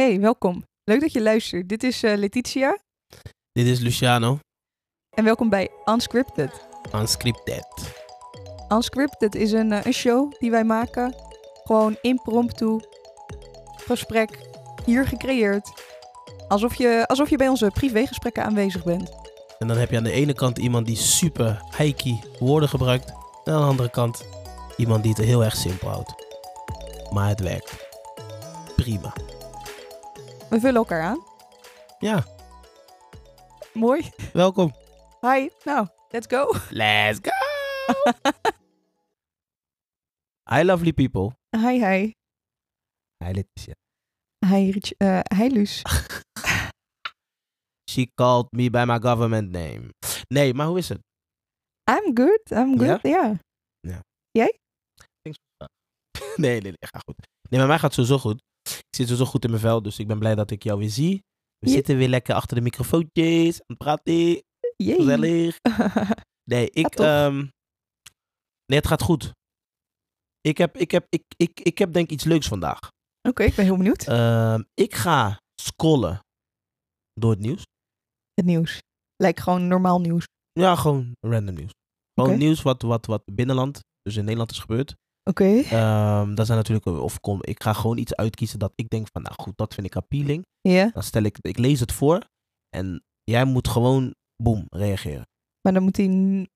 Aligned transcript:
Hey, 0.00 0.20
welkom. 0.20 0.64
Leuk 0.84 1.00
dat 1.00 1.12
je 1.12 1.22
luistert. 1.22 1.68
Dit 1.68 1.82
is 1.82 2.02
eh, 2.02 2.16
Letitia 2.16 2.78
Dit 3.52 3.66
is 3.66 3.78
Luciano, 3.78 4.38
en 5.16 5.24
welkom 5.24 5.48
bij 5.48 5.70
Unscripted. 5.84 6.66
unscripted. 6.94 7.66
Unscripted 8.68 9.34
is 9.34 9.52
een, 9.52 9.72
eh, 9.72 9.84
een 9.84 9.92
show 9.92 10.32
die 10.38 10.50
wij 10.50 10.64
maken. 10.64 11.14
Gewoon 11.64 11.96
impromptu. 12.00 12.80
Gesprek. 13.76 14.38
Hier 14.84 15.06
gecreëerd. 15.06 15.72
Alsof 16.48 16.74
je, 16.74 17.04
alsof 17.06 17.30
je 17.30 17.36
bij 17.36 17.48
onze 17.48 17.70
privégesprekken 17.74 18.44
aanwezig 18.44 18.84
bent. 18.84 19.10
En 19.58 19.68
dan 19.68 19.76
heb 19.76 19.90
je 19.90 19.96
aan 19.96 20.04
de 20.04 20.12
ene 20.12 20.34
kant 20.34 20.58
iemand 20.58 20.86
die 20.86 20.96
super 20.96 21.62
hikey 21.76 22.22
woorden 22.38 22.68
gebruikt. 22.68 23.12
En 23.44 23.52
aan 23.52 23.60
de 23.60 23.66
andere 23.66 23.90
kant 23.90 24.26
iemand 24.76 25.02
die 25.02 25.12
het 25.12 25.24
heel 25.24 25.44
erg 25.44 25.56
simpel 25.56 25.88
houdt. 25.88 26.14
Maar 27.10 27.28
het 27.28 27.40
werkt. 27.40 27.88
Prima. 28.76 29.12
We 30.50 30.60
vullen 30.60 30.76
elkaar 30.76 31.02
aan. 31.02 31.24
Ja, 31.98 32.24
Mooi. 33.72 34.10
welkom. 34.32 34.72
Hi. 35.20 35.48
Nou, 35.64 35.86
let's 36.08 36.26
go. 36.26 36.52
Let's 36.70 37.18
go! 37.22 37.30
Hi 40.54 40.62
lovely 40.64 40.92
people. 40.92 41.32
Hi, 41.56 41.78
hi. 41.84 42.12
Hi 43.24 43.32
Letitia. 43.32 43.74
Hi, 44.46 44.70
Rich, 44.70 44.92
eh, 44.96 45.20
hi 45.36 45.48
Luus. 45.48 45.82
She 47.90 48.10
called 48.14 48.46
me 48.52 48.70
by 48.70 48.84
my 48.84 48.98
government 48.98 49.50
name. 49.50 49.90
Nee, 50.28 50.54
maar 50.54 50.66
hoe 50.66 50.78
is 50.78 50.88
het? 50.88 51.00
I'm 51.90 52.16
good. 52.16 52.40
I'm 52.50 52.80
Ja? 52.82 52.98
good. 52.98 53.02
Ja. 53.02 53.38
Nee, 56.36 56.60
nee, 56.60 56.62
nee, 56.62 56.74
gaat 56.78 57.02
goed. 57.04 57.16
Nee, 57.50 57.60
met 57.60 57.68
mij 57.68 57.78
gaat 57.78 57.96
het 57.96 58.06
sowieso 58.06 58.18
goed. 58.18 58.42
Ik 58.66 58.96
zit 58.96 59.08
sowieso 59.08 59.30
goed 59.30 59.44
in 59.44 59.50
mijn 59.50 59.62
vel, 59.62 59.82
dus 59.82 59.98
ik 59.98 60.06
ben 60.06 60.18
blij 60.18 60.34
dat 60.34 60.50
ik 60.50 60.62
jou 60.62 60.78
weer 60.78 60.90
zie. 60.90 61.24
We 61.58 61.68
zitten 61.68 61.96
weer 61.96 62.08
lekker 62.08 62.34
achter 62.34 62.56
de 62.56 62.62
microfoontjes, 62.62 63.60
aan 63.60 63.66
het 63.66 63.78
praten. 63.78 64.42
Yay. 64.76 64.96
Gezellig. 64.96 65.56
Nee, 66.50 66.70
ik, 66.70 66.94
ehm, 66.94 67.36
nee, 68.66 68.78
het 68.78 68.86
gaat 68.86 69.02
goed. 69.02 69.32
Ik 70.40 70.58
heb, 70.58 70.76
ik, 70.76 70.90
heb, 70.90 71.06
ik, 71.08 71.22
ik, 71.36 71.60
ik 71.60 71.78
heb 71.78 71.92
denk 71.92 72.06
ik 72.06 72.12
iets 72.12 72.24
leuks 72.24 72.48
vandaag. 72.48 72.78
Oké, 73.28 73.42
ik 73.42 73.54
ben 73.54 73.64
heel 73.64 73.76
benieuwd. 73.76 74.06
Ehm, 74.06 74.62
ik 74.74 74.94
ga 74.94 75.40
scrollen 75.60 76.20
door 77.12 77.30
het 77.30 77.40
nieuws. 77.40 77.62
Het 78.34 78.44
nieuws. 78.44 78.82
Lijkt 79.16 79.40
gewoon 79.40 79.68
normaal 79.68 80.00
nieuws. 80.00 80.24
Ja, 80.52 80.76
gewoon 80.76 81.12
random 81.20 81.54
nieuws. 81.54 81.72
Gewoon 82.14 82.38
nieuws 82.38 82.62
wat, 82.62 82.82
wat, 82.82 83.06
wat 83.06 83.22
binnenland, 83.24 83.80
dus 84.02 84.16
in 84.16 84.24
Nederland 84.24 84.50
is 84.50 84.58
gebeurd. 84.58 84.94
Oké. 85.30 85.44
Ehm 85.60 86.34
dat 86.34 86.46
zijn 86.46 86.58
natuurlijk, 86.58 86.86
of 86.86 87.20
kom, 87.20 87.38
ik 87.42 87.62
ga 87.62 87.72
gewoon 87.72 87.98
iets 87.98 88.14
uitkiezen 88.14 88.58
dat 88.58 88.72
ik 88.74 88.88
denk 88.88 89.08
van, 89.12 89.22
nou 89.22 89.34
goed, 89.38 89.56
dat 89.56 89.74
vind 89.74 89.86
ik 89.86 89.96
appealing. 89.96 90.46
Ja. 90.60 90.90
Dan 90.92 91.02
stel 91.02 91.22
ik, 91.22 91.38
ik 91.40 91.58
lees 91.58 91.80
het 91.80 91.92
voor 91.92 92.22
en 92.76 93.04
jij 93.22 93.44
moet 93.44 93.68
gewoon, 93.68 94.14
boem, 94.42 94.66
reageren. 94.68 95.26
Maar 95.60 95.72
dan 95.72 95.82
moet 95.82 95.94
die... 95.94 96.08
n- 96.08 96.48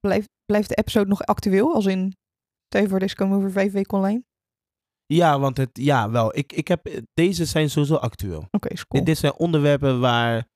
Blijft, 0.00 0.28
blijft 0.44 0.68
de 0.68 0.74
episode 0.74 1.08
nog 1.08 1.22
actueel? 1.22 1.74
Als 1.74 1.86
in... 1.86 2.16
Stel 2.66 2.82
je 2.82 2.88
voor, 2.88 2.98
deze 2.98 3.14
komen 3.14 3.36
over 3.36 3.50
vijf 3.52 3.72
weken 3.72 3.96
online? 3.98 4.22
Ja, 5.06 5.38
want 5.38 5.56
het, 5.56 5.70
ja, 5.72 6.10
wel, 6.10 6.36
ik, 6.36 6.52
ik 6.52 6.68
heb, 6.68 7.02
deze 7.14 7.44
zijn 7.44 7.70
sowieso 7.70 7.94
actueel. 7.94 8.46
Oké, 8.50 8.68
cool. 8.68 8.84
Dit, 8.88 9.06
dit 9.06 9.18
zijn 9.18 9.34
onderwerpen 9.34 10.00
waar 10.00 10.46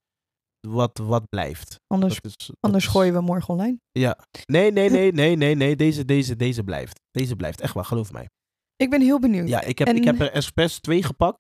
wat, 0.68 0.98
wat 0.98 1.28
blijft. 1.28 1.80
Anders, 1.86 2.20
Dat 2.20 2.32
is- 2.38 2.46
dat 2.46 2.56
anders 2.60 2.84
is- 2.84 2.90
gooien 2.90 3.12
we 3.12 3.20
morgen 3.20 3.48
online. 3.54 3.78
Ja. 3.92 4.18
Nee, 4.46 4.72
nee, 4.72 4.90
nee, 4.96 5.12
nee, 5.12 5.36
nee, 5.36 5.54
nee. 5.54 5.76
Deze, 5.76 6.04
deze, 6.04 6.36
deze 6.36 6.64
blijft. 6.64 7.00
Deze 7.10 7.36
blijft. 7.36 7.60
Echt 7.60 7.74
waar, 7.74 7.84
geloof 7.84 8.12
mij. 8.12 8.28
Ik 8.76 8.90
ben 8.90 9.00
heel 9.00 9.18
benieuwd. 9.20 9.48
Ja, 9.48 9.60
ik 9.62 9.78
heb, 9.78 9.88
En- 9.88 9.96
ik 9.96 10.04
heb 10.04 10.20
er 10.20 10.30
expres 10.32 10.78
twee 10.80 11.02
gepakt. 11.02 11.38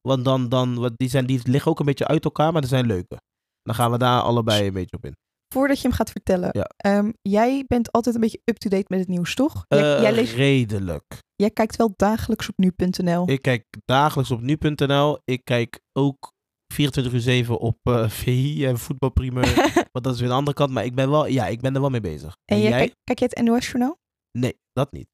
Want 0.00 0.24
dan, 0.24 0.48
dan 0.48 0.74
wat 0.78 0.92
die, 0.96 1.08
zijn, 1.08 1.26
die 1.26 1.40
liggen 1.48 1.70
ook 1.70 1.78
een 1.80 1.86
beetje 1.86 2.06
uit 2.06 2.24
elkaar, 2.24 2.52
maar 2.52 2.62
er 2.62 2.68
zijn 2.68 2.86
leuke. 2.86 3.16
Dan 3.62 3.74
gaan 3.74 3.90
we 3.90 3.98
daar 3.98 4.20
allebei 4.22 4.66
een 4.66 4.72
beetje 4.72 4.96
op 4.96 5.04
in. 5.04 5.12
Voordat 5.54 5.76
je 5.80 5.88
hem 5.88 5.96
gaat 5.96 6.10
vertellen. 6.10 6.48
Ja. 6.52 6.70
ehm, 6.76 7.10
jij 7.22 7.64
bent 7.66 7.92
altijd 7.92 8.14
een 8.14 8.20
beetje 8.20 8.40
up-to-date 8.44 8.84
met 8.88 8.98
het 8.98 9.08
nieuws, 9.08 9.34
toch? 9.34 9.64
Jij, 9.68 9.94
Eh, 9.96 10.02
jij, 10.02 10.12
leest, 10.12 10.34
Redelijk. 10.34 11.04
jij 11.34 11.50
kijkt 11.50 11.76
wel 11.76 11.92
dagelijks 11.96 12.48
op 12.48 12.58
nu.nl. 12.58 13.30
Ik 13.30 13.42
kijk 13.42 13.64
dagelijks 13.84 14.30
op 14.30 14.40
nu.nl. 14.40 15.18
Ik 15.24 15.44
kijk 15.44 15.80
ook 15.92 16.32
24 16.72 17.12
uur 17.12 17.20
7 17.20 17.58
op 17.58 17.78
eh, 17.82 18.08
VI 18.20 18.66
en 18.66 18.78
voetbalprimer. 18.78 19.54
want 19.92 20.04
dat 20.04 20.14
is 20.14 20.20
weer 20.20 20.28
de 20.28 20.34
andere 20.34 20.56
kant. 20.56 20.70
Maar 20.70 20.84
ik 20.84 20.94
ben, 20.94 21.10
wel, 21.10 21.26
ja, 21.26 21.46
ik 21.46 21.60
ben 21.60 21.74
er 21.74 21.80
wel 21.80 21.90
mee 21.90 22.00
bezig. 22.00 22.36
en 22.44 22.60
jij, 22.60 22.70
Kijk, 22.70 22.94
kijk 23.04 23.18
jij 23.18 23.28
het 23.34 23.44
NOS-journaal? 23.44 23.98
Nee, 24.38 24.58
dat 24.72 24.92
niet. 24.92 25.08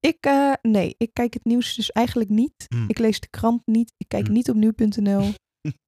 Ik, 0.00 0.16
eh, 0.20 0.52
nee, 0.62 0.94
ik 0.98 1.10
kijk 1.12 1.34
het 1.34 1.44
nieuws 1.44 1.74
dus 1.74 1.90
eigenlijk 1.92 2.30
niet. 2.30 2.64
Hmm. 2.68 2.84
Ik 2.88 2.98
lees 2.98 3.20
de 3.20 3.28
krant 3.30 3.62
niet. 3.64 3.92
Ik 3.96 4.08
kijk 4.08 4.24
Hmm. 4.24 4.34
niet 4.34 4.50
op 4.50 4.56
nu.nl. 4.56 5.20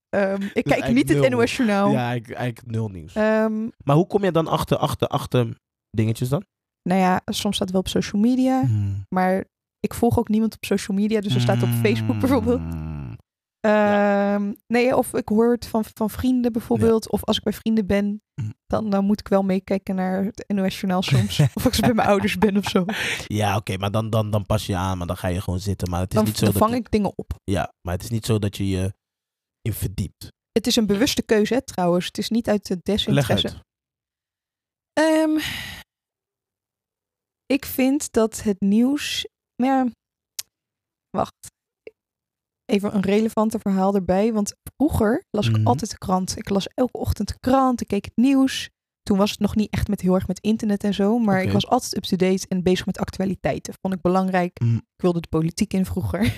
Ehm, 0.08 0.42
ik 0.42 0.52
kijk 0.52 0.66
eigenlijk 0.70 0.94
niet 0.94 1.08
het 1.08 1.30
nul. 1.30 1.38
NOS-journaal. 1.38 1.90
Ja, 1.90 2.12
ik, 2.12 2.30
eigenlijk 2.30 2.70
nul 2.70 2.88
nieuws. 2.88 3.14
Ehm, 3.14 3.68
maar 3.84 3.96
hoe 3.96 4.06
kom 4.06 4.24
je 4.24 4.32
dan 4.32 4.46
achter, 4.46 4.76
achter, 4.76 5.08
achter 5.08 5.56
dingetjes 5.90 6.28
dan? 6.28 6.44
nou 6.82 7.00
ja, 7.00 7.20
soms 7.24 7.54
staat 7.54 7.68
het 7.68 7.70
wel 7.70 7.80
op 7.80 7.88
social 7.88 8.22
media. 8.22 8.60
Hmm. 8.64 9.04
Maar 9.08 9.44
ik 9.80 9.94
volg 9.94 10.18
ook 10.18 10.28
niemand 10.28 10.54
op 10.54 10.64
social 10.64 10.96
media. 10.96 11.20
Dus 11.20 11.34
er 11.34 11.40
staat 11.40 11.62
op 11.62 11.68
Facebook 11.68 12.18
bijvoorbeeld. 12.20 12.60
Ehm, 13.68 14.52
Nee, 14.66 14.96
of 14.96 15.14
ik 15.14 15.28
hoor 15.28 15.50
het 15.52 15.66
van, 15.66 15.84
van 15.94 16.10
vrienden 16.10 16.52
bijvoorbeeld. 16.52 17.10
Of 17.10 17.24
als 17.24 17.36
ik 17.36 17.42
bij 17.42 17.52
vrienden 17.52 17.86
ben, 17.86 18.22
Mm. 18.34 18.54
dan, 18.66 18.90
dan 18.90 19.04
moet 19.04 19.20
ik 19.20 19.28
wel 19.28 19.42
meekijken 19.42 19.94
naar 19.94 20.24
het 20.24 20.44
NOS-journaal 20.46 21.02
soms. 21.02 21.38
of 21.54 21.66
als 21.66 21.76
ik 21.76 21.80
bij 21.84 21.94
mijn 21.94 22.08
ouders 22.08 22.38
ben 22.38 22.56
of 22.56 22.64
zo. 22.68 22.84
Ja, 23.26 23.56
oké, 23.56 23.76
maar 23.76 23.90
dan, 23.90 24.10
dan, 24.10 24.30
dan 24.30 24.46
pas 24.46 24.66
je 24.66 24.76
aan, 24.76 24.98
maar 24.98 25.06
dan 25.06 25.16
ga 25.16 25.28
je 25.28 25.40
gewoon 25.40 25.60
zitten. 25.60 25.90
Maar 25.90 26.00
het 26.00 26.10
is 26.10 26.16
Dan, 26.16 26.24
niet 26.24 26.36
zo 26.36 26.44
dan 26.44 26.52
dat 26.54 26.62
vang 26.62 26.74
ik 26.74 26.90
dingen 26.90 27.12
op. 27.16 27.32
Ja, 27.44 27.72
maar 27.82 27.94
het 27.94 28.02
is 28.02 28.10
niet 28.10 28.26
zo 28.26 28.38
dat 28.38 28.56
je 28.56 28.68
je 28.68 28.94
in 29.62 29.72
verdiept. 29.72 30.32
Het 30.52 30.66
is 30.66 30.76
een 30.76 30.86
bewuste 30.86 31.22
keuze, 31.22 31.54
hè, 31.54 31.62
trouwens. 31.64 32.06
Het 32.06 32.18
is 32.18 32.28
niet 32.28 32.48
uit 32.48 32.66
de 32.66 32.78
desinteresse. 32.82 33.64
Ehm, 34.92 35.38
ik 37.46 37.64
vind 37.64 38.12
dat 38.12 38.42
het 38.42 38.60
nieuws. 38.60 39.26
Ja, 39.54 39.86
wacht. 41.10 41.56
Even 42.68 42.94
een 42.94 43.00
relevanter 43.02 43.60
verhaal 43.60 43.94
erbij. 43.94 44.32
Want 44.32 44.54
vroeger 44.76 45.24
las 45.30 45.48
ik 45.48 45.56
Mhm. 45.56 45.66
altijd 45.66 45.90
de 45.90 45.98
krant. 45.98 46.36
Ik 46.38 46.48
las 46.48 46.68
elke 46.74 46.98
ochtend 46.98 47.28
de 47.28 47.38
krant. 47.40 47.80
Ik 47.80 47.86
keek 47.88 48.04
het 48.04 48.16
nieuws. 48.16 48.70
Toen 49.02 49.18
was 49.18 49.30
het 49.30 49.38
nog 49.40 49.54
niet 49.56 49.70
echt 49.72 49.88
met 49.88 50.00
heel 50.00 50.14
erg 50.14 50.26
met 50.26 50.40
internet 50.40 50.84
en 50.84 50.94
zo. 50.94 51.18
Maar 51.18 51.42
ik 51.42 51.52
was 51.52 51.66
altijd 51.66 51.96
up-to-date 51.96 52.46
en 52.48 52.62
bezig 52.62 52.86
met 52.86 52.98
actualiteiten. 52.98 53.74
Vond 53.80 53.94
ik 53.94 54.00
belangrijk. 54.00 54.60
Mm. 54.60 54.76
Ik 54.76 55.02
wilde 55.02 55.20
de 55.20 55.28
politiek 55.28 55.72
in 55.72 55.84
vroeger. 55.86 56.20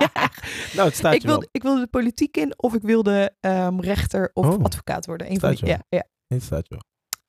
Nou, 0.74 0.88
het 0.88 0.96
staat 0.96 1.14
ik, 1.14 1.20
je 1.20 1.26
wel. 1.26 1.36
wilde, 1.36 1.48
ik 1.52 1.62
wilde 1.62 1.80
de 1.80 1.86
politiek 1.86 2.36
in 2.36 2.58
of 2.58 2.74
ik 2.74 2.82
wilde 2.82 3.34
ehm, 3.40 3.80
rechter 3.80 4.30
of 4.32 4.46
Oh. 4.46 4.64
advocaat 4.64 5.06
worden. 5.06 5.30
Een 5.30 5.40
van 5.40 5.54
die, 5.54 5.66
ja, 5.66 5.78
ja. 5.88 6.04
Het 6.26 6.42
staat 6.42 6.68
je 6.68 6.74
wel. 6.74 6.82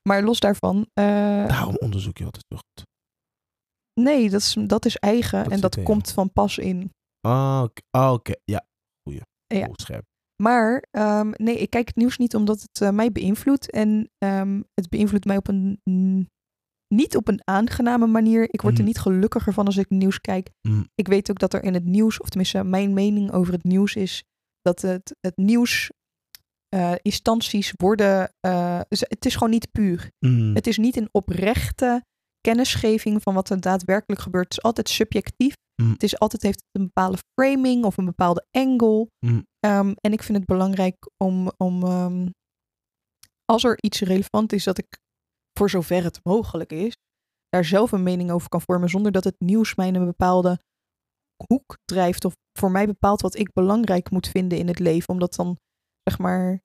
Maar 0.09 0.23
los 0.23 0.39
daarvan. 0.39 0.87
eh, 0.93 1.03
Daarom 1.47 1.75
onderzoek 1.79 2.17
je 2.17 2.25
altijd 2.25 2.45
zo 2.49 2.55
goed. 2.57 2.85
Nee, 3.93 4.29
dat 4.29 4.41
is, 4.41 4.55
dat 4.59 4.85
is 4.85 4.95
eigen 4.97 5.43
Dat 5.43 5.51
en 5.51 5.59
dat 5.59 5.83
komt 5.83 6.11
van 6.11 6.31
pas 6.31 6.57
in. 6.57 6.91
Ah, 7.21 7.63
oké. 8.13 8.33
Ja, 8.43 8.65
goeie. 9.03 9.21
Ja. 9.47 9.65
Goed 9.65 9.81
scherp. 9.81 10.05
Maar 10.43 10.85
ehm, 10.91 11.31
nee, 11.35 11.57
ik 11.57 11.69
kijk 11.69 11.87
het 11.87 11.95
nieuws 11.95 12.17
niet 12.17 12.35
omdat 12.35 12.61
het 12.61 12.81
eh, 12.81 12.89
mij 12.89 13.11
beïnvloedt. 13.11 13.71
En 13.71 14.09
ehm, 14.17 14.61
het 14.73 14.89
beïnvloedt 14.89 15.25
mij 15.25 15.37
op 15.37 15.47
een 15.47 15.79
mm, 15.83 16.29
niet 16.93 17.15
op 17.15 17.27
een 17.27 17.41
aangename 17.43 18.07
manier. 18.07 18.43
Ik 18.53 18.61
word 18.61 18.73
er 18.73 18.79
Mm. 18.79 18.85
niet 18.87 18.99
gelukkiger 18.99 19.53
van 19.53 19.65
als 19.65 19.77
ik 19.77 19.89
nieuws 19.89 20.21
kijk. 20.21 20.49
Mm. 20.61 20.87
Ik 20.95 21.07
weet 21.07 21.29
ook 21.31 21.39
dat 21.39 21.53
er 21.53 21.63
in 21.63 21.73
het 21.73 21.85
nieuws, 21.85 22.19
of 22.19 22.27
tenminste 22.29 22.63
mijn 22.63 22.93
mening 22.93 23.31
over 23.31 23.53
het 23.53 23.63
nieuws 23.63 23.95
is, 23.95 24.23
dat 24.61 24.81
het, 24.81 25.15
het 25.19 25.37
nieuws 25.37 25.91
eh, 26.69 26.93
instanties 27.01 27.73
worden. 27.77 28.33
ze- 28.89 29.05
het 29.09 29.25
is 29.25 29.33
gewoon 29.33 29.49
niet 29.49 29.71
puur. 29.71 30.11
Mm. 30.19 30.55
Het 30.55 30.67
is 30.67 30.77
niet 30.77 30.95
een 30.95 31.09
oprechte 31.11 32.05
kennisgeving 32.41 33.21
van 33.21 33.33
wat 33.33 33.49
er 33.49 33.61
daadwerkelijk 33.61 34.21
gebeurt. 34.21 34.51
Is 34.51 34.61
altijd 34.61 34.89
subjectief. 34.89 35.53
Mm. 35.81 35.91
Het 35.91 36.03
is 36.03 36.19
altijd 36.19 36.41
heeft 36.41 36.63
een 36.71 36.83
bepaalde 36.83 37.17
framing 37.39 37.85
of 37.85 37.97
een 37.97 38.05
bepaalde 38.05 38.47
angle. 38.51 39.07
Mm. 39.25 39.45
Ehm, 39.59 39.93
en 40.01 40.13
ik 40.13 40.23
vind 40.23 40.37
het 40.37 40.47
belangrijk 40.47 40.95
om, 41.17 41.51
om 41.57 41.83
ehm, 41.83 42.27
als 43.45 43.63
er 43.63 43.77
iets 43.81 44.01
relevant 44.01 44.53
is, 44.53 44.63
dat 44.63 44.77
ik 44.77 44.99
voor 45.53 45.69
zover 45.69 46.03
het 46.03 46.19
mogelijk 46.23 46.71
is, 46.71 46.95
daar 47.49 47.65
zelf 47.65 47.91
een 47.91 48.03
mening 48.03 48.31
over 48.31 48.49
kan 48.49 48.61
vormen, 48.61 48.89
zonder 48.89 49.11
dat 49.11 49.23
het 49.23 49.35
nieuws 49.39 49.75
mij 49.75 49.87
in 49.87 49.95
een 49.95 50.05
bepaalde 50.05 50.59
hoek 51.47 51.77
drijft 51.85 52.25
of 52.25 52.33
voor 52.59 52.71
mij 52.71 52.85
bepaalt 52.85 53.21
wat 53.21 53.37
ik 53.37 53.53
belangrijk 53.53 54.11
moet 54.11 54.27
vinden 54.27 54.57
in 54.57 54.67
het 54.67 54.79
leven. 54.79 55.09
Omdat 55.09 55.35
dan, 55.35 55.57
zeg 56.03 56.19
maar, 56.19 56.61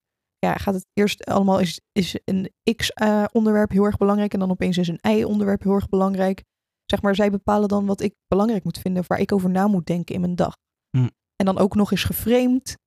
ja, 0.46 0.54
gaat 0.54 0.74
het 0.74 0.86
eerst 0.92 1.24
allemaal 1.24 1.58
is, 1.58 1.80
is 1.92 2.18
een 2.24 2.52
X-onderwerp 2.76 3.70
heel 3.70 3.84
erg 3.84 3.96
belangrijk 3.96 4.32
en 4.32 4.38
dan 4.38 4.50
opeens 4.50 4.78
is 4.78 4.88
een 4.88 5.00
Y-onderwerp 5.02 5.62
heel 5.62 5.74
erg 5.74 5.88
belangrijk. 5.88 6.44
Zeg 6.84 7.02
maar, 7.02 7.14
zij 7.14 7.30
bepalen 7.30 7.68
dan 7.68 7.86
wat 7.86 8.00
ik 8.00 8.14
belangrijk 8.26 8.64
moet 8.64 8.78
vinden, 8.78 9.04
waar 9.06 9.20
ik 9.20 9.32
over 9.32 9.50
na 9.50 9.66
moet 9.66 9.86
denken 9.86 10.14
in 10.14 10.20
mijn 10.20 10.34
dag. 10.34 10.56
Mm. 10.96 11.10
En 11.36 11.46
dan 11.46 11.58
ook 11.58 11.74
nog 11.74 11.90
eens 11.90 12.04
geframed. 12.04 12.78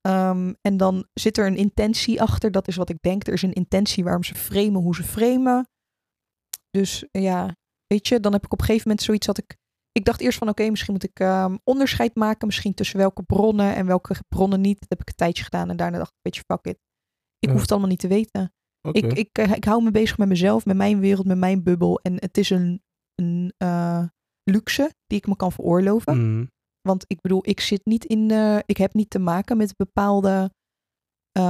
Ehm, 0.00 0.52
en 0.60 0.76
dan 0.76 1.06
zit 1.12 1.38
er 1.38 1.46
een 1.46 1.56
intentie 1.56 2.22
achter. 2.22 2.50
Dat 2.50 2.68
is 2.68 2.76
wat 2.76 2.88
ik 2.88 3.00
denk. 3.00 3.26
Er 3.26 3.32
is 3.32 3.42
een 3.42 3.52
intentie 3.52 4.04
waarom 4.04 4.24
ze 4.24 4.34
framen 4.34 4.82
hoe 4.82 4.94
ze 4.94 5.02
framen. 5.02 5.68
Dus 6.70 7.04
ja, 7.10 7.56
weet 7.86 8.08
je, 8.08 8.20
dan 8.20 8.32
heb 8.32 8.44
ik 8.44 8.52
op 8.52 8.58
een 8.58 8.64
gegeven 8.64 8.88
moment 8.88 9.06
zoiets 9.06 9.26
dat 9.26 9.38
ik 9.38 9.56
ik 9.92 10.04
dacht 10.04 10.20
eerst 10.20 10.38
van 10.38 10.48
oké, 10.48 10.70
misschien 10.70 10.92
moet 10.92 11.04
ik 11.04 11.20
ehm, 11.20 11.56
onderscheid 11.64 12.14
maken. 12.14 12.46
Misschien 12.46 12.74
tussen 12.74 12.98
welke 12.98 13.22
bronnen 13.22 13.74
en 13.74 13.86
welke 13.86 14.14
bronnen 14.28 14.60
niet. 14.60 14.80
Dat 14.80 14.88
heb 14.88 15.00
ik 15.00 15.08
een 15.08 15.14
tijdje 15.14 15.44
gedaan. 15.44 15.70
En 15.70 15.76
daarna 15.76 15.98
dacht 15.98 16.10
ik, 16.10 16.18
weet 16.22 16.36
je, 16.36 16.42
fuck 16.46 16.64
it. 16.66 16.78
Ik 17.38 17.48
Ja. 17.48 17.50
hoef 17.52 17.60
het 17.60 17.70
allemaal 17.70 17.88
niet 17.88 17.98
te 17.98 18.08
weten. 18.08 18.52
Ik, 18.92 19.12
ik, 19.12 19.38
eh, 19.38 19.52
ik 19.52 19.64
hou 19.64 19.82
me 19.82 19.90
bezig 19.90 20.18
met 20.18 20.28
mezelf, 20.28 20.64
met 20.66 20.76
mijn 20.76 20.98
wereld, 21.00 21.26
met 21.26 21.38
mijn 21.38 21.62
bubbel. 21.62 22.00
En 22.00 22.14
het 22.14 22.38
is 22.38 22.50
een, 22.50 22.82
een 23.14 23.52
eh, 23.56 24.04
luxe 24.42 24.94
die 25.06 25.18
ik 25.18 25.26
me 25.26 25.36
kan 25.36 25.52
veroorloven. 25.52 26.16
Mhm. 26.36 26.46
Want 26.80 27.04
ik 27.06 27.20
bedoel, 27.20 27.48
ik 27.48 27.60
zit 27.60 27.84
niet 27.86 28.04
in. 28.04 28.30
eh, 28.30 28.58
ik 28.66 28.76
heb 28.76 28.94
niet 28.94 29.10
te 29.10 29.18
maken 29.18 29.56
met 29.56 29.76
bepaalde 29.76 30.50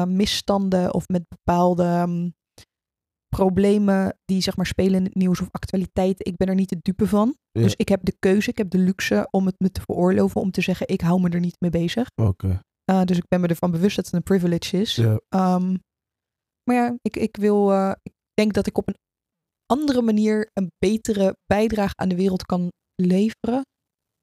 misstanden 0.06 0.94
of 0.94 1.08
met 1.08 1.24
bepaalde 1.28 1.82
ehm, 1.84 2.30
problemen 3.37 4.19
die 4.25 4.40
zeg 4.40 4.56
maar 4.56 4.67
spelen 4.67 4.94
in 4.94 5.05
het 5.05 5.14
nieuws 5.14 5.40
of 5.40 5.49
actualiteiten. 5.50 6.26
Ik 6.26 6.37
ben 6.37 6.49
er 6.49 6.55
niet 6.55 6.69
de 6.69 6.79
dupe 6.82 7.06
van. 7.06 7.37
Ja. 7.50 7.62
Dus 7.62 7.75
ik 7.76 7.88
heb 7.88 8.05
de 8.05 8.17
keuze, 8.19 8.50
ik 8.50 8.58
heb 8.58 8.70
de 8.70 8.79
luxe 8.79 9.29
om 9.31 9.46
het 9.46 9.55
me 9.58 9.70
te 9.70 9.81
veroorloven 9.81 10.40
om 10.40 10.50
te 10.50 10.61
zeggen, 10.61 10.88
ik 10.88 11.00
hou 11.00 11.20
me 11.20 11.29
er 11.29 11.40
niet 11.40 11.61
mee 11.61 11.70
bezig. 11.70 12.06
Oké. 12.23 12.61
Uh, 12.90 13.02
dus 13.05 13.17
ik 13.17 13.29
ben 13.29 13.40
me 13.40 13.46
ervan 13.46 13.70
bewust 13.70 13.96
dat 13.96 14.05
het 14.05 14.14
een 14.14 14.23
privilege 14.23 14.81
is. 14.81 14.94
Ja. 14.94 15.12
Um, 15.12 15.79
maar 16.64 16.76
ja, 16.76 16.94
ik, 17.02 17.17
ik 17.17 17.37
wil. 17.37 17.73
Uh, 17.73 17.93
ik 18.02 18.12
denk 18.34 18.52
dat 18.52 18.67
ik 18.67 18.79
op 18.79 18.88
een 18.88 18.99
andere 19.67 20.02
manier 20.02 20.50
een 20.52 20.70
betere 20.79 21.37
bijdrage 21.46 21.96
aan 21.96 22.08
de 22.08 22.17
wereld 22.17 22.43
kan 22.43 22.69
leveren 22.94 23.62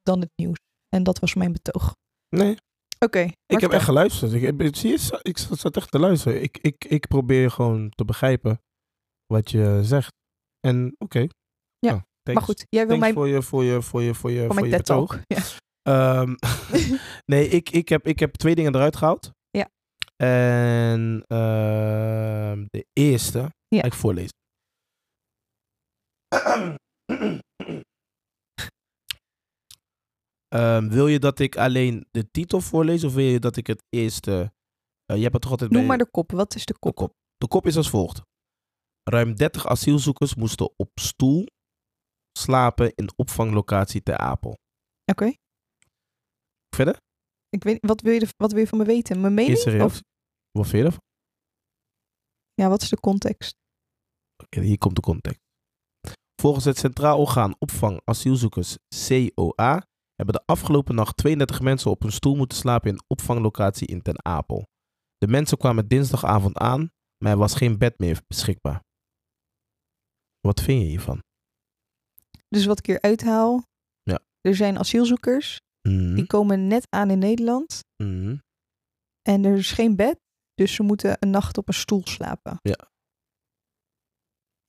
dan 0.02 0.20
het 0.20 0.32
nieuws. 0.36 0.58
En 0.90 1.04
dat 1.04 1.20
was 1.20 1.34
mijn 1.34 1.52
betoog. 1.52 1.96
Nee, 2.36 2.58
Oké. 3.06 3.18
Okay, 3.18 3.36
ik 3.46 3.60
heb 3.60 3.72
echt 3.72 3.84
geluisterd. 3.84 4.34
Ik, 4.34 4.76
zie 4.76 4.90
je, 4.90 5.20
ik 5.22 5.38
zat 5.38 5.76
echt 5.76 5.92
te 5.92 6.00
luisteren. 6.00 6.42
Ik, 6.42 6.58
ik, 6.58 6.86
ik 6.86 7.08
probeer 7.08 7.52
gewoon 7.52 7.90
te 7.90 8.06
begrijpen 8.06 8.62
wat 9.34 9.52
je 9.52 9.80
zegt. 9.84 10.14
En 10.60 10.86
oké. 10.98 11.04
Okay. 11.04 11.30
Ja. 11.80 11.92
Nou, 12.24 12.38
maar 12.38 12.44
goed, 12.44 12.66
jij 12.70 12.88
wil 12.88 12.98
mijn... 12.98 13.14
Voor 13.14 13.28
je, 13.28 13.42
voor 13.42 13.64
je, 13.64 13.82
voor 13.82 14.02
je, 14.02 14.14
voor 14.14 14.32
je, 14.32 14.48
voor, 14.48 14.66
je 14.68 14.78
betoog. 14.78 15.20
Ja. 15.26 15.44
Um, 16.22 16.36
nee, 17.34 17.48
ik, 17.48 17.70
ik, 17.70 17.90
heb, 17.90 18.08
ik 18.08 18.20
heb 18.20 18.36
twee 18.36 18.56
dingen 18.56 18.76
eruit 18.76 18.96
gehaald. 18.96 19.32
Ja. 19.50 19.70
En 20.16 21.24
uh, 21.28 22.66
de 22.70 22.86
eerste 22.94 23.40
ja. 23.68 23.80
ga 23.80 23.86
ik 23.86 23.94
voorlezen. 23.94 24.38
um, 30.56 30.90
wil 30.98 31.08
je 31.08 31.20
dat 31.20 31.40
ik 31.40 31.58
alleen 31.58 32.08
de 32.12 32.32
titel 32.32 32.62
voorlees 32.62 33.04
of 33.04 33.14
wil 33.14 33.26
je 33.26 33.40
dat 33.40 33.58
ik 33.58 33.68
het 33.68 33.84
eerste... 33.90 34.52
Uh, 35.12 35.18
je 35.18 35.22
hebt 35.22 35.34
het 35.34 35.42
toch 35.42 35.52
altijd 35.52 35.72
Noem 35.72 35.80
bij... 35.80 35.90
maar 35.90 35.98
de 35.98 36.12
kop. 36.12 36.32
Wat 36.32 36.56
is 36.56 36.66
de 36.66 36.78
kop? 36.80 36.96
De 36.96 37.02
kop, 37.02 37.14
de 37.38 37.48
kop 37.48 37.68
is 37.68 37.78
als 37.78 37.90
volgt. 37.90 38.22
Ruim 39.10 39.36
30 39.36 39.68
asielzoekers 39.68 40.36
moesten 40.36 40.74
op 40.78 40.90
stoel 41.00 41.46
slapen 42.38 42.96
in 42.96 43.10
opvanglocatie 43.16 44.04
ter 44.04 44.18
Apel. 44.18 44.50
Oké. 44.50 44.60
Okay. 45.12 45.38
Verder? 46.76 46.98
Ik 47.50 47.64
weet, 47.64 47.86
wat, 47.86 48.02
wil 48.02 48.14
je, 48.14 48.28
wat 48.38 48.52
wil 48.52 48.62
je 48.62 48.68
van 48.68 48.78
me 48.78 48.86
weten? 48.86 49.22
Mijn 49.22 49.34
mening? 49.34 49.56
Eerste 49.56 49.70
reactie. 49.70 50.04
Wat 50.52 50.68
vind 50.68 50.82
je 50.82 50.86
ervan? 50.86 51.02
Ja, 52.54 52.70
wat 52.70 52.82
is 52.82 52.90
de 52.90 53.00
context? 53.00 53.54
Oké, 54.44 54.44
okay, 54.44 54.64
hier 54.64 54.78
komt 54.78 54.96
de 54.96 55.02
context. 55.02 55.40
Volgens 56.42 56.66
het 56.66 56.78
Centraal 56.78 57.20
Orgaan 57.20 57.56
Opvang 57.60 58.02
Asielzoekers 58.04 58.78
COA 59.08 59.88
hebben 60.16 60.36
de 60.36 60.44
afgelopen 60.46 60.96
nacht 60.96 61.18
32 61.18 61.62
mensen 61.62 61.92
op 61.92 62.04
een 62.04 62.12
stoel 62.12 62.36
moeten 62.36 62.58
slapen 62.58 62.90
in 62.90 63.04
opvanglocatie 63.08 63.88
in 63.88 64.02
Ten 64.02 64.26
Apel. 64.26 64.68
De 65.18 65.28
mensen 65.28 65.58
kwamen 65.58 65.88
dinsdagavond 65.88 66.58
aan, 66.58 66.92
maar 67.24 67.32
er 67.32 67.38
was 67.38 67.56
geen 67.56 67.78
bed 67.78 68.00
meer 68.00 68.22
beschikbaar. 68.28 68.88
Wat 70.42 70.62
vind 70.62 70.82
je 70.82 70.88
hiervan? 70.88 71.24
Dus 72.48 72.66
wat 72.66 72.80
ik 72.80 72.86
hier 72.86 73.02
uithaal. 73.02 73.64
Ja. 74.04 74.20
Er 74.42 74.56
zijn 74.56 74.78
asielzoekers. 74.78 75.60
Mm. 75.82 76.16
Die 76.16 76.28
komen 76.28 76.68
net 76.68 76.88
aan 76.90 77.10
in 77.10 77.20
Nederland. 77.20 77.80
Mm. 78.04 78.42
En 79.22 79.46
er 79.46 79.58
is 79.58 79.72
geen 79.72 79.96
bed. 79.96 80.20
Dus 80.54 80.74
ze 80.74 80.84
moeten 80.84 81.18
een 81.20 81.30
nacht 81.30 81.58
op 81.58 81.68
een 81.68 81.74
stoel 81.74 82.02
slapen. 82.08 82.58
Ja. 82.62 82.90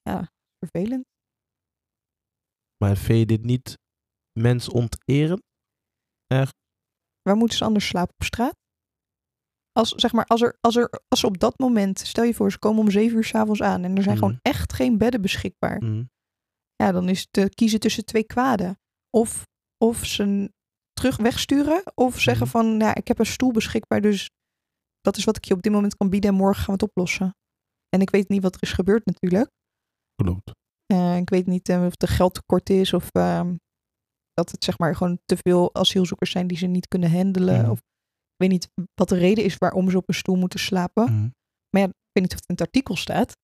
Ja, 0.03 0.33
vervelend. 0.59 1.05
Maar 2.77 2.97
vind 2.97 3.19
je 3.19 3.27
dit 3.27 3.45
niet 3.45 3.79
mensonterend? 4.33 5.43
Echt? 6.27 6.55
Waar 7.23 7.37
moeten 7.37 7.59
ze 7.59 7.65
anders 7.65 7.87
slapen? 7.87 8.15
Op 8.15 8.23
straat? 8.25 8.57
Als, 9.81 9.91
zeg 9.91 10.13
maar, 10.13 10.25
als, 10.25 10.41
er, 10.41 10.57
als, 10.61 10.77
er, 10.77 10.91
als 11.09 11.21
ze 11.21 11.27
op 11.27 11.39
dat 11.39 11.59
moment, 11.59 11.99
stel 11.99 12.25
je 12.25 12.35
voor, 12.35 12.51
ze 12.53 12.59
komen 12.59 12.81
om 12.83 12.91
zeven 12.91 13.17
uur 13.17 13.25
s'avonds 13.25 13.63
aan 13.63 13.85
en 13.85 13.97
er 13.97 14.03
zijn 14.03 14.15
Mm. 14.15 14.21
gewoon 14.23 14.39
echt 14.43 14.73
geen 14.73 14.99
bedden 14.99 15.21
beschikbaar. 15.21 15.83
Mm. 15.85 16.11
Ja, 16.77 16.93
dan 16.93 17.09
is 17.09 17.21
het 17.21 17.33
te 17.33 17.49
kiezen 17.55 17.81
tussen 17.81 18.05
twee 18.05 18.25
kwaden. 18.25 18.79
Of, 19.11 19.47
of 19.85 20.07
ze 20.07 20.53
terug 20.93 21.17
wegsturen, 21.17 21.83
of 21.95 22.21
zeggen 22.21 22.45
Mm. 22.47 22.51
van, 22.53 22.79
ja, 22.79 22.95
ik 22.95 23.09
heb 23.09 23.19
een 23.19 23.27
stoel 23.27 23.53
beschikbaar, 23.53 24.01
dus 24.01 24.31
dat 25.01 25.17
is 25.17 25.25
wat 25.25 25.37
ik 25.37 25.45
je 25.45 25.55
op 25.55 25.63
dit 25.63 25.73
moment 25.73 25.97
kan 25.97 26.11
bieden 26.11 26.31
en 26.31 26.37
morgen 26.37 26.65
gaan 26.65 26.75
we 26.77 26.81
het 26.85 26.91
oplossen. 26.91 27.35
En 27.89 28.01
ik 28.01 28.11
weet 28.11 28.29
niet 28.29 28.43
wat 28.43 28.55
er 28.55 28.63
is 28.63 28.73
gebeurd 28.73 29.05
natuurlijk. 29.07 29.51
Klopt. 30.15 30.53
Uh, 30.93 31.17
ik 31.17 31.31
weet 31.31 31.47
niet 31.47 31.69
uh, 31.69 31.85
of 31.85 32.03
er 32.03 32.09
geldtekort 32.09 32.71
is 32.71 32.93
of 32.93 33.09
uh, 33.17 33.51
dat 34.33 34.51
het 34.51 34.65
zeg 34.65 34.79
maar 34.79 34.97
gewoon 34.97 35.19
te 35.25 35.37
veel 35.37 35.75
asielzoekers 35.75 36.31
zijn 36.31 36.47
die 36.47 36.59
ze 36.59 36.67
niet 36.67 36.89
kunnen 36.89 37.11
handelen. 37.13 37.71
Of 37.71 37.81
weet 38.41 38.51
niet 38.51 38.69
wat 38.95 39.09
de 39.09 39.17
reden 39.19 39.45
is 39.45 39.57
waarom 39.59 39.91
ze 39.91 39.97
op 39.97 40.09
een 40.09 40.15
stoel 40.15 40.37
moeten 40.37 40.59
slapen. 40.59 41.13
Mm. 41.13 41.35
Maar 41.71 41.83
ja, 41.83 41.87
ik 41.89 41.95
weet 42.13 42.23
niet 42.23 42.33
of 42.33 42.39
het 42.41 42.49
in 42.49 42.55
het 42.55 42.61
artikel 42.61 42.97
staat. 42.97 43.37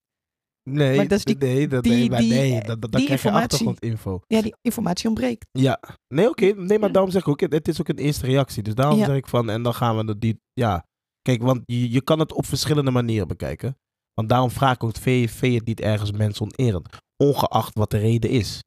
Nee, 0.69 0.95
maar 0.95 1.07
dat 1.07 1.17
is 1.17 1.23
die, 1.25 1.37
nee, 1.37 1.67
dat, 1.67 1.83
die, 1.83 1.93
nee, 1.93 2.09
maar 2.09 2.19
die, 2.19 2.29
nee, 2.33 2.61
dat, 2.61 2.81
dat, 2.81 2.91
die 2.91 3.05
krijg 3.05 3.07
je 3.07 3.13
informatie. 3.13 3.43
achtergrondinfo. 3.43 4.21
Ja, 4.27 4.41
die 4.41 4.55
informatie 4.61 5.07
ontbreekt. 5.07 5.45
Ja, 5.51 5.79
nee, 6.07 6.29
oké. 6.29 6.45
Okay. 6.45 6.63
Nee, 6.65 6.79
maar 6.79 6.87
Ja. 6.87 6.93
daarom 6.93 7.11
zeg 7.11 7.21
ik 7.21 7.27
ook, 7.27 7.39
het 7.39 7.67
is 7.67 7.79
ook 7.79 7.87
een 7.87 7.97
eerste 7.97 8.25
reactie. 8.25 8.63
Dus 8.63 8.75
daarom 8.75 8.99
Ja. 8.99 9.05
zeg 9.05 9.15
ik 9.15 9.27
van, 9.27 9.49
en 9.49 9.63
dan 9.63 9.73
gaan 9.73 9.97
we 9.97 10.05
dat 10.05 10.21
die, 10.21 10.39
ja. 10.53 10.85
Kijk, 11.21 11.41
want 11.41 11.61
je, 11.65 11.91
je 11.91 12.01
kan 12.01 12.19
het 12.19 12.33
op 12.33 12.45
verschillende 12.45 12.91
manieren 12.91 13.27
bekijken. 13.27 13.77
Want 14.13 14.29
daarom 14.29 14.49
vraag 14.49 14.75
ik 14.75 14.83
ook, 14.83 14.95
vind 14.97 15.39
je 15.39 15.47
het 15.47 15.65
niet 15.65 15.79
ergens 15.81 16.11
mensonterend? 16.11 16.97
Ongeacht 17.23 17.75
wat 17.75 17.91
de 17.91 17.97
reden 17.97 18.29
is. 18.29 18.63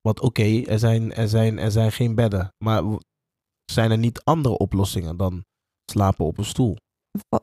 Want 0.00 0.20
oké, 0.20 0.62
er, 0.62 0.78
zijn, 0.78 1.14
er, 1.14 1.28
zijn, 1.28 1.58
er 1.58 1.70
zijn 1.70 1.92
geen 1.92 2.14
bedden. 2.14 2.48
Maar 2.64 2.82
zijn 3.72 3.90
er 3.90 3.98
niet 3.98 4.22
andere 4.22 4.58
oplossingen 4.58 5.16
dan 5.16 5.44
slapen 5.94 6.24
op 6.24 6.38
een 6.38 6.44
stoel? 6.44 6.76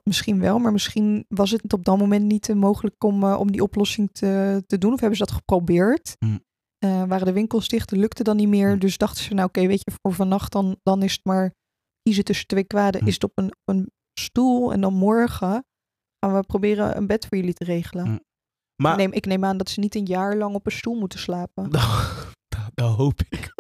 Misschien 0.04 0.40
wel, 0.40 0.60
maar 0.60 0.72
misschien 0.72 1.26
was 1.28 1.52
het 1.52 1.74
op 1.74 1.86
dat 1.86 1.98
moment 1.98 2.26
niet 2.26 2.48
uh, 2.48 2.56
mogelijk 2.56 3.04
om, 3.04 3.24
uh, 3.24 3.40
om 3.40 3.52
die 3.52 3.64
oplossing 3.64 4.10
te, 4.12 4.64
te 4.68 4.78
doen. 4.78 4.94
Of 4.94 5.00
hebben 5.00 5.18
ze 5.18 5.26
dat 5.26 5.36
geprobeerd? 5.36 6.16
Hm. 6.20 6.38
Uh, 6.86 7.04
waren 7.04 7.26
de 7.26 7.34
winkels 7.34 7.68
dicht, 7.68 7.92
lukte 7.92 8.24
dan 8.24 8.36
niet 8.36 8.48
meer. 8.48 8.72
Hm. 8.72 8.80
Dus 8.80 8.98
dachten 8.98 9.24
ze, 9.24 9.34
nou 9.34 9.48
oké, 9.48 9.68
weet 9.68 9.82
je, 9.84 9.92
voor 10.02 10.14
vannacht 10.14 10.52
dan, 10.52 10.80
dan 10.84 11.04
is 11.04 11.12
het 11.12 11.26
maar 11.26 11.54
kiezen 12.02 12.24
tussen 12.24 12.48
twee 12.48 12.64
kwaden. 12.64 13.02
Hm. 13.02 13.08
Is 13.08 13.14
het 13.14 13.24
op 13.24 13.32
een, 13.36 13.46
op 13.46 13.76
een 13.76 13.92
stoel 14.20 14.74
en 14.74 14.82
dan 14.82 14.94
morgen 14.94 15.66
gaan 16.20 16.36
we 16.36 16.44
proberen 16.44 16.98
een 16.98 17.08
bed 17.08 17.26
voor 17.26 17.38
jullie 17.38 17.54
te 17.54 17.64
regelen. 17.64 18.26
Maar 18.76 18.92
ik, 18.92 18.98
neem, 18.98 19.12
ik 19.12 19.26
neem 19.26 19.46
aan 19.46 19.58
dat 19.58 19.70
ze 19.70 19.80
niet 19.80 19.96
een 19.96 20.06
jaar 20.06 20.36
lang 20.36 20.56
op 20.56 20.66
een 20.66 20.72
stoel 20.72 21.00
moeten 21.00 21.20
slapen. 21.20 21.70
dat, 21.70 22.72
dat 22.74 22.96
hoop 22.96 23.22
ik. 23.30 23.54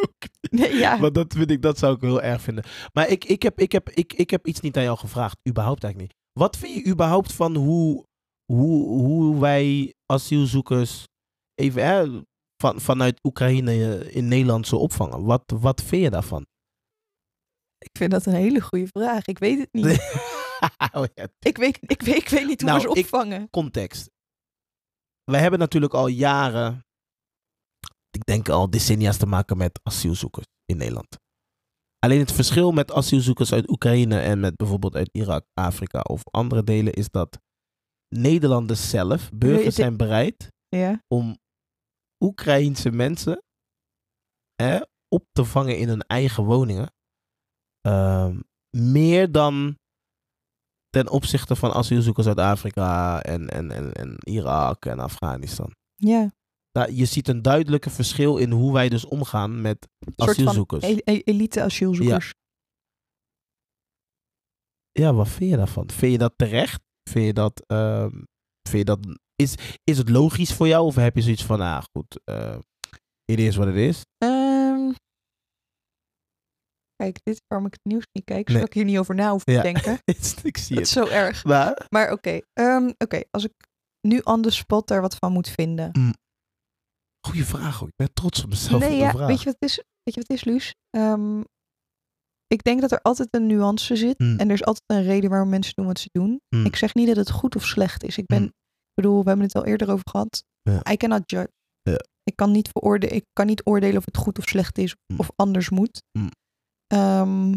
Nee, 0.59 0.75
ja. 0.75 0.99
Want 0.99 1.15
dat 1.15 1.33
vind 1.33 1.51
ik, 1.51 1.61
dat 1.61 1.77
zou 1.77 1.95
ik 1.95 2.01
heel 2.01 2.21
erg 2.21 2.41
vinden. 2.41 2.63
Maar 2.93 3.09
ik, 3.09 3.25
ik, 3.25 3.43
heb, 3.43 3.59
ik, 3.59 3.71
heb, 3.71 3.89
ik, 3.89 4.13
ik 4.13 4.29
heb 4.29 4.47
iets 4.47 4.59
niet 4.59 4.77
aan 4.77 4.83
jou 4.83 4.97
gevraagd. 4.97 5.37
Überhaupt 5.49 5.83
eigenlijk 5.83 6.13
niet. 6.13 6.21
Wat 6.39 6.57
vind 6.57 6.73
je 6.73 6.91
überhaupt 6.91 7.33
van 7.33 7.55
hoe, 7.55 8.05
hoe, 8.45 8.87
hoe 8.87 9.39
wij 9.39 9.93
asielzoekers 10.05 11.07
even 11.55 11.85
hè, 11.85 12.21
van, 12.57 12.81
vanuit 12.81 13.19
Oekraïne 13.23 13.71
eh, 13.71 14.15
in 14.15 14.27
Nederland 14.27 14.67
zo 14.67 14.75
opvangen? 14.75 15.23
Wat, 15.23 15.43
wat 15.59 15.83
vind 15.83 16.03
je 16.03 16.09
daarvan? 16.09 16.45
Ik 17.77 17.97
vind 17.97 18.11
dat 18.11 18.25
een 18.25 18.33
hele 18.33 18.61
goede 18.61 18.87
vraag. 18.87 19.25
Ik 19.25 19.39
weet 19.39 19.59
het 19.59 19.73
niet. 19.73 19.85
oh, 20.95 21.05
ja. 21.15 21.27
ik, 21.39 21.57
weet, 21.57 21.79
ik, 21.81 22.01
weet, 22.01 22.15
ik 22.15 22.29
weet 22.29 22.47
niet 22.47 22.61
hoe 22.61 22.69
Nou, 22.69 22.81
we 22.81 22.93
ze 22.93 22.99
opvangen. 22.99 23.41
Ik, 23.41 23.51
context. 23.51 24.09
Wij 25.23 25.39
hebben 25.41 25.59
natuurlijk 25.59 25.93
al 25.93 26.07
jaren, 26.07 26.85
ik 28.21 28.27
denk 28.27 28.49
al 28.49 28.69
decennia's 28.69 29.17
te 29.17 29.25
maken 29.25 29.57
met 29.57 29.79
asielzoekers 29.83 30.45
in 30.65 30.77
Nederland. 30.77 31.19
Alleen 31.99 32.19
het 32.19 32.31
verschil 32.31 32.71
met 32.71 32.91
asielzoekers 32.91 33.53
uit 33.53 33.69
Oekraïne 33.69 34.19
en 34.19 34.39
met 34.39 34.55
bijvoorbeeld 34.55 34.95
uit 34.95 35.09
Irak, 35.11 35.45
Afrika 35.53 35.99
of 35.99 36.21
andere 36.23 36.63
delen 36.63 36.93
is 36.93 37.09
dat 37.09 37.39
Nederlanders 38.15 38.89
zelf, 38.89 39.29
burgers 39.33 39.75
zijn 39.75 39.97
bereid 39.97 40.51
ja. 40.67 41.03
om 41.07 41.37
Oekraïense 42.23 42.91
mensen 42.91 43.43
hè, 44.55 44.79
op 45.07 45.25
te 45.31 45.45
vangen 45.45 45.77
in 45.77 45.87
hun 45.87 46.01
eigen 46.01 46.43
woningen. 46.43 46.93
Uh, 47.87 48.35
meer 48.77 49.31
dan 49.31 49.77
ten 50.89 51.09
opzichte 51.09 51.55
van 51.55 51.71
asielzoekers 51.71 52.27
uit 52.27 52.37
Afrika 52.37 53.21
en, 53.21 53.49
en, 53.49 53.71
en, 53.71 53.93
en 53.93 54.15
Irak 54.19 54.85
en 54.85 54.99
Afghanistan. 54.99 55.71
Ja. 55.95 56.31
Nou, 56.71 56.93
je 56.93 57.05
ziet 57.05 57.27
een 57.27 57.41
duidelijke 57.41 57.89
verschil 57.89 58.37
in 58.37 58.51
hoe 58.51 58.73
wij 58.73 58.89
dus 58.89 59.05
omgaan 59.05 59.61
met 59.61 59.87
Een 59.99 60.13
asielzoekers. 60.15 60.85
Van 60.85 61.01
e 61.03 61.19
elite 61.23 61.61
asielzoekers. 61.61 62.33
Ja. 64.91 65.03
ja, 65.03 65.13
wat 65.13 65.29
vind 65.29 65.49
je 65.49 65.57
daarvan? 65.57 65.89
Vind 65.89 66.11
je 66.11 66.17
dat 66.17 66.33
terecht? 66.35 66.81
Vind 67.09 67.25
je 67.25 67.33
dat, 67.33 67.63
uh, 67.67 68.07
vind 68.69 68.77
je 68.77 68.83
dat 68.83 68.99
is, 69.35 69.55
is 69.83 69.97
het 69.97 70.09
logisch 70.09 70.53
voor 70.53 70.67
jou 70.67 70.85
of 70.85 70.95
heb 70.95 71.15
je 71.15 71.21
zoiets 71.21 71.45
van, 71.45 71.61
ah 71.61 71.83
goed, 71.91 72.19
uh, 72.25 72.57
het 73.25 73.39
is 73.39 73.55
wat 73.55 73.67
het 73.67 73.75
is? 73.75 74.05
Um, 74.23 74.93
Kijk, 76.95 77.19
dit 77.23 77.33
is 77.33 77.41
waarom 77.47 77.67
ik 77.67 77.73
het 77.73 77.85
nieuws 77.91 78.05
niet 78.11 78.23
kijk. 78.23 78.47
Nee. 78.47 78.55
Zodat 78.55 78.69
ik 78.69 78.73
hier 78.73 78.85
niet 78.85 78.97
over 78.97 79.15
na 79.15 79.31
hoef 79.31 79.43
te 79.43 79.51
Ja. 79.51 79.61
denken. 79.61 79.99
ik 80.43 80.57
zie 80.57 80.75
Dat 80.75 80.85
is 80.85 80.91
zo 80.91 81.05
erg. 81.05 81.43
Maar, 81.43 81.85
Maar 81.89 82.11
oké, 82.11 82.39
ehm, 82.53 82.91
oké, 82.97 83.21
als 83.31 83.43
ik 83.43 83.53
nu 84.01 84.19
on 84.23 84.41
the 84.41 84.49
spot 84.49 84.87
daar 84.87 85.01
wat 85.01 85.15
van 85.15 85.31
moet 85.31 85.49
vinden. 85.49 85.91
Goede 87.27 87.45
vraag 87.45 87.81
ook. 87.83 87.87
Ik 87.89 87.95
ben 87.95 88.13
trots 88.13 88.43
op 88.43 88.49
mezelf. 88.49 88.79
nee, 88.81 88.93
op 88.93 88.99
ja, 88.99 89.11
vraag. 89.11 89.27
weet 89.27 89.39
je 89.39 89.45
wat 89.45 89.55
het 89.59 89.69
is? 89.69 89.75
Weet 89.75 90.13
je 90.15 90.21
wat 90.21 90.27
het 90.27 90.37
is, 90.37 90.43
Luus? 90.43 90.75
Ehm, 90.89 91.39
ik 92.47 92.63
denk 92.63 92.81
dat 92.81 92.91
er 92.91 93.01
altijd 93.01 93.27
een 93.31 93.47
nuance 93.47 93.95
zit. 93.95 94.19
Mm. 94.19 94.39
En 94.39 94.47
er 94.47 94.53
is 94.53 94.63
altijd 94.65 94.83
een 94.87 95.03
reden 95.03 95.29
waarom 95.29 95.49
mensen 95.49 95.73
doen 95.75 95.85
wat 95.85 95.99
ze 95.99 96.09
doen. 96.11 96.41
Mm. 96.49 96.65
Ik 96.65 96.75
zeg 96.75 96.93
niet 96.93 97.07
dat 97.07 97.15
het 97.15 97.31
goed 97.31 97.55
of 97.55 97.65
slecht 97.65 98.03
is. 98.03 98.17
Ik 98.17 98.25
ben, 98.25 98.39
Mm. 98.41 98.45
ik 98.47 98.53
bedoel, 98.93 99.21
we 99.23 99.27
hebben 99.27 99.45
het 99.45 99.55
al 99.55 99.65
eerder 99.65 99.91
over 99.91 100.09
gehad. 100.09 100.43
Ja. 100.61 100.91
I 100.91 100.97
cannot 100.97 101.29
judge. 101.31 101.51
Ja. 101.81 102.05
Ik 102.23 102.35
kan 102.35 102.51
niet 102.51 102.69
veroordelen, 102.69 103.15
ik 103.15 103.25
kan 103.33 103.45
niet 103.45 103.65
oordelen 103.65 103.97
of 103.97 104.05
het 104.05 104.17
goed 104.17 104.37
of 104.37 104.43
slecht 104.47 104.77
is 104.77 104.95
of 105.17 105.29
anders 105.35 105.69
moet. 105.69 106.01
Ehm, 106.87 107.49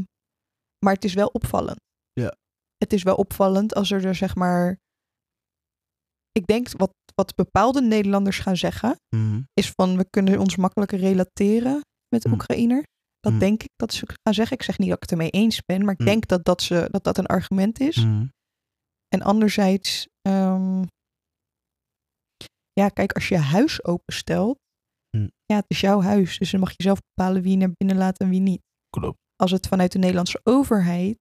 maar 0.85 0.95
het 0.95 1.05
is 1.05 1.15
wel 1.15 1.27
opvallend. 1.27 1.81
Ja. 2.13 2.35
Het 2.77 2.93
is 2.93 3.03
wel 3.03 3.15
opvallend 3.15 3.75
als 3.75 3.91
er, 3.91 4.07
er 4.07 4.15
zeg 4.15 4.35
maar. 4.35 4.79
Ik 6.33 6.47
denk 6.47 6.69
wat, 6.77 6.93
wat 7.15 7.35
bepaalde 7.35 7.81
Nederlanders 7.83 8.39
gaan 8.39 8.57
zeggen, 8.57 9.01
Mm. 9.17 9.47
is 9.53 9.71
van 9.71 9.97
we 9.97 10.07
kunnen 10.11 10.39
ons 10.39 10.57
makkelijker 10.57 10.99
relateren 10.99 11.81
met 12.09 12.23
de 12.23 12.29
Mm. 12.29 12.35
Oekraïners. 12.35 12.85
Dat 13.21 13.33
Mm. 13.33 13.39
denk 13.39 13.63
ik 13.63 13.71
dat 13.77 13.93
ze 13.93 14.07
gaan 14.23 14.35
zeggen. 14.35 14.57
Ik 14.57 14.63
zeg 14.63 14.79
niet 14.79 14.89
dat 14.89 14.97
ik 14.97 15.03
het 15.03 15.11
ermee 15.11 15.31
eens 15.31 15.61
ben, 15.65 15.85
maar 15.85 15.93
ik 15.95 15.99
Mm. 16.01 16.07
denk 16.07 16.27
dat 16.27 16.45
dat, 16.45 16.63
ze, 16.63 16.89
dat 16.91 17.05
dat 17.05 17.19
een 17.19 17.27
argument 17.27 17.81
is. 17.81 17.97
En 19.09 19.23
anderzijds, 19.23 20.09
ehm, 20.23 20.83
ja, 22.73 22.89
kijk, 22.89 23.13
als 23.13 23.29
je 23.29 23.35
je 23.35 23.41
huis 23.41 23.85
openstelt, 23.85 24.59
ja, 25.47 25.57
het 25.57 25.65
is 25.69 25.81
jouw 25.81 26.01
huis. 26.03 26.39
Dus 26.39 26.51
dan 26.51 26.61
mag 26.61 26.71
je 26.77 26.83
zelf 26.83 26.99
bepalen 27.15 27.43
wie 27.43 27.51
je 27.51 27.57
naar 27.57 27.73
binnen 27.77 27.97
laat 27.97 28.19
en 28.19 28.29
wie 28.29 28.41
niet. 28.41 28.63
Klopt. 28.91 29.19
Als 29.37 29.51
het 29.51 29.67
vanuit 29.67 29.93
de 29.93 29.99
Nederlandse 29.99 30.41
overheid 30.43 31.19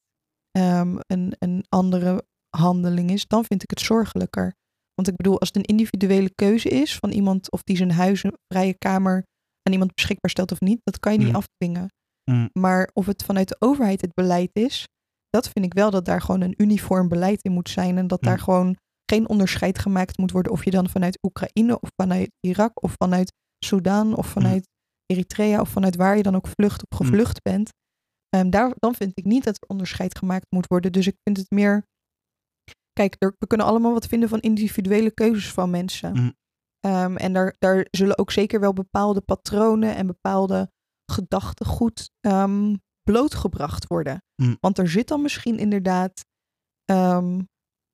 ehm, 0.52 0.98
een, 1.08 1.36
een 1.40 1.66
andere 1.70 2.26
handeling 2.50 3.12
is, 3.12 3.28
dan 3.28 3.46
vind 3.46 3.64
ik 3.64 3.70
het 3.70 3.80
zorgelijker. 3.80 4.54
Want 4.96 5.08
ik 5.08 5.16
bedoel, 5.16 5.40
als 5.40 5.48
het 5.48 5.58
een 5.58 5.64
individuele 5.78 6.30
keuze 6.36 6.70
is 6.70 6.96
van 6.96 7.12
iemand 7.12 7.52
of 7.52 7.64
die 7.64 7.78
zijn 7.78 7.92
huis, 7.92 8.24
een 8.24 8.38
vrije 8.54 8.78
kamer 8.78 9.16
aan 9.64 9.74
iemand 9.74 9.94
beschikbaar 9.96 10.32
stelt 10.32 10.52
of 10.52 10.60
niet, 10.62 10.80
dat 10.84 11.00
kan 11.00 11.12
je 11.12 11.18
niet 11.20 11.28
Mm. 11.28 11.36
afdwingen. 11.36 11.88
Mm. 12.32 12.50
Maar 12.54 12.90
of 12.94 13.06
het 13.06 13.24
vanuit 13.24 13.48
de 13.48 13.56
overheid 13.60 14.02
het 14.02 14.14
beleid 14.14 14.50
is, 14.54 14.88
dat 15.30 15.50
vind 15.50 15.66
ik 15.66 15.74
wel 15.74 15.92
dat 15.92 16.06
daar 16.06 16.22
gewoon 16.22 16.42
een 16.42 16.54
uniform 16.58 17.08
beleid 17.08 17.42
in 17.44 17.52
moet 17.52 17.70
zijn. 17.70 17.98
En 17.98 18.08
dat 18.08 18.22
daar 18.22 18.38
Mm. 18.38 18.44
gewoon 18.44 18.76
geen 19.12 19.30
onderscheid 19.30 19.80
gemaakt 19.80 20.18
moet 20.18 20.32
worden 20.32 20.52
of 20.52 20.64
je 20.64 20.72
dan 20.72 20.90
vanuit 20.90 21.20
Oekraïne 21.22 21.80
of 21.80 21.90
vanuit 21.96 22.32
Irak 22.40 22.84
of 22.84 22.96
vanuit 22.98 23.34
Sudan 23.66 24.16
of 24.16 24.28
vanuit 24.28 24.68
Eritrea 25.06 25.62
of 25.62 25.70
vanuit 25.70 25.96
waar 25.96 26.18
je 26.18 26.24
dan 26.24 26.36
ook 26.36 26.48
vlucht 26.48 26.84
of 26.92 26.98
gevlucht 26.98 27.42
bent. 27.42 27.70
Ehm, 28.30 28.50
daar, 28.50 28.72
dan 28.76 28.96
vind 28.96 29.12
ik 29.14 29.26
niet 29.26 29.44
dat 29.44 29.56
er 29.56 29.68
onderscheid 29.68 30.18
gemaakt 30.18 30.46
moet 30.50 30.68
worden. 30.68 30.92
Dus 30.92 31.08
ik 31.08 31.16
vind 31.24 31.38
het 31.38 31.50
meer. 31.52 31.84
Kijk, 32.94 33.16
er, 33.20 33.36
we 33.40 33.48
kunnen 33.48 33.68
allemaal 33.68 33.94
wat 33.94 34.06
vinden 34.08 34.30
van 34.30 34.40
individuele 34.40 35.12
keuzes 35.12 35.52
van 35.52 35.70
mensen. 35.70 36.16
Mm. 36.16 36.34
Ehm, 36.80 37.16
en 37.16 37.34
daar, 37.34 37.56
daar 37.60 37.88
zullen 37.92 38.18
ook 38.18 38.32
zeker 38.32 38.60
wel 38.60 38.74
bepaalde 38.74 39.22
patronen 39.22 39.96
en 39.96 40.08
bepaalde 40.08 40.72
gedachtegoed 41.12 42.12
ehm, 42.20 42.76
blootgebracht 43.04 43.88
worden. 43.88 44.24
Mm. 44.36 44.58
Want 44.60 44.78
er 44.78 44.90
zit 44.90 45.08
dan 45.08 45.22
misschien 45.22 45.58
inderdaad 45.58 46.26
ehm, 46.86 47.42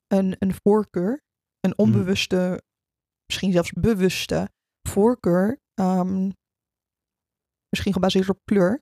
een, 0.08 0.36
een 0.40 0.54
voorkeur, 0.64 1.22
een 1.60 1.74
Mm. 1.78 1.86
onbewuste, 1.86 2.64
misschien 3.26 3.52
zelfs 3.52 3.72
bewuste 3.72 4.50
voorkeur, 4.90 5.60
misschien 7.70 7.94
gebaseerd 7.94 8.30
op 8.30 8.40
kleur, 8.44 8.82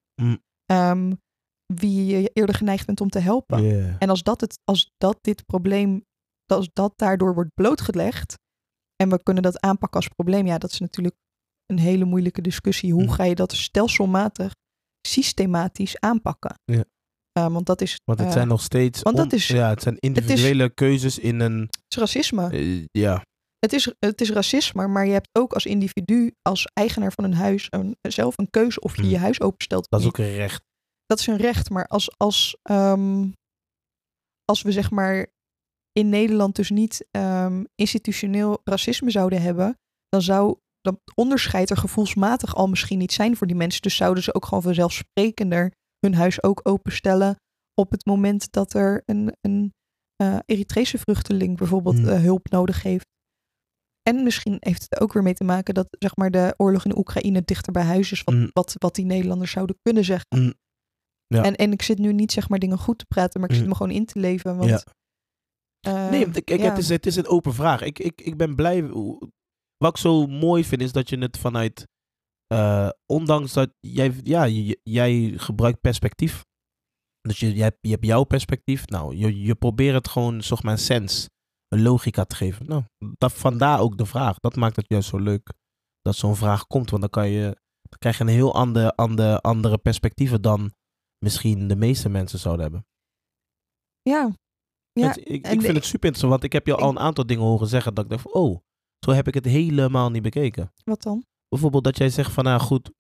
wie 1.73 2.05
je 2.05 2.29
eerder 2.33 2.55
geneigd 2.55 2.85
bent 2.85 3.01
om 3.01 3.09
te 3.09 3.19
helpen. 3.19 3.63
Yeah. 3.63 3.95
En 3.99 4.09
als 4.09 4.23
dat, 4.23 4.41
het, 4.41 4.59
als 4.63 4.91
dat 4.97 5.17
dit 5.21 5.45
probleem, 5.45 6.05
als 6.51 6.69
dat 6.73 6.93
daardoor 6.95 7.33
wordt 7.33 7.53
blootgelegd 7.53 8.35
en 8.95 9.09
we 9.09 9.23
kunnen 9.23 9.43
dat 9.43 9.59
aanpakken 9.59 9.99
als 9.99 10.07
probleem, 10.09 10.45
ja, 10.45 10.57
dat 10.57 10.71
is 10.71 10.79
natuurlijk 10.79 11.15
een 11.65 11.79
hele 11.79 12.05
moeilijke 12.05 12.41
discussie. 12.41 12.93
Hoe 12.93 13.03
Mm. 13.03 13.09
ga 13.09 13.23
je 13.23 13.35
dat 13.35 13.53
stelselmatig, 13.53 14.51
systematisch 15.07 15.99
aanpakken? 15.99 16.59
Ja. 16.65 16.83
Eh, 17.31 17.47
want 17.53 17.65
dat 17.65 17.81
is, 17.81 17.99
Want 18.05 18.19
het 18.19 18.27
eh, 18.27 18.33
zijn 18.33 18.47
nog 18.47 18.61
steeds. 18.61 19.01
want 19.01 19.17
dat 19.17 19.33
is- 19.33 19.47
ja, 19.47 19.69
het 19.69 19.81
zijn 19.81 19.97
individuele 19.99 20.69
keuzes 20.73 21.19
in 21.19 21.39
een. 21.39 21.59
het 21.61 21.85
is 21.87 21.97
racisme. 21.97 22.49
eh, 22.49 22.85
ja. 22.91 23.21
Het 23.59 23.73
is, 23.73 23.93
het 23.99 24.21
is 24.21 24.29
racisme, 24.31 24.87
maar 24.87 25.05
je 25.05 25.11
hebt 25.11 25.29
ook 25.31 25.53
als 25.53 25.65
individu, 25.65 26.31
als 26.41 26.65
eigenaar 26.73 27.11
van 27.11 27.23
een 27.23 27.33
huis, 27.33 27.67
een, 27.69 27.97
zelf 28.01 28.37
een 28.37 28.49
keuze 28.49 28.79
of 28.79 28.95
je 28.95 29.01
Mm. 29.03 29.09
je 29.09 29.17
huis 29.17 29.41
openstelt. 29.41 29.89
Dat 29.89 29.99
is 29.99 30.05
ook 30.07 30.17
een 30.17 30.35
recht. 30.35 30.63
dat 31.05 31.19
is 31.19 31.27
een 31.27 31.37
recht. 31.37 31.69
Maar 31.69 31.85
als, 31.87 32.17
als, 32.17 32.57
ehm, 32.63 33.29
als 34.45 34.61
we 34.61 34.71
zeg 34.71 34.91
maar 34.91 35.27
in 35.97 36.09
Nederland 36.09 36.55
dus 36.55 36.69
niet 36.69 37.07
ehm, 37.11 37.63
institutioneel 37.75 38.61
racisme 38.63 39.11
zouden 39.11 39.41
hebben, 39.41 39.77
dan 40.09 40.21
zou 40.21 40.57
dat 40.81 40.99
onderscheid 41.15 41.69
er 41.69 41.77
gevoelsmatig 41.77 42.55
al 42.55 42.67
misschien 42.67 42.97
niet 42.97 43.13
zijn 43.13 43.37
voor 43.37 43.47
die 43.47 43.55
mensen. 43.55 43.81
Dus 43.81 43.95
zouden 43.95 44.23
ze 44.23 44.33
ook 44.33 44.45
gewoon 44.45 44.63
vanzelfsprekender 44.63 45.71
hun 45.99 46.13
huis 46.15 46.43
ook 46.43 46.59
openstellen 46.63 47.35
op 47.73 47.91
het 47.91 48.05
moment 48.05 48.51
dat 48.51 48.73
er 48.73 49.01
een, 49.05 49.35
een 49.41 49.73
eh 50.15 50.37
Eritrese 50.45 50.97
vluchteling 50.97 51.57
bijvoorbeeld 51.57 51.97
Hmm. 51.97 52.07
eh, 52.07 52.21
hulp 52.21 52.49
nodig 52.49 52.83
heeft. 52.83 53.05
En 54.09 54.23
misschien 54.23 54.57
heeft 54.59 54.85
het 54.89 54.99
ook 54.99 55.13
weer 55.13 55.23
mee 55.23 55.33
te 55.33 55.43
maken 55.43 55.73
dat 55.73 55.87
zeg 55.99 56.15
maar, 56.15 56.31
de 56.31 56.53
oorlog 56.57 56.85
in 56.85 56.97
Oekraïne 56.97 57.41
dichter 57.45 57.71
bij 57.71 57.83
huis 57.83 58.11
is, 58.11 58.23
wat, 58.23 58.33
Hmm. 58.35 58.49
wat, 58.53 58.75
wat 58.77 58.95
die 58.95 59.05
Nederlanders 59.05 59.51
zouden 59.51 59.77
kunnen 59.81 60.03
zeggen. 60.05 60.27
Mm. 60.37 60.53
Ja. 61.27 61.43
En, 61.43 61.55
en 61.55 61.71
ik 61.71 61.81
zit 61.81 61.97
nu 61.97 62.13
niet 62.13 62.31
zeg 62.31 62.49
maar 62.49 62.59
dingen 62.59 62.77
goed 62.77 62.97
te 62.97 63.05
praten, 63.05 63.39
maar 63.39 63.49
ik 63.49 63.55
zit 63.55 63.67
me 63.67 63.75
gewoon 63.75 63.91
in 63.91 64.05
te 64.05 64.19
leven. 64.19 64.57
Want, 64.57 64.69
Ja. 64.69 64.83
Eh, 65.79 66.09
Nee, 66.09 66.27
ja. 66.45 66.69
het, 66.69 66.77
is, 66.77 66.89
het 66.89 67.05
is 67.05 67.15
een 67.15 67.27
open 67.27 67.53
vraag. 67.53 67.81
Ik, 67.81 67.99
ik, 67.99 68.21
ik 68.21 68.37
ben 68.37 68.55
blij. 68.55 68.83
Wat 69.77 69.89
ik 69.91 69.97
zo 69.97 70.27
mooi 70.27 70.63
vind, 70.65 70.81
is 70.81 70.91
dat 70.91 71.09
je 71.09 71.17
het 71.17 71.37
vanuit. 71.37 71.87
eh, 72.47 72.89
ondanks 73.05 73.53
dat 73.53 73.73
jij, 73.79 74.13
ja, 74.23 74.47
jij 74.83 75.33
gebruikt 75.37 75.81
perspectief. 75.81 76.45
Dus 77.21 77.39
je, 77.39 77.55
je, 77.55 77.61
hebt, 77.61 77.77
je 77.81 77.89
hebt 77.89 78.05
jouw 78.05 78.23
perspectief. 78.23 78.87
Nou, 78.87 79.15
je, 79.15 79.41
je 79.41 79.55
probeert 79.55 79.95
het 79.95 80.07
gewoon, 80.07 80.41
zeg 80.43 80.63
maar, 80.63 80.77
sens, 80.77 81.29
een 81.67 81.81
logica 81.81 82.23
te 82.23 82.35
geven. 82.35 82.65
Nou, 82.67 82.83
dat, 83.17 83.33
vandaar 83.33 83.79
ook 83.79 83.97
de 83.97 84.05
vraag. 84.05 84.39
Dat 84.39 84.55
maakt 84.55 84.75
het 84.75 84.85
juist 84.87 85.09
zo 85.09 85.17
leuk 85.19 85.53
dat 86.01 86.15
zo'n 86.15 86.35
vraag 86.35 86.67
komt. 86.67 86.89
Want 86.89 87.01
dan, 87.01 87.11
kan 87.11 87.29
je, 87.29 87.43
dan 87.81 87.99
krijg 87.99 88.17
je 88.17 88.23
een 88.23 88.29
heel 88.29 88.53
ander, 88.53 88.91
ander, 88.91 89.39
andere 89.41 89.77
perspectieven 89.77 90.41
dan 90.41 90.71
misschien 91.25 91.67
de 91.67 91.75
meeste 91.75 92.09
mensen 92.09 92.39
zouden 92.39 92.63
hebben. 92.63 92.85
ja. 94.01 94.31
Ja, 94.99 95.07
Het- 95.07 95.17
ik, 95.17 95.25
ik 95.27 95.43
de- 95.43 95.49
vind 95.49 95.75
het 95.75 95.85
super 95.85 96.07
interessant, 96.07 96.31
want 96.31 96.43
ik 96.43 96.53
heb 96.53 96.65
je 96.67 96.75
al 96.75 96.89
een 96.89 96.99
aantal 96.99 97.25
dingen 97.25 97.43
horen 97.43 97.67
zeggen 97.67 97.93
dat 97.93 98.03
ik 98.03 98.09
dacht 98.09 98.21
van, 98.21 98.33
oh, 98.33 98.57
zo 99.05 99.11
heb 99.11 99.27
ik 99.27 99.33
het 99.33 99.45
helemaal 99.45 100.09
niet 100.09 100.21
bekeken. 100.21 100.71
wat 100.83 101.01
dan? 101.01 101.23
Bijvoorbeeld 101.49 101.83
dat 101.83 101.97
jij 101.97 102.09
zegt 102.09 102.31
van, 102.31 102.43
nou 102.43 102.59
goed, 102.59 102.91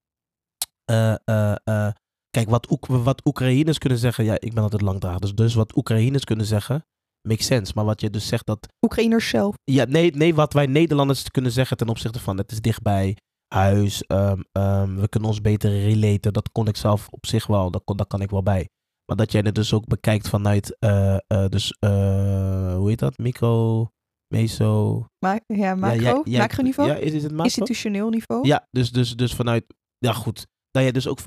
eh, 0.85 1.13
eh, 1.25 1.55
eh, 1.63 1.91
kijk, 2.29 2.49
wat, 2.49 2.71
Oek 2.71 2.85
wat 2.85 3.25
Oekraïners 3.25 3.77
kunnen 3.77 3.97
zeggen, 3.97 4.23
ja, 4.25 4.33
ik 4.39 4.53
ben 4.53 4.63
altijd 4.63 4.81
langdradig, 4.81 5.19
dus, 5.19 5.33
dus 5.35 5.53
wat 5.53 5.75
Oekraïners 5.77 6.23
kunnen 6.23 6.45
zeggen, 6.45 6.85
makes 7.27 7.45
sense. 7.45 7.71
Maar 7.75 7.85
wat 7.85 8.01
je 8.01 8.09
dus 8.09 8.27
zegt 8.27 8.45
dat, 8.45 8.67
Oekraïners 8.81 9.29
zelf. 9.29 9.55
ja, 9.63 9.83
nee, 9.85 10.11
nee, 10.15 10.35
wat 10.35 10.53
wij 10.53 10.65
Nederlanders 10.65 11.31
kunnen 11.31 11.51
zeggen 11.51 11.77
ten 11.77 11.89
opzichte 11.89 12.19
van, 12.19 12.37
het 12.37 12.51
is 12.51 12.61
dichtbij, 12.61 13.17
huis, 13.53 14.03
ehm, 14.03 14.41
ehm, 14.51 14.95
we 14.95 15.07
kunnen 15.09 15.29
ons 15.29 15.41
beter 15.41 15.69
relaten, 15.71 16.33
dat 16.33 16.51
kon 16.51 16.67
ik 16.67 16.75
zelf 16.75 17.07
op 17.09 17.25
zich 17.25 17.47
wel, 17.47 17.71
dat, 17.71 17.83
kon, 17.83 17.97
dat 17.97 18.07
kan 18.07 18.21
ik 18.21 18.29
wel 18.29 18.43
bij. 18.43 18.69
Maar 19.07 19.15
dat 19.17 19.31
jij 19.31 19.41
het 19.45 19.55
dus 19.55 19.73
ook 19.73 19.85
bekijkt 19.87 20.29
vanuit, 20.29 20.77
eh, 20.79 21.15
eh, 21.27 21.49
dus, 21.49 21.71
eh, 21.79 22.75
hoe 22.75 22.89
heet 22.89 22.99
dat, 22.99 23.17
micro, 23.17 23.87
meso, 24.33 25.05
Ma 25.25 25.39
ja, 25.47 25.75
macro, 25.75 25.97
ja, 25.99 26.21
ja, 26.23 26.39
macroniveau, 26.39 26.89
Ja, 26.89 26.95
is, 26.95 27.11
is 27.11 27.23
het 27.23 27.31
macro? 27.31 27.43
institutioneel 27.45 28.09
niveau, 28.09 28.47
Ja, 28.47 28.67
dus, 28.71 28.91
dus, 28.91 29.15
dus 29.15 29.33
vanuit, 29.35 29.65
ja 29.97 30.13
goed, 30.13 30.47
dat 30.71 30.83
je 30.83 30.91
dus 30.91 31.07
ook 31.07 31.19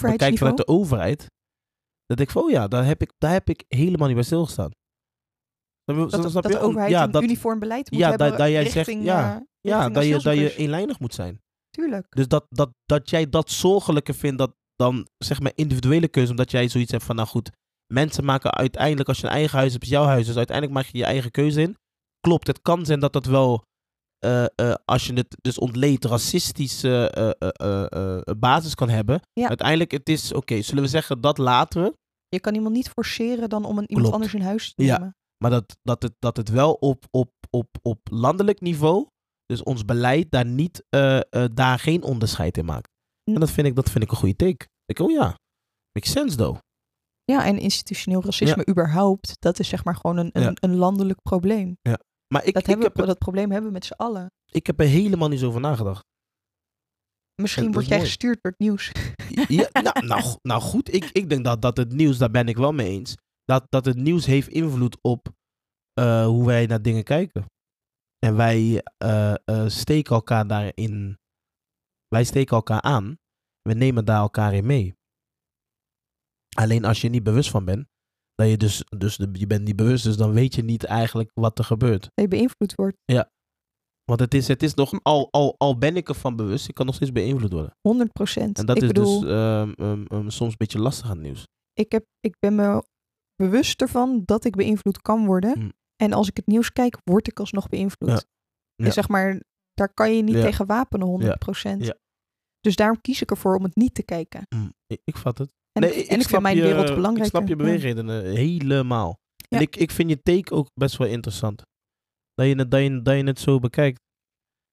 bekijkt 0.00 0.38
vanuit 0.38 0.56
de 0.56 0.66
overheid. 0.66 1.26
Dat 2.06 2.20
ik 2.20 2.30
van, 2.30 2.42
oh 2.42 2.50
ja, 2.50 2.68
daar 2.68 2.84
heb 2.84 3.02
ik, 3.02 3.12
daar 3.18 3.32
heb 3.32 3.48
ik 3.48 3.64
helemaal 3.68 4.06
niet 4.06 4.16
bij 4.16 4.24
stilgestaan. 4.24 4.70
Dat, 5.84 6.32
dat 6.32 6.42
de 6.42 6.58
overheid 6.58 6.90
ja, 6.90 7.04
een 7.04 7.10
dat, 7.10 7.22
uniform 7.22 7.58
beleid 7.58 7.90
moet 7.90 8.00
ja, 8.00 8.08
hebben 8.08 8.28
dat- 8.28 8.38
dat 8.38 8.48
jij 8.48 8.70
zegt, 8.70 8.92
ja, 8.92 9.46
ja, 9.60 9.88
dat 9.88 10.04
je, 10.04 10.18
dat 10.22 10.36
je 10.36 10.56
eenlijnig 10.56 11.00
moet 11.00 11.14
zijn. 11.14 11.40
Tuurlijk. 11.70 12.06
Dus 12.08 12.28
dat, 12.28 12.46
dat, 12.48 12.70
dat 12.86 13.10
jij 13.10 13.28
dat 13.28 13.50
zorgelijker 13.50 14.14
vindt, 14.14 14.38
dat 14.38 14.54
dan 14.76 15.08
zeg 15.18 15.40
maar 15.40 15.52
individuele 15.54 16.08
keuze, 16.08 16.30
omdat 16.30 16.50
jij 16.50 16.68
zoiets 16.68 16.90
hebt 16.92 17.04
van, 17.04 17.16
nou 17.16 17.28
goed, 17.28 17.50
mensen 17.92 18.24
maken 18.24 18.52
uiteindelijk, 18.52 19.08
als 19.08 19.18
je 19.20 19.26
een 19.26 19.32
eigen 19.32 19.58
huis 19.58 19.72
hebt, 19.72 19.84
is 19.84 19.90
jouw 19.90 20.04
huis, 20.04 20.26
dus 20.26 20.36
uiteindelijk 20.36 20.76
maak 20.76 20.86
je 20.86 20.98
je 20.98 21.04
eigen 21.04 21.30
keuze 21.30 21.60
in. 21.60 21.76
Klopt, 22.20 22.46
het 22.46 22.62
kan 22.62 22.86
zijn 22.86 23.00
dat 23.00 23.12
dat 23.12 23.26
wel, 23.26 23.62
eh, 24.18 24.44
eh, 24.54 24.74
als 24.84 25.06
je 25.06 25.12
het 25.12 25.36
dus 25.40 25.58
ontleedt, 25.58 26.04
racistische 26.04 27.10
eh, 27.38 28.34
basis 28.38 28.74
kan 28.74 28.88
hebben. 28.88 29.20
Ja. 29.32 29.48
Uiteindelijk, 29.48 29.90
het 29.90 30.08
is, 30.08 30.32
oké, 30.32 30.62
zullen 30.62 30.82
we 30.82 30.88
zeggen, 30.88 31.20
dat 31.20 31.38
laten 31.38 31.82
we, 31.82 31.92
Je 32.28 32.40
kan 32.40 32.54
iemand 32.54 32.74
niet 32.74 32.88
forceren 32.88 33.48
dan 33.48 33.64
om 33.64 33.78
een, 33.78 33.84
iemand 33.88 33.98
Klopt. 34.06 34.14
anders 34.14 34.34
in 34.34 34.40
huis 34.40 34.74
te 34.74 34.84
Ja. 34.84 34.98
nemen. 34.98 35.16
maar 35.42 35.50
dat, 35.50 35.76
dat, 35.82 36.02
het, 36.02 36.14
dat 36.18 36.36
het 36.36 36.48
wel 36.48 36.72
op, 36.72 37.04
op, 37.10 37.32
op, 37.50 37.68
op 37.82 37.98
landelijk 38.10 38.60
niveau, 38.60 39.06
dus 39.46 39.62
ons 39.62 39.84
beleid 39.84 40.30
daar 40.30 40.46
niet, 40.46 40.84
daar 41.54 41.78
geen 41.78 42.02
onderscheid 42.02 42.56
in 42.58 42.64
maakt. 42.64 42.90
En 43.34 43.40
dat 43.40 43.50
vind 43.50 43.66
ik, 43.66 43.74
dat 43.74 43.90
vind 43.90 44.04
ik 44.04 44.10
een 44.10 44.16
goede 44.16 44.36
take. 44.36 44.66
Ik, 44.84 44.98
oh 44.98 45.10
ja, 45.10 45.34
makes 45.92 46.10
sense 46.12 46.36
though. 46.36 46.58
Ja, 47.24 47.44
en 47.44 47.58
institutioneel 47.58 48.22
racisme 48.22 48.68
überhaupt, 48.68 49.36
dat 49.38 49.58
is 49.58 49.68
zeg 49.68 49.84
maar 49.84 49.96
gewoon 49.96 50.16
een, 50.16 50.30
een, 50.32 50.42
Ja. 50.42 50.52
een 50.60 50.76
landelijk 50.76 51.22
probleem. 51.22 51.76
Maar 52.28 52.44
ik, 52.44 52.52
dat, 52.52 52.62
ik, 52.62 52.68
hebben 52.68 52.86
heb, 52.86 52.96
we, 52.96 53.06
dat 53.06 53.18
probleem 53.18 53.50
hebben 53.50 53.68
we 53.68 53.72
met 53.74 53.84
z'n 53.84 53.92
allen. 53.92 54.30
ik 54.52 54.66
heb 54.66 54.80
er 54.80 54.86
helemaal 54.86 55.28
niet 55.28 55.40
zo 55.40 55.46
over 55.46 55.60
nagedacht. 55.60 56.04
Misschien 57.42 57.72
word 57.72 57.86
jij 57.86 57.96
mooi. 57.96 58.08
gestuurd 58.08 58.38
door 58.42 58.50
het 58.52 58.60
nieuws. 58.60 58.92
Ja, 59.48 59.68
nou, 59.72 60.06
nou, 60.06 60.36
nou 60.42 60.60
goed, 60.60 60.94
ik, 60.94 61.04
ik 61.12 61.28
denk 61.28 61.44
dat, 61.44 61.62
dat 61.62 61.76
het 61.76 61.92
nieuws, 61.92 62.18
daar 62.18 62.30
ben 62.30 62.48
ik 62.48 62.56
wel 62.56 62.72
mee 62.72 62.88
eens. 62.88 63.14
Dat, 63.44 63.66
dat 63.68 63.84
het 63.84 63.96
nieuws 63.96 64.26
heeft 64.26 64.48
invloed 64.48 64.98
op 65.00 65.28
eh, 65.92 66.26
hoe 66.26 66.46
wij 66.46 66.66
naar 66.66 66.82
dingen 66.82 67.04
kijken. 67.04 67.44
En 68.18 68.36
wij 68.36 68.82
eh, 68.98 69.34
steken 69.66 70.14
elkaar 70.14 70.46
daarin. 70.46 71.18
Wij 72.16 72.24
steken 72.24 72.56
elkaar 72.56 72.80
aan. 72.82 73.18
We 73.62 73.72
nemen 73.74 74.04
daar 74.04 74.20
elkaar 74.20 74.54
in 74.54 74.66
mee. 74.66 74.94
Alleen 76.56 76.84
als 76.84 77.00
je 77.00 77.08
niet 77.08 77.22
bewust 77.22 77.50
van 77.50 77.64
bent, 77.64 77.86
dat 78.34 78.48
je 78.48 78.56
dus, 78.56 78.84
dus 78.98 79.16
de- 79.16 79.28
je 79.32 79.46
bent 79.46 79.64
niet 79.64 79.76
bewust, 79.76 80.04
dus 80.04 80.16
dan 80.16 80.32
weet 80.32 80.54
je 80.54 80.62
niet 80.62 80.84
eigenlijk 80.84 81.30
wat 81.34 81.58
er 81.58 81.64
gebeurt. 81.64 82.02
Dat 82.02 82.10
je 82.14 82.28
beïnvloed 82.28 82.74
wordt. 82.74 82.96
Want 84.04 84.20
het 84.20 84.34
is, 84.34 84.48
het 84.48 84.62
is 84.62 84.74
nog, 84.74 85.02
al, 85.02 85.28
al, 85.30 85.54
al 85.58 85.78
ben 85.78 85.96
ik 85.96 86.08
ervan 86.08 86.36
bewust, 86.36 86.68
ik 86.68 86.74
kan 86.74 86.86
nog 86.86 86.94
steeds 86.94 87.12
beïnvloed 87.12 87.52
worden. 87.52 87.76
100 87.80 88.12
procent. 88.12 88.58
En 88.58 88.66
dat 88.66 88.76
ik 88.76 88.82
is 88.82 88.88
bedoel, 88.88 89.20
dus 89.20 89.30
ehm, 89.30 89.72
ehm, 89.76 90.04
ehm, 90.06 90.28
soms 90.28 90.50
een 90.50 90.58
beetje 90.58 90.78
lastig 90.78 91.04
aan 91.10 91.16
het 91.16 91.22
nieuws. 91.26 91.46
ik, 91.72 91.92
heb, 91.92 92.06
ik 92.20 92.36
ben 92.38 92.54
me 92.54 92.84
bewust 93.34 93.80
ervan 93.82 94.22
dat 94.24 94.44
ik 94.44 94.56
beïnvloed 94.56 95.02
kan 95.02 95.26
worden. 95.26 95.58
Mm. 95.58 95.72
En 95.96 96.12
als 96.12 96.28
ik 96.28 96.36
het 96.36 96.46
nieuws 96.46 96.72
kijk, 96.72 96.98
word 97.04 97.28
ik 97.28 97.40
alsnog 97.40 97.68
beïnvloed. 97.68 98.08
Ja. 98.08 98.22
En 98.76 98.84
Ja. 98.84 98.90
zeg 98.90 99.08
maar, 99.08 99.42
daar 99.72 99.94
kan 99.94 100.16
je 100.16 100.22
niet 100.22 100.34
Ja. 100.34 100.42
tegen 100.42 100.66
wapenen, 100.66 101.06
100 101.06 101.38
procent. 101.38 101.84
Ja. 101.84 101.94
Dus 102.66 102.76
daarom 102.76 103.00
kies 103.00 103.22
ik 103.22 103.30
ervoor 103.30 103.56
om 103.56 103.62
het 103.64 103.76
niet 103.76 103.94
te 103.94 104.02
kijken. 104.02 104.42
Mm, 104.56 104.72
ik, 104.86 105.00
ik 105.04 105.16
vat 105.16 105.38
het. 105.38 105.52
En, 105.72 105.82
Nee, 105.82 105.90
ik, 105.90 105.96
ik 106.04 106.08
en 106.10 106.20
ik 106.20 106.28
vind 106.28 106.42
mijn 106.42 106.56
je- 106.56 106.62
wereld 106.62 106.94
belangrijk. 106.94 107.24
Ik 107.24 107.30
snap 107.30 107.48
je 107.48 107.56
beweegredenen 107.56 108.24
helemaal. 108.36 109.14
Ja. 109.36 109.56
En 109.56 109.62
ik, 109.62 109.76
ik 109.76 109.90
vind 109.90 110.10
je 110.10 110.22
take 110.22 110.54
ook 110.54 110.68
best 110.74 110.96
wel 110.96 111.08
interessant. 111.08 111.62
Dat 112.34 112.46
je 112.46 112.54
het, 112.54 112.70
dat 112.70 112.80
je, 112.82 113.02
dat 113.02 113.16
je 113.16 113.24
het 113.24 113.38
zo 113.38 113.58
bekijkt. 113.58 113.98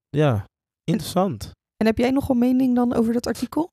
Ja, 0.09 0.45
interessant. 0.83 1.51
En 1.77 1.85
heb 1.85 1.97
jij 1.97 2.11
nog 2.11 2.29
een 2.29 2.37
mening 2.37 2.75
dan 2.75 2.93
over 2.93 3.13
dat 3.13 3.27
artikel? 3.27 3.71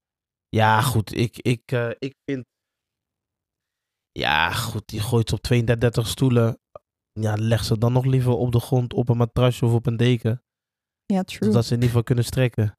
Ja, 0.48 0.80
goed. 0.80 1.14
Ik, 1.16 1.38
ik, 1.38 1.72
eh, 1.72 1.90
ik 1.98 2.14
vind... 2.24 2.44
Ja, 4.10 4.50
goed. 4.52 4.82
Die 4.88 5.00
gooit 5.00 5.32
op 5.32 5.40
32 5.40 6.06
stoelen. 6.06 6.58
Ja, 7.12 7.34
leg 7.38 7.64
ze 7.64 7.78
dan 7.78 7.92
nog 7.92 8.04
liever 8.04 8.32
op 8.32 8.52
de 8.52 8.60
grond, 8.60 8.92
op 8.94 9.08
een 9.08 9.16
matrasje 9.16 9.66
of 9.66 9.72
op 9.72 9.86
een 9.86 9.96
deken. 9.96 10.42
Ja, 11.06 11.22
true. 11.22 11.48
Zodat 11.48 11.62
ze 11.64 11.68
in 11.68 11.74
ieder 11.74 11.88
geval 11.88 12.02
kunnen 12.02 12.24
strekken. 12.24 12.78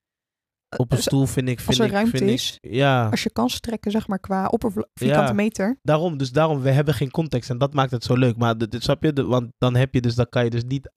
Op 0.78 0.92
een 0.92 0.98
Als- 0.98 1.06
stoel 1.06 1.26
vind 1.26 1.50
ik... 1.50 1.60
Vind 1.60 1.80
er 1.80 1.86
ik, 1.86 1.92
ruimte 1.92 2.18
vind 2.18 2.30
ik- 2.30 2.36
is. 2.36 2.58
ja. 2.62 3.10
Als 3.10 3.24
je 3.24 3.30
kan 3.32 3.50
strekken, 3.50 3.92
zeg 3.92 4.08
maar, 4.08 4.20
qua 4.20 4.48
oppervla- 4.48 4.88
vierkante 4.94 5.28
Ja. 5.28 5.34
meter. 5.34 5.78
Daarom, 5.82 6.18
dus 6.18 6.32
daarom, 6.32 6.62
we 6.62 6.70
hebben 6.72 6.94
geen 6.94 7.12
context 7.12 7.50
en 7.50 7.58
dat 7.58 7.74
maakt 7.74 7.92
het 7.92 8.04
zo 8.04 8.16
leuk. 8.18 8.38
Maar 8.38 8.58
dit, 8.58 8.84
snap 8.84 9.04
je, 9.04 9.26
want 9.26 9.52
dan 9.58 9.76
heb 9.76 9.94
je 9.94 10.02
dus, 10.02 10.16
dan 10.16 10.30
kan 10.30 10.44
je 10.44 10.50
dus 10.50 10.64
niet, 10.64 10.92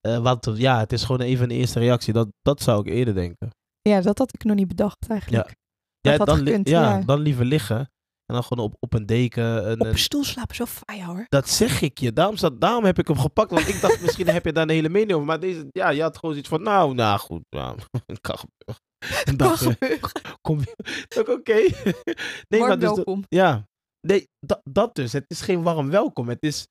eh 0.00 0.18
wat, 0.18 0.50
ja, 0.54 0.78
het 0.78 0.92
is 0.92 1.04
gewoon 1.04 1.20
even 1.20 1.44
een 1.50 1.56
eerste 1.56 1.78
reactie. 1.78 2.12
Dat, 2.12 2.28
dat 2.42 2.62
zou 2.62 2.80
ik 2.80 2.92
eerder 2.94 3.14
denken. 3.14 3.48
Ja, 3.80 4.00
dat 4.00 4.18
had 4.18 4.34
ik 4.34 4.44
nog 4.44 4.56
niet 4.56 4.68
bedacht 4.68 5.08
eigenlijk. 5.08 5.54
Ja, 6.00 6.16
had 6.16 6.26
dan, 6.26 6.38
li- 6.40 6.44
gekund, 6.50 6.68
ja, 6.68 6.82
ja. 6.98 7.04
dan 7.04 7.20
liever 7.20 7.44
liggen 7.44 7.78
en 8.26 8.34
dan 8.34 8.42
gewoon 8.44 8.64
op, 8.64 8.76
op 8.80 8.92
een 8.94 9.06
deken. 9.06 9.70
Een, 9.70 9.80
Op 9.80 9.86
een- 9.86 9.98
stoel 9.98 10.24
slapen 10.24 10.50
is 10.50 10.58
wel 10.58 10.66
fijn 10.66 11.02
hoor. 11.04 11.24
dat 11.28 11.48
zeg 11.48 11.80
ik 11.80 11.98
je. 11.98 12.12
Daarom, 12.12 12.36
zat, 12.36 12.60
daarom 12.60 12.84
heb 12.84 12.98
ik 12.98 13.06
hem 13.08 13.18
gepakt, 13.18 13.50
want 13.50 13.68
ik 13.68 13.80
dacht 13.80 14.00
misschien 14.04 14.28
heb 14.28 14.44
je 14.44 14.52
daar 14.52 14.62
een 14.62 14.68
hele 14.70 14.88
mening 14.88 15.12
over. 15.12 15.26
Maar 15.26 15.40
deze, 15.40 15.66
ja, 15.70 15.88
je 15.90 16.02
had 16.02 16.18
gewoon 16.18 16.36
iets 16.36 16.48
van, 16.48 16.62
nou, 16.62 16.94
nou 16.94 17.18
goed, 17.18 17.42
ja, 17.48 17.74
kan 18.20 18.38
gebeuren. 18.38 18.82
En 19.24 19.36
dat, 19.36 19.76
eh, 19.78 20.02
kom 20.40 20.60
oké. 21.36 21.52
nee, 22.48 22.60
Warm 22.60 22.80
dus, 22.80 22.94
welkom. 22.94 23.24
Ja, 23.28 23.66
nee, 24.06 24.28
dat, 24.46 24.60
dat 24.70 24.94
dus. 24.94 25.12
Het 25.12 25.24
is 25.26 25.40
geen 25.40 25.62
warm 25.62 25.90
welkom. 25.90 26.28
Het 26.28 26.42
is, 26.42 26.66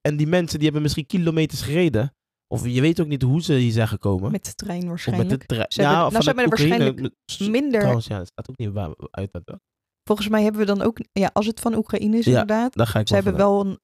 en 0.00 0.16
die 0.16 0.26
mensen 0.26 0.54
die 0.56 0.64
hebben 0.64 0.82
misschien 0.82 1.06
kilometers 1.06 1.62
gereden. 1.62 2.10
Of 2.54 2.66
je 2.66 2.80
weet 2.80 3.00
ook 3.00 3.06
niet 3.06 3.22
hoe 3.22 3.42
ze 3.42 3.52
hier 3.54 3.72
zijn 3.72 3.88
gekomen. 3.88 4.30
Met 4.30 4.44
de 4.44 4.54
trein 4.54 4.82
of 4.82 4.88
waarschijnlijk. 4.88 5.30
met 5.30 5.40
de 5.40 5.46
trein. 5.46 5.66
Ze 5.68 5.80
hebben- 5.82 6.12
nou, 6.12 6.38
er 6.38 6.48
waarschijnlijk 6.48 7.10
Minder. 7.38 7.80
Trouwens, 7.80 8.06
ja, 8.06 8.18
het 8.18 8.26
staat 8.28 8.50
ook 8.50 8.56
niet 8.58 8.72
waar 8.72 8.90
uit. 9.10 9.28
dat- 9.32 9.60
Volgens 10.04 10.28
mij 10.28 10.42
hebben 10.42 10.60
we 10.60 10.66
dan 10.66 10.82
ook... 10.82 10.98
Ja, 11.12 11.30
als 11.32 11.46
het 11.46 11.60
van 11.60 11.74
Oekraïne 11.74 12.16
is 12.16 12.24
Ja, 12.24 12.30
inderdaad. 12.30 12.74
Daar 12.74 12.86
ga 12.86 12.98
ik 13.00 13.08
Ze 13.08 13.14
hebben 13.14 13.36
wel 13.36 13.66
een... 13.66 13.78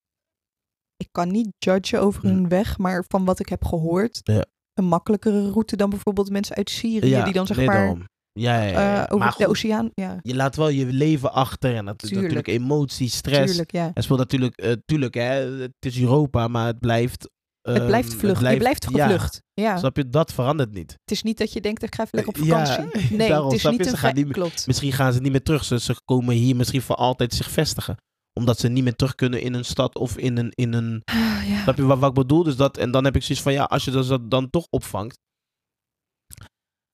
Ik 0.96 1.08
kan 1.10 1.28
niet 1.30 1.48
judgen 1.58 2.00
over 2.00 2.20
Hm. 2.20 2.26
hun 2.26 2.48
weg. 2.48 2.78
Maar 2.78 3.04
van 3.08 3.24
wat 3.24 3.38
ik 3.38 3.48
heb 3.48 3.64
gehoord... 3.64 4.20
Ja. 4.22 4.44
Een 4.74 4.84
makkelijkere 4.84 5.50
route 5.50 5.76
dan 5.76 5.90
bijvoorbeeld 5.90 6.30
mensen 6.30 6.56
uit 6.56 6.70
Syrië. 6.70 7.08
Ja, 7.08 7.24
die 7.24 7.32
dan 7.32 7.46
zeg 7.46 7.56
nee, 7.56 7.66
maar 7.66 7.76
daarom. 7.76 8.04
Ja, 8.32 8.62
ja, 8.62 8.62
ja, 8.62 8.70
ja. 8.80 8.96
eh, 8.96 9.02
over 9.02 9.18
maar 9.18 9.28
de 9.28 9.44
goed, 9.44 9.46
oceaan... 9.46 9.90
Ja, 9.94 10.18
je 10.22 10.34
laat 10.34 10.56
wel 10.56 10.68
je 10.68 10.86
leven 10.86 11.32
achter. 11.32 11.74
En 11.76 11.84
dat 11.84 12.02
is 12.02 12.08
Tuurlijk. 12.08 12.34
natuurlijk 12.34 12.62
emotie, 12.62 13.08
stress. 13.08 13.46
tuurlijk. 13.46 13.72
Ja. 13.72 13.90
En 13.94 14.02
speelt 14.02 14.18
natuurlijk, 14.18 14.56
eh, 14.56 14.72
tuurlijk, 14.84 15.14
hè, 15.14 15.60
het 15.60 15.72
is 15.80 16.00
Europa, 16.00 16.48
maar 16.48 16.66
het 16.66 16.78
blijft. 16.78 17.30
het 17.62 17.76
ehm, 17.76 17.86
blijft 17.86 18.14
vlucht. 18.14 18.40
je 18.50 18.56
blijft 18.56 18.86
ja, 18.92 19.02
gevlucht. 19.04 19.42
Ja. 19.52 19.76
Snap 19.76 19.96
je, 19.96 20.08
dat 20.08 20.32
verandert 20.32 20.72
niet. 20.72 20.90
Het 20.90 21.10
is 21.10 21.22
niet 21.22 21.38
dat 21.38 21.52
je 21.52 21.60
denkt, 21.60 21.82
ik 21.82 21.94
ga 21.94 22.02
even 22.02 22.18
lekker 22.24 22.40
op 22.42 22.46
Ja, 22.48 22.66
vakantie. 22.66 23.16
nee, 23.16 23.28
daarom, 23.28 23.46
het 23.46 23.56
is 23.56 23.62
je? 23.62 23.68
niet 23.70 23.78
Ze 23.82 23.84
een... 23.84 23.90
gaan 23.90 23.98
vrij- 23.98 24.12
niet 24.12 24.24
meer- 24.24 24.34
Klopt. 24.34 24.66
Misschien 24.66 24.92
gaan 24.92 25.12
ze 25.12 25.20
niet 25.20 25.30
meer 25.32 25.42
terug. 25.42 25.64
Ze, 25.64 25.80
ze 25.80 25.94
komen 26.04 26.34
hier 26.34 26.56
misschien 26.56 26.82
voor 26.82 26.96
altijd 26.96 27.34
zich 27.34 27.50
vestigen. 27.50 27.96
Omdat 28.32 28.58
ze 28.58 28.68
niet 28.68 28.84
meer 28.84 28.96
terug 28.96 29.14
kunnen 29.14 29.40
in 29.40 29.54
een 29.54 29.64
stad 29.64 29.94
of 29.96 30.16
in 30.16 30.36
een. 30.36 30.50
In 30.50 30.72
een 30.72 31.02
Ah, 31.04 31.48
ja. 31.48 31.62
snap 31.62 31.76
je 31.76 31.82
wat, 31.82 31.98
wat 31.98 32.08
ik 32.08 32.14
bedoel? 32.14 32.42
Dus 32.42 32.56
dat, 32.56 32.76
en 32.76 32.90
dan 32.90 33.04
heb 33.04 33.16
ik 33.16 33.22
zoiets 33.22 33.44
van 33.44 33.52
ja, 33.52 33.64
als 33.64 33.84
je 33.84 33.90
dat 33.90 34.08
dan, 34.08 34.28
dan 34.28 34.50
toch 34.50 34.66
opvangt. 34.70 35.18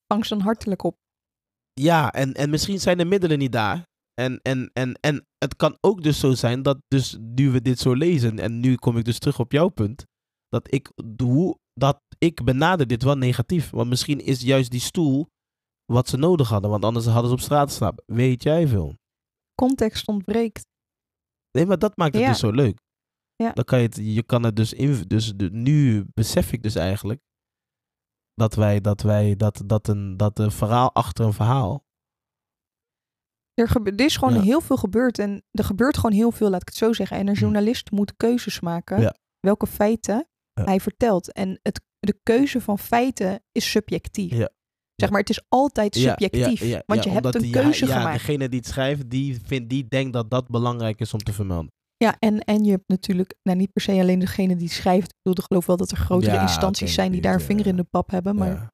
Vang 0.06 0.26
ze 0.26 0.34
dan 0.34 0.44
hartelijk 0.44 0.82
op. 0.82 0.96
Ja, 1.72 2.12
en, 2.12 2.32
en 2.34 2.50
misschien 2.50 2.80
zijn 2.80 2.98
de 2.98 3.04
middelen 3.04 3.38
niet 3.38 3.52
daar. 3.52 3.82
En, 4.14 4.40
en, 4.42 4.70
en, 4.72 4.98
en 5.00 5.26
het 5.38 5.56
kan 5.56 5.76
ook 5.80 6.02
dus 6.02 6.18
zo 6.20 6.34
zijn 6.34 6.62
dat 6.62 6.78
dus 6.88 7.16
nu 7.20 7.50
we 7.50 7.62
dit 7.62 7.78
zo 7.78 7.94
lezen. 7.94 8.38
En 8.38 8.60
nu 8.60 8.74
kom 8.74 8.96
ik 8.96 9.04
dus 9.04 9.18
terug 9.18 9.38
op 9.38 9.52
jouw 9.52 9.68
punt. 9.68 10.04
Dat 10.48 10.72
ik, 10.74 10.90
hoe, 11.22 11.58
dat 11.72 12.00
ik 12.18 12.44
benader 12.44 12.86
dit 12.86 13.02
wel 13.02 13.16
negatief. 13.16 13.70
Want 13.70 13.88
misschien 13.88 14.20
is 14.20 14.40
juist 14.40 14.70
die 14.70 14.80
stoel 14.80 15.28
wat 15.92 16.08
ze 16.08 16.16
nodig 16.16 16.48
hadden. 16.48 16.70
Want 16.70 16.84
anders 16.84 17.06
hadden 17.06 17.28
ze 17.28 17.36
op 17.36 17.40
straat 17.40 17.72
slapen. 17.72 18.04
Weet 18.06 18.42
jij 18.42 18.66
veel. 18.68 18.94
Context 19.54 20.08
ontbreekt. 20.08 20.66
Nee, 21.58 21.66
maar 21.66 21.78
dat 21.78 21.96
maakt 21.96 22.12
het 22.14 22.22
Ja. 22.22 22.28
dus 22.28 22.38
zo 22.38 22.50
leuk. 22.50 22.80
Ja. 23.36 23.52
Dan 23.52 23.64
kan 23.64 23.78
je, 23.80 23.84
het, 23.86 23.96
je 24.02 24.22
kan 24.22 24.42
het 24.42 24.56
dus 24.56 24.72
in. 24.72 25.02
Dus 25.06 25.32
de, 25.36 25.50
nu 25.50 26.04
besef 26.14 26.52
ik 26.52 26.62
dus 26.62 26.74
eigenlijk. 26.74 27.20
Dat 28.34 28.54
wij, 28.54 28.80
dat 28.80 29.00
wij, 29.02 29.36
dat, 29.36 29.62
dat 29.66 29.88
een, 29.88 30.16
dat 30.16 30.38
een 30.38 30.50
verhaal 30.50 30.94
achter 30.94 31.24
een 31.26 31.32
verhaal. 31.32 31.86
Er, 33.54 33.68
gebe- 33.68 33.90
er 33.90 34.04
is 34.04 34.16
gewoon 34.16 34.34
Ja. 34.34 34.40
heel 34.40 34.60
veel 34.60 34.76
gebeurd. 34.76 35.18
En 35.18 35.44
er 35.50 35.64
gebeurt 35.64 35.96
gewoon 35.96 36.12
heel 36.16 36.30
veel, 36.32 36.50
laat 36.50 36.60
ik 36.60 36.68
het 36.68 36.76
zo 36.76 36.92
zeggen. 36.92 37.16
En 37.16 37.28
een 37.28 37.34
Hm. 37.34 37.40
journalist 37.40 37.90
moet 37.90 38.16
keuzes 38.16 38.60
maken. 38.60 39.00
Ja. 39.00 39.14
Welke 39.40 39.66
feiten 39.66 40.28
hij 40.52 40.80
vertelt. 40.80 41.32
En 41.32 41.58
het, 41.62 41.80
de 41.98 42.20
keuze 42.22 42.60
van 42.60 42.78
feiten 42.78 43.42
is 43.52 43.70
subjectief. 43.70 44.32
Ja. 44.32 44.50
Zeg 45.00 45.10
maar, 45.10 45.20
het 45.20 45.30
is 45.30 45.42
altijd 45.48 45.96
subjectief. 45.96 46.60
ja, 46.60 46.66
ja, 46.66 46.82
want 46.86 47.04
je 47.04 47.10
hebt 47.10 47.34
een 47.34 47.50
keuze 47.50 47.86
ja, 47.86 47.96
gemaakt. 47.98 48.18
degene 48.18 48.48
die 48.48 48.58
het 48.58 48.68
schrijft, 48.68 49.10
die, 49.10 49.40
vindt, 49.44 49.68
die 49.68 49.88
denkt 49.88 50.12
dat 50.12 50.30
dat 50.30 50.48
belangrijk 50.48 51.00
is 51.00 51.14
om 51.14 51.20
te 51.20 51.32
vermelden. 51.32 51.72
Ja, 51.96 52.16
en, 52.18 52.40
en 52.40 52.64
je 52.64 52.70
hebt 52.70 52.88
natuurlijk, 52.88 53.34
nou 53.42 53.58
niet 53.58 53.72
per 53.72 53.82
se 53.82 53.92
alleen 53.92 54.18
degene 54.18 54.56
die 54.56 54.68
schrijft. 54.68 55.08
Ik 55.08 55.18
bedoel, 55.22 55.42
ik 55.42 55.48
geloof 55.48 55.66
wel 55.66 55.76
dat 55.76 55.90
er 55.90 55.96
grotere 55.96 56.40
instanties 56.40 56.94
zijn 56.94 57.12
die 57.12 57.20
daar 57.20 57.34
een 57.34 57.40
vinger 57.40 57.66
in 57.66 57.76
de 57.76 57.84
pap 57.84 58.10
hebben. 58.10 58.36
Maar 58.36 58.72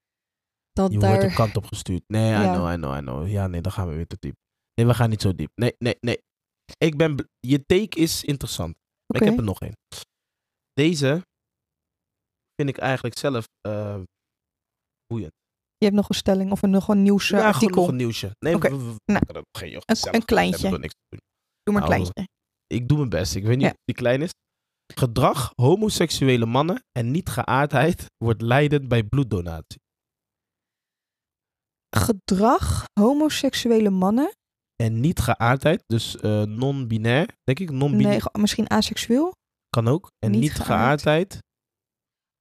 dat 0.72 0.92
Je 0.92 0.98
wordt 0.98 1.20
de 1.20 1.34
kant 1.34 1.56
op 1.56 1.66
gestuurd. 1.66 2.02
Nee, 2.06 2.32
I 2.32 2.42
know, 2.42 2.72
I 2.72 2.74
know, 2.74 2.96
I 2.96 3.00
know. 3.00 3.28
Ja, 3.28 3.46
nee, 3.46 3.60
dan 3.60 3.72
gaan 3.72 3.88
we 3.88 3.94
weer 3.94 4.06
te 4.06 4.16
diep. 4.18 4.36
Nee, 4.74 4.86
we 4.86 4.94
gaan 4.94 5.10
niet 5.10 5.22
zo 5.22 5.34
diep. 5.34 5.50
Nee, 5.54 5.74
nee, 5.78 5.96
nee. 6.00 6.22
Ik 6.78 6.96
ben... 6.96 7.28
Je 7.40 7.64
take 7.66 7.98
is 7.98 8.24
interessant. 8.24 8.74
Maar 9.06 9.20
Oké. 9.20 9.24
Ik 9.24 9.30
heb 9.30 9.38
er 9.38 9.44
nog 9.44 9.60
één. 9.60 9.76
Deze 10.72 11.26
vind 12.54 12.68
ik 12.68 12.78
eigenlijk 12.78 13.18
zelf 13.18 13.48
eh 13.60 14.00
boeiend. 15.06 15.32
Je 15.84 15.90
hebt 15.90 16.02
nog 16.02 16.08
een 16.08 16.14
stelling 16.14 16.50
of 16.50 16.62
een, 16.62 16.70
nog 16.70 16.88
een 16.88 16.96
ja, 16.96 17.02
nieuwsartikel. 17.02 17.58
gewoon 17.68 17.74
nog 17.76 17.88
een 17.88 17.96
nieuwsje. 17.96 18.30
Nee, 18.38 18.56
we 18.58 18.68
Nou, 19.04 19.44
geen 19.58 19.70
joh, 19.70 19.82
een- 19.84 20.14
een 20.14 20.24
kleintje. 20.24 20.68
Doe 20.68 20.78
maar 20.78 20.88
een 21.64 21.72
Nou, 21.72 21.84
kleintje. 21.84 22.26
Ik 22.66 22.88
doe 22.88 22.96
mijn 22.98 23.08
best. 23.10 23.34
Ik 23.34 23.42
weet 23.44 23.56
niet 23.56 23.64
Ja. 23.64 23.70
of 23.70 23.76
die 23.84 23.94
klein 23.94 24.22
is. 24.22 24.30
Gedrag 24.94 25.52
homoseksuele 25.54 26.46
mannen 26.46 26.82
en 26.92 27.10
niet 27.10 27.28
geaardheid 27.28 28.06
wordt 28.24 28.42
leidend 28.42 28.88
bij 28.88 29.02
bloeddonatie. 29.02 29.80
Gedrag 31.96 32.84
homoseksuele 33.00 33.90
mannen. 33.90 34.32
En 34.76 35.00
niet 35.00 35.18
geaardheid, 35.20 35.82
dus 35.86 36.16
eh, 36.16 36.42
non-binair, 36.42 37.28
denk 37.44 37.58
ik. 37.58 37.70
Non-binair 37.70 38.08
Nee, 38.08 38.20
ge- 38.20 38.38
misschien 38.40 38.70
aseksueel. 38.70 39.32
kan 39.68 39.88
ook. 39.88 40.10
En 40.18 40.30
niet 40.30 40.40
niet, 40.40 40.50
geaard. 40.52 40.66
geaardheid 40.66 41.38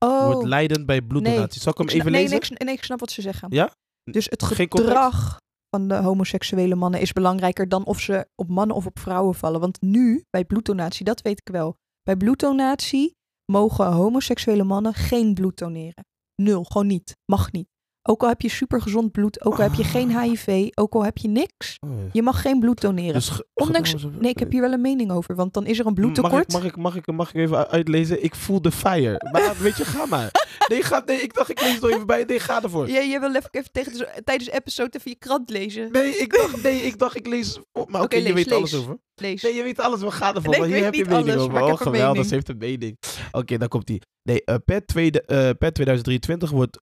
Oh, 0.04 0.26
wordt 0.26 0.48
leidend 0.48 0.86
bij 0.86 1.02
bloeddonatie. 1.02 1.62
Zal 1.62 1.72
ik 1.72 1.78
hem 1.78 1.88
ik 1.88 1.94
even 1.94 2.12
nee, 2.12 2.22
lezen? 2.22 2.40
Nee, 2.40 2.50
ik, 2.50 2.64
nee, 2.66 2.78
snap 2.80 3.00
wat 3.00 3.12
ze 3.12 3.22
zeggen. 3.22 3.48
Ja? 3.52 3.72
Dus 4.04 4.26
het 4.30 4.44
gedrag 4.44 5.38
van 5.70 5.88
de 5.88 5.96
homoseksuele 5.96 6.76
mannen 6.76 7.00
is 7.02 7.14
belangrijker 7.14 7.70
dan 7.70 7.86
of 7.86 8.00
ze 8.00 8.28
op 8.36 8.50
mannen 8.50 8.76
of 8.76 8.86
op 8.86 9.00
vrouwen 9.00 9.36
vallen. 9.36 9.60
Want 9.60 9.82
nu, 9.82 10.24
bij 10.30 10.46
bloeddonatie, 10.46 11.06
dat 11.06 11.22
weet 11.22 11.40
ik 11.40 11.54
wel. 11.54 11.76
Bij 12.04 12.16
bloeddonatie 12.16 13.16
mogen 13.52 13.92
homoseksuele 13.92 14.64
mannen 14.64 14.94
geen 14.94 15.34
bloed 15.34 15.58
doneren. 15.58 16.06
Nul, 16.36 16.64
gewoon 16.64 16.88
niet. 16.88 17.18
Mag 17.26 17.52
niet. 17.52 17.68
Ook 18.10 18.22
al 18.22 18.28
heb 18.28 18.42
je 18.42 18.50
supergezond 18.50 19.12
bloed, 19.12 19.46
ook 19.46 19.54
al 19.58 19.64
heb 19.64 19.74
je 19.74 19.84
geen 19.84 20.20
HIV, 20.20 20.68
ook 20.74 20.94
al 20.94 21.04
heb 21.06 21.18
je 21.18 21.28
niks. 21.28 21.78
Oh. 21.80 21.90
Je 22.12 22.22
mag 22.22 22.42
geen 22.42 22.60
bloed 22.60 22.82
doneren. 22.82 23.14
Dus 23.14 23.30
ge- 23.30 23.48
Ondanks, 23.54 23.96
nee, 24.20 24.32
ik 24.32 24.40
heb 24.40 24.52
hier 24.52 24.62
wel 24.62 24.72
een 24.74 24.82
mening 24.82 25.12
over, 25.12 25.36
want 25.36 25.54
dan 25.54 25.66
is 25.66 25.80
er 25.80 25.86
een 25.86 25.94
bloedtekort. 25.94 26.32
Mag 26.34 26.44
ik, 26.44 26.52
mag, 26.52 26.64
ik, 26.66 26.76
mag, 26.78 26.96
ik, 26.96 27.12
mag 27.12 27.30
ik 27.30 27.36
even 27.36 27.70
uitlezen? 27.70 28.24
Ik 28.24 28.36
voel 28.36 28.62
de 28.62 28.72
fire. 28.72 29.30
Maar 29.32 29.56
weet 29.62 29.78
je, 29.78 29.86
ga 29.86 30.06
maar. 30.06 30.32
Nee, 30.68 30.84
ga, 30.84 31.02
nee 31.06 31.18
ik 31.22 31.34
dacht 31.34 31.50
ik 31.50 31.62
lees 31.62 31.72
het 31.72 31.82
nog 31.82 31.92
even 31.92 32.06
bij. 32.06 32.24
Nee, 32.24 32.40
ga 32.40 32.64
ervoor. 32.64 32.90
Ja, 32.90 33.02
jij 33.04 33.20
wil 33.20 33.36
even, 33.36 33.50
even 33.52 33.72
tegen 33.72 33.94
de, 33.94 34.22
tijdens 34.24 34.50
de 34.50 34.56
episode 34.56 34.98
even 34.98 35.12
je 35.12 35.18
krant 35.18 35.50
lezen. 35.50 35.92
Nee, 35.92 36.18
ik 36.18 36.34
dacht, 36.34 36.64
nee, 36.64 36.82
ik 36.82 37.00
dacht 37.00 37.16
ik 37.16 37.28
lees... 37.28 37.60
Oh, 37.72 37.88
maar 37.88 38.02
oké, 38.02 38.16
je 38.16 38.24
lees, 38.24 38.34
weet 38.34 38.52
alles 38.52 38.76
over. 38.76 38.98
Lees. 39.16 39.42
Nee, 39.42 39.54
je 39.54 39.64
weet 39.64 39.80
alles. 39.80 40.02
We 40.02 40.12
gaan 40.12 40.36
ervoor. 40.36 40.52
Nee, 40.52 40.60
maar 40.60 40.70
ik 40.70 40.74
hier 40.76 40.84
weet 40.84 40.96
heb 41.00 41.06
je 41.08 41.16
mening 41.16 41.38
alles, 41.38 41.50
over. 41.50 41.62
Oh, 41.62 41.78
geweldig. 41.78 42.26
Ze 42.26 42.34
heeft 42.34 42.50
een 42.50 42.58
mening. 42.58 42.98
Oké, 43.32 43.58
dan 43.58 43.68
komt 43.68 43.86
die. 43.88 44.02
Nee, 44.24 44.44
eh, 44.44 44.56
per, 44.66 44.86
tweede, 44.86 45.22
eh, 45.22 45.50
per 45.60 45.74
2023 45.74 46.50
wordt... 46.50 46.80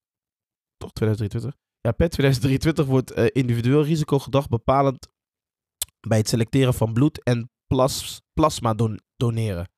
Toch 0.82 0.92
2023? 0.92 1.60
Ja, 1.82 1.92
per 1.92 2.10
2023 2.10 2.86
wordt 2.86 3.12
eh, 3.12 3.26
individueel 3.32 3.84
risicogedrag 3.84 4.48
bepalend 4.48 5.08
bij 6.08 6.18
het 6.18 6.28
selecteren 6.30 6.74
van 6.74 6.94
bloed 6.94 7.24
en 7.24 7.50
plas, 7.68 8.22
plasma 8.34 8.74
don- 8.74 9.00
doneren. 9.16 9.70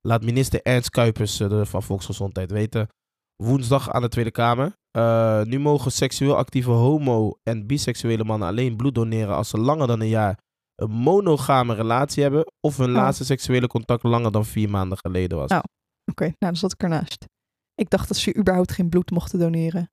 Laat 0.00 0.22
minister 0.24 0.62
Ernst 0.62 0.90
Kuipers 0.90 1.40
eh, 1.40 1.64
van 1.64 1.82
Volksgezondheid 1.82 2.50
weten. 2.50 2.88
Woensdag 3.36 3.90
aan 3.90 4.02
de 4.02 4.08
Tweede 4.08 4.30
Kamer. 4.30 4.76
Eh, 4.90 5.42
nu 5.42 5.58
mogen 5.58 5.92
seksueel 5.92 6.36
actieve 6.36 6.70
homo- 6.70 7.38
en 7.42 7.66
biseksuele 7.66 8.24
mannen 8.24 8.48
alleen 8.48 8.76
bloed 8.76 8.94
doneren 8.94 9.34
als 9.34 9.48
ze 9.48 9.58
langer 9.58 9.86
dan 9.86 10.00
een 10.00 10.08
jaar 10.08 10.38
een 10.74 10.90
monogame 10.90 11.74
relatie 11.74 12.22
hebben 12.22 12.52
of 12.60 12.76
hun 12.76 12.88
Oh. 12.88 12.94
laatste 12.94 13.24
seksuele 13.24 13.66
contact 13.66 14.02
langer 14.02 14.32
dan 14.32 14.44
vier 14.46 14.70
maanden 14.70 14.98
geleden 14.98 15.38
was. 15.38 15.50
Oh. 15.50 15.58
Oké, 16.10 16.24
nou 16.24 16.34
dan 16.38 16.56
zat 16.56 16.72
ik 16.72 16.82
ernaast. 16.82 17.24
Ik 17.74 17.90
dacht 17.90 18.08
dat 18.08 18.16
ze 18.16 18.36
überhaupt 18.36 18.72
geen 18.72 18.88
bloed 18.88 19.10
mochten 19.10 19.38
doneren. 19.38 19.90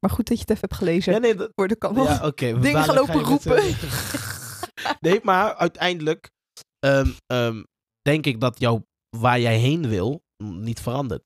Maar 0.00 0.10
goed 0.10 0.26
dat 0.26 0.36
je 0.36 0.40
het 0.42 0.50
even 0.50 0.60
hebt 0.68 0.74
gelezen. 0.74 1.12
Ja, 1.12 1.18
nee, 1.18 1.34
dat, 1.34 1.50
Voor 1.54 1.68
de 1.68 1.76
kan 1.76 1.94
ja, 1.94 2.26
oké. 2.26 2.52
dingen 2.60 2.82
gaan 2.84 2.94
lopen 2.94 3.20
roepen. 3.22 3.62
z'n- 3.62 3.86
nee, 5.08 5.20
maar 5.22 5.54
uiteindelijk 5.54 6.30
ehm, 6.78 7.10
ehm, 7.26 7.62
denk 8.02 8.26
ik 8.26 8.40
dat 8.40 8.58
jouw, 8.60 8.84
waar 9.16 9.40
jij 9.40 9.58
heen 9.58 9.88
wil 9.88 10.22
mm, 10.42 10.60
niet 10.60 10.80
verandert. 10.80 11.22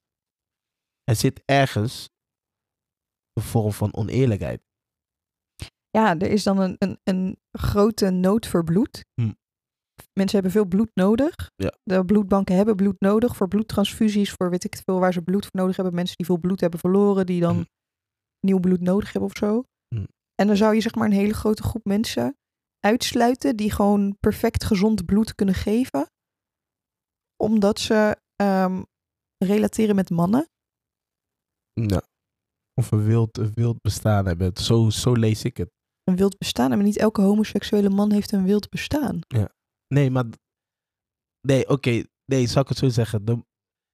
Er 1.05 1.17
zit 1.17 1.43
ergens 1.45 2.09
een 3.33 3.43
vorm 3.43 3.73
van 3.73 3.95
oneerlijkheid. 3.95 4.63
Ja, 5.91 6.19
er 6.19 6.31
is 6.31 6.43
dan 6.43 6.59
een, 6.59 6.75
een, 6.79 6.99
een 7.05 7.37
grote 7.59 8.11
nood 8.11 8.47
voor 8.47 8.65
bloed. 8.65 9.05
Hm. 9.21 9.33
Mensen 10.13 10.35
hebben 10.35 10.51
veel 10.53 10.65
bloed 10.67 10.91
nodig. 10.95 11.51
Ja. 11.57 11.75
De 11.83 12.05
bloedbanken 12.05 12.57
hebben 12.57 12.77
bloed 12.77 13.01
nodig 13.01 13.37
voor 13.37 13.49
bloedtransfusies, 13.49 14.31
voor 14.33 14.51
weet 14.51 14.65
ik 14.65 14.81
veel 14.85 14.99
waar 15.01 15.13
ze 15.13 15.23
bloed 15.23 15.43
voor 15.47 15.61
nodig 15.61 15.77
hebben. 15.77 15.95
Mensen 15.95 16.17
die 16.17 16.27
veel 16.27 16.39
bloed 16.39 16.61
hebben 16.61 16.81
verloren, 16.81 17.27
die 17.27 17.41
dan 17.41 17.57
Hm. 17.57 17.63
Nieuw 18.42 18.61
bloed 18.61 18.81
nodig 18.81 19.12
hebben 19.12 19.31
of 19.31 19.37
zo. 19.37 19.64
Hm. 19.94 20.05
En 20.35 20.46
dan 20.46 20.57
zou 20.57 20.74
je 20.74 20.81
zeg 20.81 20.94
maar 20.94 21.07
een 21.07 21.12
hele 21.12 21.35
grote 21.35 21.62
groep 21.62 21.85
mensen 21.85 22.37
uitsluiten 22.78 23.57
die 23.57 23.70
gewoon 23.72 24.16
perfect 24.20 24.64
gezond 24.64 25.05
bloed 25.05 25.35
kunnen 25.35 25.55
geven. 25.55 26.07
Omdat 27.37 27.78
ze 27.81 28.16
ehm, 28.37 28.83
relateren 29.44 29.94
met 29.94 30.11
mannen. 30.11 30.46
Ja. 31.72 32.02
Of 32.74 32.90
een 32.90 33.05
wild, 33.05 33.38
een 33.38 33.52
wild 33.55 33.81
bestaan 33.81 34.26
hebben. 34.26 34.57
Zo, 34.57 34.90
zo 34.90 35.12
lees 35.12 35.44
ik 35.44 35.57
het. 35.57 35.70
Een 36.05 36.16
wild 36.16 36.38
bestaan. 36.38 36.72
En 36.72 36.83
niet 36.83 36.96
elke 36.96 37.20
homoseksuele 37.20 37.90
man 37.90 38.12
heeft 38.12 38.33
een 38.33 38.44
wild 38.44 38.68
bestaan. 38.68 39.20
Nee, 39.88 40.11
maar. 40.11 40.24
Nee, 41.40 41.68
oké. 41.68 42.02
nee, 42.24 42.46
zal 42.46 42.62
ik 42.62 42.68
het 42.68 42.78
zo 42.78 42.88
zeggen? 42.88 43.24
De- 43.24 43.44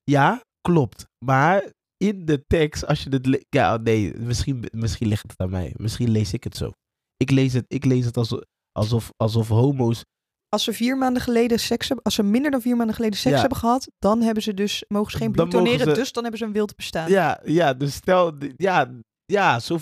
ja, 0.05 0.41
klopt. 0.61 1.07
Maar 1.25 1.73
in 1.99 2.25
de 2.25 2.45
tekst, 2.47 2.87
als 2.87 3.03
je 3.03 3.11
het. 3.11 3.45
Ja, 3.49 3.77
nee, 3.77 4.15
misschien, 4.17 4.65
misschien 4.71 5.09
ligt 5.09 5.23
het 5.23 5.41
aan 5.41 5.51
mij. 5.51 5.75
Misschien 5.77 6.11
lees 6.11 6.33
ik 6.33 6.45
het 6.45 6.57
zo. 6.57 6.73
Ik 7.17 7.31
lees 7.31 7.53
het, 7.53 7.65
ik 7.69 7.85
lees 7.85 8.05
het 8.05 8.17
alsof, 8.17 8.41
alsof, 8.73 9.11
alsof 9.17 9.49
homo's. 9.49 10.05
Als 10.49 10.65
ze 10.65 10.73
vier 10.73 10.99
maanden 10.99 11.23
geleden 11.23 11.59
seks 11.61 11.87
hebben, 11.87 12.05
als 12.05 12.15
ze 12.15 12.23
minder 12.23 12.51
dan 12.51 12.61
vier 12.61 12.77
maanden 12.77 12.95
geleden 12.95 13.19
seks 13.19 13.35
Ja. 13.35 13.41
hebben 13.41 13.59
gehad, 13.59 13.91
dan 13.99 14.21
hebben 14.23 14.43
ze 14.43 14.55
dus, 14.55 14.85
mogen 14.89 15.11
ze 15.13 15.17
geen 15.17 15.33
bloed 15.33 15.51
doneren, 15.51 15.79
ze- 15.89 15.93
dus 16.01 16.13
dan 16.13 16.23
hebben 16.23 16.41
ze 16.41 16.47
een 16.47 16.53
wild 16.53 16.77
bestaan. 16.77 17.11
Ja, 17.11 17.41
ja, 17.45 17.75
dus 17.75 17.95
stel. 17.95 18.35
Ja, 18.57 18.91
ja, 19.25 19.61
zo. 19.61 19.79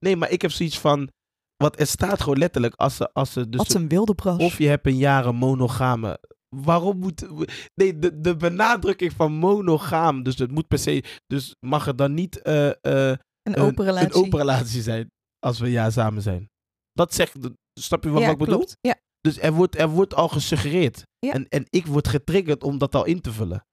Nee, 0.00 0.16
maar 0.16 0.30
ik 0.30 0.42
heb 0.42 0.50
zoiets 0.50 0.78
van. 0.78 1.10
Want 1.56 1.80
er 1.80 1.86
staat 1.86 2.20
gewoon 2.20 2.38
letterlijk 2.38 2.74
als 2.74 2.96
ze, 2.96 3.12
als 3.12 3.32
ze 3.32 3.48
dus 3.48 3.58
Wat 3.58 3.74
een 3.74 3.88
wilde 3.88 4.14
bras. 4.14 4.38
Of 4.38 4.58
je 4.58 4.68
hebt 4.68 4.86
een 4.86 4.96
jaren 4.96 5.34
monogame. 5.34 6.18
Waarom 6.56 6.98
moet. 6.98 7.26
Nee, 7.74 7.98
de, 7.98 8.20
de 8.20 8.36
benadrukking 8.36 9.12
van 9.12 9.32
monogaam. 9.32 10.22
Dus 10.22 10.38
het 10.38 10.50
moet 10.50 10.68
per 10.68 10.78
se. 10.78 11.04
Dus 11.26 11.54
mag 11.60 11.84
het 11.84 11.98
dan 11.98 12.14
niet 12.14 12.42
eh, 12.42 12.68
eh, 12.68 13.18
een 13.42 13.56
open 13.56 13.84
relatie. 13.84 14.08
een 14.08 14.14
open 14.24 14.38
relatie 14.38 14.82
zijn. 14.82 15.10
Als 15.38 15.58
we 15.58 15.70
ja 15.70 15.90
samen 15.90 16.22
zijn. 16.22 16.50
Dat 16.92 17.14
zegt. 17.14 17.36
Snap 17.80 18.04
je 18.04 18.10
wat, 18.10 18.20
ja, 18.20 18.26
wat 18.26 18.40
ik 18.40 18.44
bedoel? 18.46 18.66
Ja, 18.80 18.96
Dus 19.20 19.38
er 19.38 19.52
wordt, 19.52 19.78
er 19.78 19.88
wordt 19.88 20.14
al 20.14 20.28
gesuggereerd. 20.28 21.02
Ja. 21.18 21.32
En, 21.32 21.48
en 21.48 21.66
ik 21.68 21.86
word 21.86 22.08
getriggerd 22.08 22.62
om 22.62 22.78
dat 22.78 22.94
al 22.94 23.04
in 23.04 23.20
te 23.20 23.32
vullen. 23.32 23.66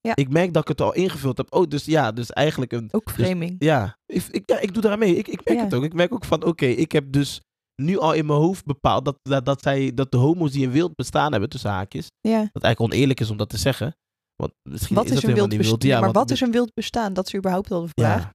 Ja. 0.00 0.16
Ik 0.16 0.28
merk 0.28 0.52
dat 0.52 0.62
ik 0.62 0.68
het 0.68 0.80
al 0.80 0.94
ingevuld 0.94 1.36
heb. 1.36 1.52
Oh, 1.54 1.68
dus 1.68 1.84
ja, 1.84 2.12
dus 2.12 2.30
eigenlijk 2.30 2.72
een. 2.72 2.88
ook 2.90 3.10
framing. 3.10 3.54
Ja, 3.58 3.98
ik, 4.06 4.24
ik, 4.30 4.42
ja, 4.50 4.58
ik 4.58 4.72
doe 4.72 4.82
daaraan 4.82 4.98
mee. 5.00 5.16
Ik, 5.16 5.28
ik 5.28 5.44
merk 5.44 5.58
Ja. 5.58 5.64
het 5.64 5.74
ook. 5.74 5.84
Ik 5.84 5.92
merk 5.94 6.12
ook 6.12 6.24
van, 6.24 6.44
oké, 6.44 6.66
ik 6.66 6.92
heb 6.92 7.12
dus 7.12 7.40
nu 7.84 7.98
al 7.98 8.12
in 8.12 8.26
mijn 8.26 8.38
hoofd 8.38 8.64
bepaald 8.64 9.04
dat, 9.04 9.18
dat, 9.22 9.44
dat, 9.44 9.62
zij, 9.62 9.94
dat 9.94 10.10
de 10.10 10.16
homo's 10.16 10.52
die 10.52 10.66
een 10.66 10.72
wild 10.72 10.94
bestaan 10.94 11.32
hebben, 11.32 11.50
tussen 11.50 11.70
haakjes, 11.70 12.06
Ja. 12.20 12.38
dat 12.52 12.62
eigenlijk 12.62 12.92
oneerlijk 12.92 13.20
is 13.20 13.30
om 13.30 13.36
dat 13.36 13.48
te 13.48 13.56
zeggen. 13.58 13.96
Want 14.36 14.52
misschien 14.62 14.96
Wat 14.96 15.04
is, 15.04 15.14
dat 15.14 15.22
een 15.22 15.34
wild 15.34 15.48
niet 15.48 15.58
bestaan? 15.58 15.78
wild. 15.78 15.92
Ja, 15.92 16.00
maar 16.00 16.12
wat 16.12 16.30
is 16.30 16.40
een 16.40 16.50
wild 16.50 16.74
bestaan? 16.74 17.12
Dat 17.12 17.26
is 17.26 17.34
überhaupt 17.34 17.68
wel 17.68 17.82
de 17.82 17.90
ja, 17.94 18.12
vraag. 18.18 18.30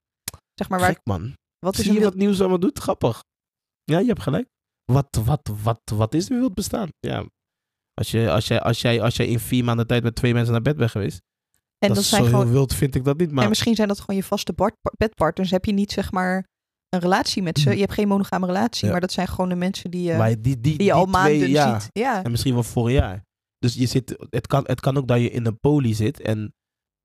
Zeg 0.54 0.70
maar, 0.70 0.80
waar, 0.80 0.90
gek 0.90 1.00
man. 1.04 1.34
wat 1.60 1.78
is 1.78 1.84
Zie 1.84 1.94
je 1.94 2.00
wild 2.00 2.12
wat 2.12 2.22
nieuws 2.22 2.40
allemaal 2.40 2.60
doet? 2.60 2.80
Grappig. 2.80 3.24
Ja, 3.84 4.00
je 4.00 4.08
hebt 4.08 4.22
gelijk. 4.22 4.48
Wat, 4.92 5.20
wat, 5.26 5.50
wat, 5.64 5.82
wat 5.96 6.14
is 6.14 6.30
een 6.30 6.40
wild 6.40 6.54
bestaan? 6.54 6.90
Ja. 7.00 7.26
Als, 7.94 8.12
je, 8.12 8.32
als, 8.32 8.48
jij, 8.48 8.62
als, 8.62 8.82
jij, 8.82 9.02
als 9.02 9.16
jij 9.16 9.28
in 9.28 9.40
vier 9.40 9.64
maanden 9.64 9.88
tijd 9.88 10.04
met 10.04 10.16
twee 10.16 10.34
mensen 10.34 10.52
naar 10.54 10.62
bed 10.62 10.78
bent 10.78 10.92
geweest, 10.92 11.20
En 11.80 11.94
dat, 11.94 12.04
zijn 12.04 12.24
zo 12.24 12.30
gewoon 12.30 12.52
wild, 12.52 12.74
vind 12.74 12.96
ik 12.96 13.04
dat 13.04 13.18
niet. 13.18 13.32
Maar 13.32 13.44
En 13.44 13.50
misschien 13.50 13.76
zijn 13.76 13.88
dat 13.88 14.00
gewoon 14.00 14.16
je 14.16 14.24
vaste 14.24 14.54
bedpartners. 14.98 15.52
Heb 15.52 15.66
je 15.66 15.72
niet 15.72 15.92
zeg 15.92 16.12
maar 16.12 16.46
een 16.90 17.00
relatie 17.00 17.44
met 17.44 17.60
ze. 17.60 17.70
Je 17.74 17.80
hebt 17.80 17.94
geen 17.94 18.08
monogame 18.08 18.46
relatie, 18.46 18.86
Ja. 18.86 18.92
maar 18.92 19.02
dat 19.02 19.12
zijn 19.12 19.28
gewoon 19.28 19.50
de 19.50 19.56
mensen 19.56 19.92
die 19.92 20.04
je, 20.04 20.14
maar 20.18 20.28
die, 20.30 20.42
die, 20.42 20.60
die, 20.62 20.78
die 20.78 20.88
je 20.88 20.94
al 20.94 21.06
maanden 21.06 21.40
ziet. 21.48 21.90
Ja. 21.92 22.24
En 22.24 22.32
misschien 22.32 22.54
wel 22.54 22.64
vorig 22.64 22.94
jaar. 23.00 23.26
Dus 23.60 23.74
je 23.74 23.86
zit, 23.86 24.26
het, 24.30 24.48
kan, 24.48 24.64
het 24.66 24.80
kan 24.80 24.98
ook 24.98 25.08
dat 25.08 25.20
je 25.20 25.30
in 25.30 25.46
een 25.46 25.60
poli 25.60 25.94
zit 25.94 26.22
en 26.22 26.54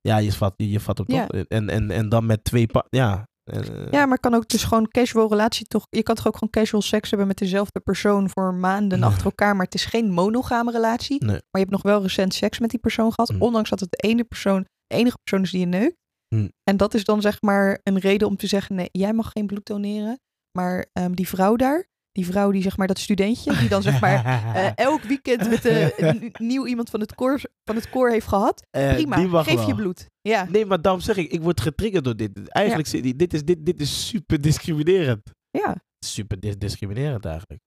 ja, 0.01 0.17
je 0.17 0.33
vat, 0.33 0.55
je 0.57 0.81
vat 0.81 0.99
hem 0.99 1.07
Ja. 1.09 1.27
En, 1.29 1.69
en, 1.69 1.91
en 1.91 2.09
dan 2.09 2.27
met 2.27 2.45
twee 2.45 2.67
pa 2.67 2.87
ja. 2.91 3.25
eh, 3.45 3.61
ja, 3.91 4.07
maar 4.07 4.19
kan 4.19 4.35
ook 4.35 4.49
dus 4.49 4.65
gewoon 4.65 4.89
casual 4.89 5.29
relatie 5.29 5.67
toch. 5.67 5.87
Je 5.91 6.03
kan 6.03 6.15
toch 6.15 6.27
ook 6.27 6.35
gewoon 6.35 6.51
casual 6.51 6.83
seks 6.83 7.09
hebben 7.09 7.27
met 7.29 7.37
dezelfde 7.39 7.81
persoon 7.81 8.31
voor 8.31 8.55
maanden 8.55 8.99
Nee. 9.01 9.09
achter 9.09 9.25
elkaar. 9.25 9.57
Maar 9.57 9.65
het 9.65 9.75
is 9.75 9.85
geen 9.85 10.11
monogame 10.11 10.71
relatie. 10.71 11.19
Nee. 11.25 11.29
Maar 11.31 11.41
je 11.51 11.59
hebt 11.59 11.71
nog 11.71 11.83
wel 11.83 12.03
recent 12.03 12.35
seks 12.35 12.59
met 12.59 12.71
die 12.71 12.79
persoon 12.81 13.13
gehad. 13.13 13.33
Mm. 13.33 13.43
Ondanks 13.43 13.71
dat 13.71 13.81
het 13.81 13.91
de 13.91 14.09
ene 14.09 14.25
persoon, 14.25 14.63
de 14.87 14.97
enige 14.97 15.17
persoon 15.23 15.43
is 15.45 15.51
die 15.51 15.61
je 15.61 15.67
neukt. 15.67 15.97
Mm. 16.35 16.53
En 16.65 16.77
dat 16.77 16.95
is 16.95 17.05
dan 17.05 17.21
zeg 17.21 17.41
maar 17.43 17.81
een 17.83 17.99
reden 17.99 18.29
om 18.29 18.37
te 18.37 18.47
zeggen: 18.47 18.75
nee, 18.77 18.89
jij 18.93 19.13
mag 19.13 19.31
geen 19.33 19.47
bloed 19.47 19.67
doneren. 19.67 20.21
Maar 20.59 20.87
ehm, 20.93 21.13
die 21.13 21.29
vrouw 21.29 21.57
daar, 21.57 21.87
die 22.13 22.27
vrouw 22.27 22.51
die 22.51 22.63
zeg 22.63 22.77
maar 22.77 22.87
dat 22.87 22.99
studentje, 22.99 23.57
die 23.59 23.69
dan 23.69 23.83
zeg 23.83 24.01
maar 24.01 24.25
eh, 24.57 24.73
elk 24.75 25.03
weekend 25.03 25.49
met 25.49 25.63
de, 25.63 25.95
een 25.97 26.33
nieuw 26.47 26.67
iemand 26.67 26.91
van 26.91 27.01
het 27.01 27.15
koor, 27.15 27.41
van 27.65 27.77
het 27.77 27.91
koor 27.91 28.11
heeft 28.11 28.27
gehad. 28.27 28.67
Eh, 28.71 28.93
Prima, 28.93 29.43
geef 29.43 29.55
wel. 29.55 29.67
je 29.67 29.75
bloed. 29.75 30.07
Ja, 30.21 30.45
Nee, 30.51 30.67
maar 30.67 30.83
daarom 30.83 31.01
zeg 31.01 31.17
ik, 31.17 31.31
ik 31.33 31.43
word 31.43 31.61
getriggerd 31.61 32.05
door 32.05 32.17
dit. 32.17 32.49
Eigenlijk, 32.49 32.89
zit 32.89 33.03
die- 33.03 33.17
dit, 33.17 33.35
is, 33.35 33.45
dit, 33.45 33.67
dit 33.67 33.81
is 33.81 34.07
super 34.09 34.41
discriminerend. 34.41 35.31
ja. 35.51 35.77
Super 36.05 36.41
dis- 36.41 36.59
discriminerend 36.59 37.25
eigenlijk. 37.25 37.61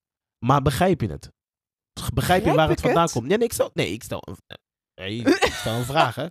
Maar 0.45 0.61
begrijp 0.61 1.01
je 1.01 1.07
het? 1.07 1.29
Begrijp 2.13 2.45
je 2.45 2.53
waar 2.53 2.69
het 2.69 2.81
vandaan 2.81 3.03
het? 3.03 3.11
komt? 3.11 3.27
Nee, 3.27 3.37
nee, 3.37 3.47
ik 3.47 3.53
stel, 3.53 3.69
nee, 3.73 3.91
ik 3.91 4.03
stel, 4.03 4.21
een, 4.25 4.37
nee, 5.01 5.17
ik 5.21 5.53
stel 5.53 5.73
een 5.73 5.83
vraag, 5.85 6.15
hè. 6.15 6.25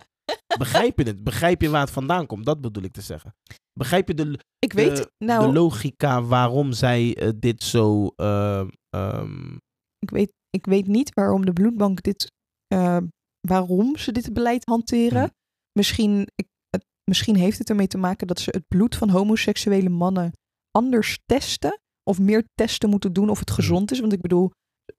Begrijp 0.57 0.97
je 0.97 1.03
het? 1.05 1.23
Begrijp 1.23 1.61
je 1.61 1.69
waar 1.69 1.81
het 1.81 1.91
vandaan 1.91 2.25
komt? 2.25 2.45
Dat 2.45 2.61
bedoel 2.61 2.83
ik 2.83 2.91
te 2.91 3.01
zeggen. 3.01 3.35
Begrijp 3.73 4.07
je 4.07 4.13
de, 4.13 4.39
Ik 4.59 4.73
weet, 4.73 4.97
de, 4.97 5.11
nou, 5.17 5.45
de 5.47 5.53
logica 5.53 6.23
waarom 6.23 6.71
zij 6.73 7.15
eh, 7.17 7.29
dit 7.35 7.63
zo... 7.63 8.07
ehm, 8.15 8.67
ehm, 8.89 9.53
ik 9.99 10.09
weet, 10.09 10.33
ik 10.49 10.65
weet 10.65 10.87
niet 10.87 11.13
waarom 11.13 11.45
de 11.45 11.53
bloedbank 11.53 12.01
dit, 12.01 12.31
eh, 12.67 12.97
waarom 13.47 13.97
ze 13.97 14.11
dit 14.11 14.33
beleid 14.33 14.65
hanteren. 14.65 15.19
Hmm. 15.19 15.29
Misschien, 15.71 16.27
ik, 16.35 16.47
misschien 17.11 17.35
heeft 17.35 17.57
het 17.57 17.69
ermee 17.69 17.87
te 17.87 17.97
maken 17.97 18.27
dat 18.27 18.39
ze 18.39 18.49
het 18.53 18.67
bloed 18.67 18.95
van 18.95 19.09
homoseksuele 19.09 19.89
mannen 19.89 20.31
anders 20.71 21.19
testen. 21.25 21.79
Of 22.03 22.19
meer 22.19 22.43
testen 22.53 22.89
moeten 22.89 23.13
doen 23.13 23.29
of 23.29 23.39
het 23.39 23.49
Hmm. 23.49 23.57
gezond 23.57 23.91
is. 23.91 23.99
Want 23.99 24.13
ik 24.13 24.21
bedoel, 24.21 24.51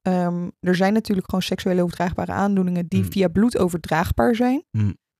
ehm, 0.03 0.49
er 0.61 0.75
zijn 0.77 0.93
natuurlijk 0.93 1.27
gewoon 1.27 1.43
seksuele 1.43 1.83
overdraagbare 1.83 2.33
aandoeningen 2.33 2.87
die 2.87 3.01
Hmm. 3.01 3.11
via 3.13 3.29
bloed 3.29 3.59
overdraagbaar 3.59 4.35
zijn. 4.35 4.65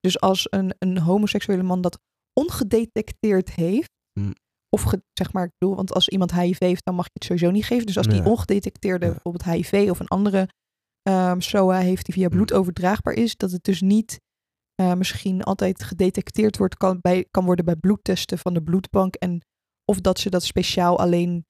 Dus 0.07 0.21
als 0.21 0.47
een, 0.51 0.75
een 0.79 0.99
homoseksuele 0.99 1.63
man 1.63 1.81
dat 1.81 1.99
ongedetecteerd 2.33 3.55
heeft, 3.55 3.91
Hmm. 4.21 4.33
of 4.69 4.83
ge- 4.83 5.03
zeg 5.13 5.33
maar, 5.33 5.45
ik 5.45 5.53
bedoel, 5.59 5.77
want 5.77 5.93
als 5.95 6.09
iemand 6.09 6.33
HIV 6.33 6.59
heeft, 6.59 6.85
dan 6.85 6.95
mag 6.95 7.05
je 7.05 7.11
het 7.13 7.25
sowieso 7.25 7.51
niet 7.51 7.65
geven. 7.65 7.87
Dus 7.87 7.97
als 7.97 8.07
die 8.07 8.17
Ja. 8.23 8.25
ongedetecteerde 8.25 9.07
Ja. 9.07 9.13
bijvoorbeeld 9.13 9.45
HIV 9.45 9.91
of 9.91 10.01
een 10.01 10.09
andere 10.09 10.49
ehm 11.03 11.41
SOA 11.41 11.79
heeft 11.79 12.05
die 12.05 12.15
via 12.15 12.27
Hmm. 12.27 12.37
bloed 12.37 12.53
overdraagbaar 12.53 13.15
is, 13.15 13.37
dat 13.37 13.51
het 13.51 13.65
dus 13.65 13.81
niet 13.81 14.21
eh, 14.75 14.95
misschien 14.95 15.43
altijd 15.43 15.83
gedetecteerd 15.83 16.57
wordt, 16.59 16.77
kan, 16.77 16.99
bij, 17.01 17.27
kan 17.31 17.45
worden 17.45 17.65
bij 17.65 17.77
bloedtesten 17.77 18.39
van 18.39 18.55
de 18.55 18.63
bloedbank 18.63 19.15
en 19.15 19.41
Of 19.93 20.01
dat 20.01 20.19
ze 20.19 20.31
dat 20.31 20.43
speciaal 20.43 20.99
alleen, 20.99 21.45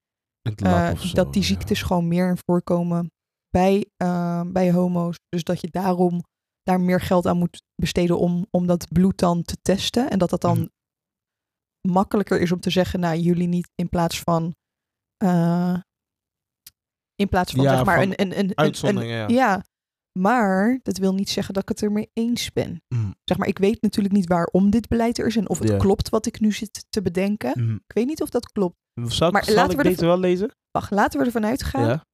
eh, 0.62 0.96
zo, 0.96 1.14
dat 1.14 1.32
die 1.32 1.42
ja. 1.42 1.48
ziektes 1.48 1.82
gewoon 1.82 2.08
meer 2.08 2.38
voorkomen 2.44 3.10
bij, 3.50 3.86
eh, 3.96 4.40
bij 4.46 4.72
homo's. 4.72 5.16
Dus 5.28 5.44
dat 5.44 5.60
je 5.60 5.68
daarom 5.70 6.22
daar 6.66 6.80
meer 6.80 7.00
geld 7.00 7.26
aan 7.26 7.36
moet 7.38 7.62
besteden 7.74 8.18
om, 8.18 8.46
om 8.50 8.66
dat 8.66 8.88
bloed 8.92 9.18
dan 9.18 9.42
te 9.42 9.56
testen. 9.62 10.10
En 10.10 10.18
dat 10.18 10.30
dat 10.30 10.40
dan 10.40 10.58
Mhm. 10.58 11.92
makkelijker 11.92 12.40
is 12.40 12.52
om 12.52 12.60
te 12.60 12.70
zeggen, 12.70 13.00
nou 13.00 13.16
jullie 13.18 13.48
niet 13.48 13.68
in 13.74 13.88
plaats 13.88 14.20
van... 14.20 14.54
eh, 15.16 15.78
in 17.14 17.28
plaats 17.28 17.52
van 17.52 17.64
Ja, 17.64 17.76
zeg 17.76 17.84
maar 17.84 17.98
van 18.02 18.02
een, 18.10 18.20
een, 18.20 18.30
een, 18.30 18.38
een, 18.38 18.48
een, 18.48 18.56
Uitzonderingen, 18.56 19.16
ja. 19.16 19.26
ja, 19.28 19.64
maar 20.18 20.78
dat 20.82 20.96
wil 20.98 21.14
niet 21.14 21.30
zeggen 21.30 21.54
dat 21.54 21.62
ik 21.62 21.68
het 21.68 21.82
ermee 21.82 22.10
eens 22.12 22.52
ben. 22.52 22.82
Mm, 22.94 23.14
Zeg 23.24 23.38
maar, 23.38 23.48
ik 23.48 23.58
weet 23.58 23.82
natuurlijk 23.82 24.14
niet 24.14 24.26
waarom 24.26 24.70
dit 24.70 24.88
beleid 24.88 25.18
er 25.18 25.26
is 25.26 25.36
en 25.36 25.48
of 25.48 25.58
het 25.58 25.76
klopt 25.76 26.08
wat 26.08 26.26
ik 26.26 26.40
nu 26.40 26.52
zit 26.52 26.84
te 26.88 27.02
bedenken. 27.02 27.52
mm. 27.64 27.74
Ik 27.86 27.94
weet 27.94 28.06
niet 28.06 28.22
of 28.22 28.28
dat 28.30 28.52
klopt. 28.52 28.76
Zal, 29.06 29.30
Maar 29.30 29.44
zal 29.44 29.54
laten 29.54 29.70
ik 29.70 29.76
we 29.76 29.82
deze 29.82 29.94
ervan- 29.94 30.08
wel 30.08 30.18
lezen? 30.30 30.50
Wacht, 30.70 30.90
laten 30.90 31.20
we 31.20 31.26
ervan 31.26 31.44
uitgaan 31.46 31.88
Ja. 31.88 32.04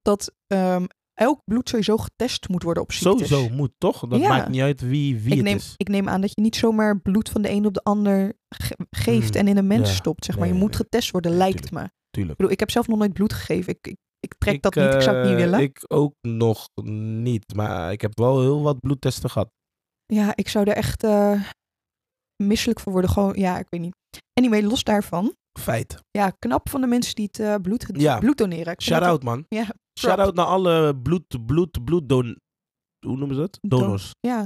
dat 0.00 0.32
ehm, 0.46 0.86
elk 1.14 1.40
bloed 1.44 1.68
sowieso 1.68 1.96
getest 1.96 2.48
moet 2.48 2.62
worden 2.62 2.82
op 2.82 2.92
ziektes. 2.92 3.28
Sowieso 3.28 3.54
moet, 3.54 3.72
toch? 3.78 4.08
Dat 4.08 4.20
Ja. 4.20 4.28
maakt 4.28 4.48
niet 4.48 4.60
uit 4.60 4.80
wie, 4.80 5.16
wie 5.20 5.30
Ik 5.30 5.36
het 5.36 5.44
neem, 5.46 5.56
is. 5.56 5.74
ik 5.76 5.88
neem 5.88 6.08
aan 6.08 6.20
dat 6.20 6.30
je 6.34 6.40
niet 6.40 6.56
zomaar 6.56 7.00
bloed 7.00 7.28
van 7.28 7.42
de 7.42 7.50
een 7.50 7.66
op 7.66 7.74
de 7.74 7.82
ander 7.82 8.32
ge- 8.48 8.76
geeft 8.90 9.34
Mm, 9.34 9.40
en 9.40 9.48
in 9.48 9.56
een 9.56 9.66
mens 9.66 9.88
ja. 9.88 9.94
stopt. 9.94 10.24
Zeg 10.24 10.34
maar. 10.38 10.44
Nee, 10.46 10.54
je 10.54 10.60
moet 10.62 10.76
getest 10.76 11.10
worden, 11.10 11.30
Nee, 11.30 11.40
lijkt 11.40 11.62
tuurlijk. 11.62 11.82
me. 11.84 11.90
Tuurlijk. 12.10 12.32
Ik 12.32 12.36
bedoel, 12.36 12.52
ik 12.52 12.60
heb 12.60 12.70
zelf 12.70 12.86
nog 12.88 12.98
nooit 12.98 13.12
bloed 13.12 13.32
gegeven. 13.32 13.72
Ik, 13.72 13.86
ik, 13.86 13.96
ik 14.20 14.34
trek 14.38 14.62
dat 14.62 14.74
niet, 14.74 14.94
ik 14.94 15.00
zou 15.00 15.16
het 15.16 15.24
niet 15.24 15.34
eh, 15.34 15.40
willen. 15.44 15.60
Ik 15.60 15.84
ook 15.88 16.14
nog 16.20 16.68
niet. 17.22 17.54
Maar 17.54 17.92
ik 17.92 18.00
heb 18.00 18.18
wel 18.18 18.40
heel 18.40 18.62
wat 18.62 18.80
bloedtesten 18.80 19.30
gehad. 19.30 19.50
Ja, 20.06 20.32
ik 20.36 20.48
zou 20.48 20.70
er 20.70 20.76
echt 20.76 21.02
eh, 21.04 21.42
misselijk 22.42 22.80
voor 22.80 22.92
worden. 22.92 23.10
Gewoon, 23.10 23.32
ja, 23.36 23.58
ik 23.58 23.66
weet 23.68 23.80
niet. 23.80 23.94
Anyway, 24.32 24.62
los 24.62 24.84
daarvan. 24.84 25.34
Feit. 25.60 26.02
Ja, 26.10 26.30
knap 26.38 26.68
van 26.68 26.80
de 26.80 26.86
mensen 26.86 27.14
die 27.14 27.24
het 27.32 27.38
eh, 27.40 27.54
bloed, 27.62 27.86
Ja. 27.92 28.18
bloed 28.18 28.36
doneren. 28.38 28.64
Dat 28.64 28.82
Shout-out, 28.82 29.22
man. 29.22 29.44
Ja, 29.48 29.66
Shout-out 30.00 30.34
naar 30.34 30.46
alle 30.46 30.96
bloed, 30.96 31.46
bloed, 31.46 31.84
bloeddon... 31.84 32.40
Hoe 33.06 33.16
noemen 33.16 33.36
ze? 33.36 33.48
Don- 33.60 33.80
Donors. 33.80 34.10
ja. 34.20 34.36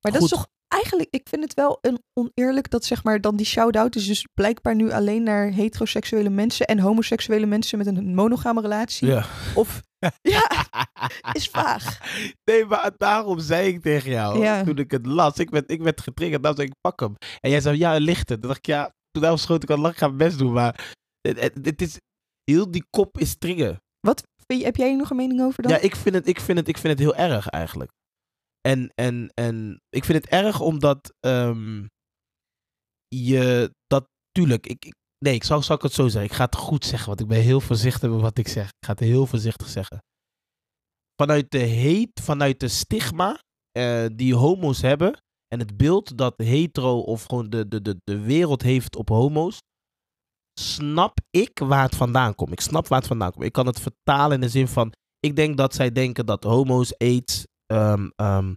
Maar 0.00 0.12
dat 0.12 0.22
is 0.22 0.28
toch 0.28 0.46
eigenlijk, 0.68 1.08
ik 1.10 1.28
vind 1.28 1.42
het 1.42 1.54
wel 1.54 1.78
een 1.80 2.02
oneerlijk 2.12 2.70
dat 2.70 2.84
zeg 2.84 3.04
maar 3.04 3.20
dan 3.20 3.36
die 3.36 3.46
shout-out 3.46 3.96
is 3.96 4.06
dus 4.06 4.26
blijkbaar 4.34 4.74
nu 4.74 4.92
alleen 4.92 5.22
naar 5.22 5.46
heteroseksuele 5.50 6.28
mensen 6.28 6.66
en 6.66 6.78
homoseksuele 6.78 7.46
mensen 7.46 7.78
met 7.78 7.86
een 7.86 8.14
monogame 8.14 8.60
relatie. 8.60 9.08
Ja. 9.08 9.24
Of, 9.54 9.80
ja, 10.22 10.66
is 11.32 11.48
vaag. 11.48 11.98
Nee, 12.44 12.64
maar 12.64 12.90
daarom 12.96 13.38
zei 13.40 13.68
ik 13.68 13.82
tegen 13.82 14.10
jou, 14.10 14.38
Ja. 14.38 14.64
toen 14.64 14.78
ik 14.78 14.90
het 14.90 15.06
las, 15.06 15.38
ik 15.38 15.50
werd, 15.50 15.70
ik 15.70 15.82
werd 15.82 16.00
getriggerd, 16.00 16.42
dan 16.42 16.54
zei 16.54 16.66
ik, 16.68 16.74
pak 16.80 17.00
hem. 17.00 17.14
En 17.40 17.50
jij 17.50 17.60
zei, 17.60 17.78
ja, 17.78 17.96
licht 17.96 18.28
het. 18.28 18.40
Toen 18.40 18.48
dacht 18.48 18.58
ik, 18.58 18.66
ja, 18.66 18.92
toen 19.10 19.60
ik 19.62 19.70
al 19.70 19.78
lang, 19.78 19.92
ik 19.92 19.98
ga 19.98 20.06
mijn 20.06 20.18
best 20.18 20.38
doen, 20.38 20.52
maar 20.52 20.94
het, 21.20 21.40
het, 21.40 21.64
het 21.64 21.82
is, 21.82 21.98
heel 22.44 22.70
die 22.70 22.84
kop 22.90 23.18
is 23.18 23.36
trigger. 23.38 23.80
Wat, 24.00 24.22
heb 24.46 24.76
jij 24.76 24.88
hier 24.88 24.96
nog 24.96 25.10
een 25.10 25.16
mening 25.16 25.40
over 25.40 25.62
dan? 25.62 25.72
Ja, 25.72 25.78
ik 25.78 25.96
vind, 25.96 26.14
het, 26.14 26.26
ik, 26.28 26.40
vind 26.40 26.58
het, 26.58 26.68
ik 26.68 26.78
vind 26.78 26.92
het 26.98 26.98
heel 26.98 27.16
erg 27.16 27.48
eigenlijk. 27.48 27.90
En, 28.60 28.92
en, 28.94 29.30
en 29.34 29.80
ik 29.88 30.04
vind 30.04 30.24
het 30.24 30.32
erg 30.32 30.60
omdat 30.60 31.14
ehm, 31.20 31.86
je 33.08 33.74
dat, 33.86 34.08
tuurlijk, 34.30 34.66
ik, 34.66 34.84
ik- 34.84 34.94
nee, 35.18 35.34
ik 35.34 35.44
zal, 35.44 35.62
zal 35.62 35.76
ik 35.76 35.82
het 35.82 35.92
zo 35.92 36.08
zeggen. 36.08 36.30
Ik 36.30 36.36
ga 36.36 36.44
het 36.44 36.56
goed 36.56 36.84
zeggen, 36.84 37.08
want 37.08 37.20
ik 37.20 37.26
ben 37.26 37.40
heel 37.40 37.60
voorzichtig 37.60 38.10
met 38.10 38.20
wat 38.20 38.38
ik 38.38 38.48
zeg. 38.48 38.66
Ik 38.66 38.86
ga 38.86 38.92
het 38.92 39.00
heel 39.00 39.26
voorzichtig 39.26 39.68
zeggen. 39.68 39.98
Vanuit 41.22 41.50
de 41.50 41.58
heet, 41.58 42.20
vanuit 42.20 42.60
de 42.60 42.68
stigma 42.68 43.42
eh, 43.70 44.06
die 44.12 44.34
homo's 44.34 44.80
hebben 44.80 45.22
en 45.48 45.58
het 45.58 45.76
beeld 45.76 46.18
dat 46.18 46.34
hetero 46.36 46.98
of 47.00 47.24
gewoon 47.24 47.50
de, 47.50 47.68
de, 47.68 47.82
de, 47.82 48.00
de 48.04 48.20
wereld 48.20 48.62
heeft 48.62 48.96
op 48.96 49.08
homo's, 49.08 49.58
snap 50.60 51.18
ik 51.30 51.58
waar 51.58 51.82
het 51.82 51.96
vandaan 51.96 52.34
komt. 52.34 52.52
Ik 52.52 52.60
snap 52.60 52.88
waar 52.88 52.98
het 52.98 53.06
vandaan 53.08 53.32
komt. 53.32 53.44
Ik 53.44 53.52
kan 53.52 53.66
het 53.66 53.80
vertalen 53.80 54.34
in 54.34 54.40
de 54.40 54.48
zin 54.48 54.68
van, 54.68 54.92
ik 55.20 55.36
denk 55.36 55.56
dat 55.56 55.74
zij 55.74 55.92
denken 55.92 56.26
dat 56.26 56.44
homo's, 56.44 56.94
aids, 56.98 57.44
ehm, 57.66 58.08
ehm, 58.16 58.54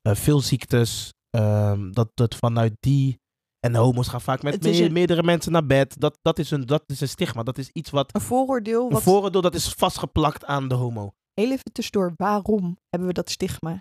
eh, 0.00 0.14
veel 0.14 0.40
ziektes, 0.40 1.12
ehm, 1.30 1.90
dat 1.92 2.10
het 2.14 2.34
vanuit 2.34 2.72
die... 2.80 3.22
En 3.66 3.74
homo's 3.74 4.08
gaan 4.08 4.20
vaak 4.20 4.42
met 4.42 4.62
me- 4.62 4.88
meerdere 4.90 5.22
mensen 5.22 5.52
naar 5.52 5.66
bed. 5.66 6.00
Dat, 6.00 6.18
dat, 6.22 6.38
is 6.38 6.50
een, 6.50 6.66
dat 6.66 6.82
is 6.86 7.00
een 7.00 7.08
stigma. 7.08 7.42
Dat 7.42 7.58
is 7.58 7.68
iets 7.70 7.90
wat... 7.90 8.14
Een 8.14 8.20
vooroordeel, 8.20 8.84
Een 8.86 8.92
wat, 8.92 9.02
vooroordeel 9.02 9.40
dat 9.40 9.54
is 9.54 9.68
vastgeplakt 9.68 10.44
aan 10.44 10.68
de 10.68 10.74
homo. 10.74 11.12
heel 11.34 11.50
even 11.50 11.72
tussendoor, 11.72 12.12
waarom 12.16 12.76
hebben 12.88 13.08
we 13.08 13.14
dat 13.14 13.30
stigma? 13.30 13.78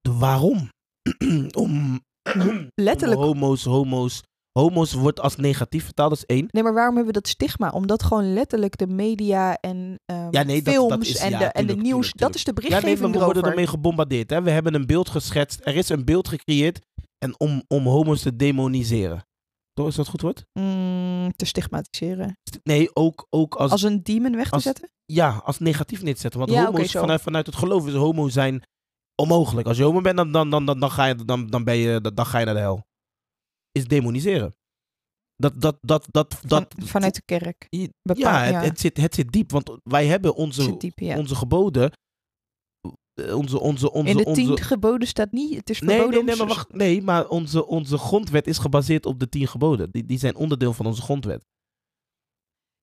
De 0.00 0.12
waarom? 0.12 0.68
om, 1.62 2.00
Letterlijk. 2.74 3.20
om 3.20 3.26
homo's, 3.26 3.64
homo's... 3.64 4.22
Homo's 4.58 4.92
wordt 4.92 5.20
als 5.20 5.36
negatief 5.36 5.84
vertaald, 5.84 6.10
dat 6.10 6.18
is 6.18 6.24
één. 6.36 6.48
Nee, 6.50 6.62
maar 6.62 6.74
waarom 6.74 6.94
hebben 6.96 7.14
we 7.14 7.20
dat 7.20 7.28
stigma? 7.30 7.70
Omdat 7.70 8.02
gewoon 8.02 8.32
letterlijk 8.32 8.76
de 8.78 8.86
media 8.86 9.56
en 9.60 9.98
ehm, 10.04 10.28
Ja, 10.30 10.42
nee, 10.42 10.62
films 10.62 10.88
dat 10.88 11.04
is- 11.06 11.16
en, 11.16 11.30
ja, 11.30 11.38
de, 11.38 11.44
en 11.44 11.66
de 11.66 11.74
nieuws, 11.76 11.88
tuurlijk, 12.10 12.18
dat 12.18 12.34
is 12.34 12.44
de 12.44 12.50
Ja, 12.54 12.60
nee, 12.60 12.68
berichtgeving 12.68 13.10
maar 13.10 13.18
we 13.18 13.24
worden 13.24 13.50
ermee 13.50 13.66
gebombardeerd. 13.66 14.30
Hè? 14.30 14.42
We 14.42 14.50
hebben 14.50 14.74
een 14.74 14.86
beeld 14.86 15.08
geschetst. 15.08 15.60
Er 15.64 15.76
is 15.76 15.88
een 15.88 16.04
beeld 16.04 16.28
gecreëerd 16.28 16.80
en 17.18 17.40
om, 17.40 17.62
om 17.68 17.86
homo's 17.86 18.22
te 18.22 18.36
demoniseren. 18.36 19.26
Toch, 19.72 19.86
is 19.88 19.94
dat 19.94 20.08
goed 20.08 20.20
woord? 20.20 20.44
Mm, 20.52 21.32
te 21.36 21.44
stigmatiseren. 21.46 22.38
Nee, 22.62 22.94
ook, 22.94 23.26
ook 23.30 23.54
als, 23.54 23.70
Als 23.70 23.82
een 23.82 24.02
demon 24.02 24.36
weg 24.36 24.48
te 24.48 24.54
als- 24.54 24.62
zetten? 24.62 24.90
ja, 25.04 25.42
als 25.44 25.58
negatief 25.58 26.02
neer 26.02 26.14
te 26.14 26.20
zetten. 26.20 26.40
Want 26.40 26.52
Ja, 26.52 26.64
homo's 26.66 26.90
vanuit, 26.92 27.20
vanuit 27.22 27.46
het 27.46 27.56
geloof 27.56 27.86
is 27.86 27.94
homo 27.94 28.28
zijn 28.28 28.62
onmogelijk. 29.22 29.68
Als 29.68 29.76
je 29.76 29.82
homo 29.82 30.00
bent, 30.00 30.16
dan, 30.16 30.32
dan, 30.32 30.50
dan, 30.50 30.66
dan, 30.66 30.80
dan, 30.80 30.90
ga, 30.90 31.04
je, 31.04 31.14
dan, 31.14 31.46
dan, 31.46 31.64
ben 31.64 31.76
je, 31.76 32.00
dan, 32.00 32.14
dan 32.14 32.26
ga 32.26 32.38
je 32.38 32.44
naar 32.44 32.54
de 32.54 32.60
hel. 32.60 32.86
Is 33.72 33.86
demoniseren. 33.86 34.54
Dat, 35.36 35.60
dat, 35.60 35.78
dat, 35.80 36.06
dat, 36.10 36.40
dat, 36.42 36.74
Van- 36.76 36.86
vanuit 36.86 37.14
de 37.14 37.22
kerk. 37.24 37.66
ja, 37.70 37.88
het, 38.02 38.18
ja. 38.18 38.62
Het, 38.62 38.80
zit, 38.80 38.96
het 38.96 39.14
zit 39.14 39.32
diep. 39.32 39.50
Want 39.50 39.78
wij 39.82 40.06
hebben 40.06 40.34
onze, 40.34 40.76
diep, 40.76 40.98
ja. 40.98 41.18
onze 41.18 41.34
geboden. 41.34 41.92
Onze, 43.32 43.60
onze, 43.60 43.92
onze, 43.92 44.10
In 44.10 44.16
de 44.16 44.24
onze, 44.24 44.40
tien 44.40 44.58
geboden 44.58 45.08
staat 45.08 45.32
niet, 45.32 45.56
het 45.56 45.70
is 45.70 45.80
Nee, 45.80 45.96
verboden 45.96 46.10
nee, 46.10 46.20
om 46.20 46.26
nee, 46.26 46.36
maar 46.36 46.56
wacht. 46.56 46.72
Nee, 46.74 47.02
maar 47.02 47.28
onze, 47.28 47.66
onze 47.66 47.98
grondwet 47.98 48.46
is 48.46 48.58
gebaseerd 48.58 49.06
op 49.06 49.20
de 49.20 49.28
tien 49.28 49.46
geboden. 49.46 49.90
Die, 49.90 50.04
die 50.04 50.18
zijn 50.18 50.36
onderdeel 50.36 50.72
van 50.72 50.86
onze 50.86 51.02
grondwet. 51.02 51.44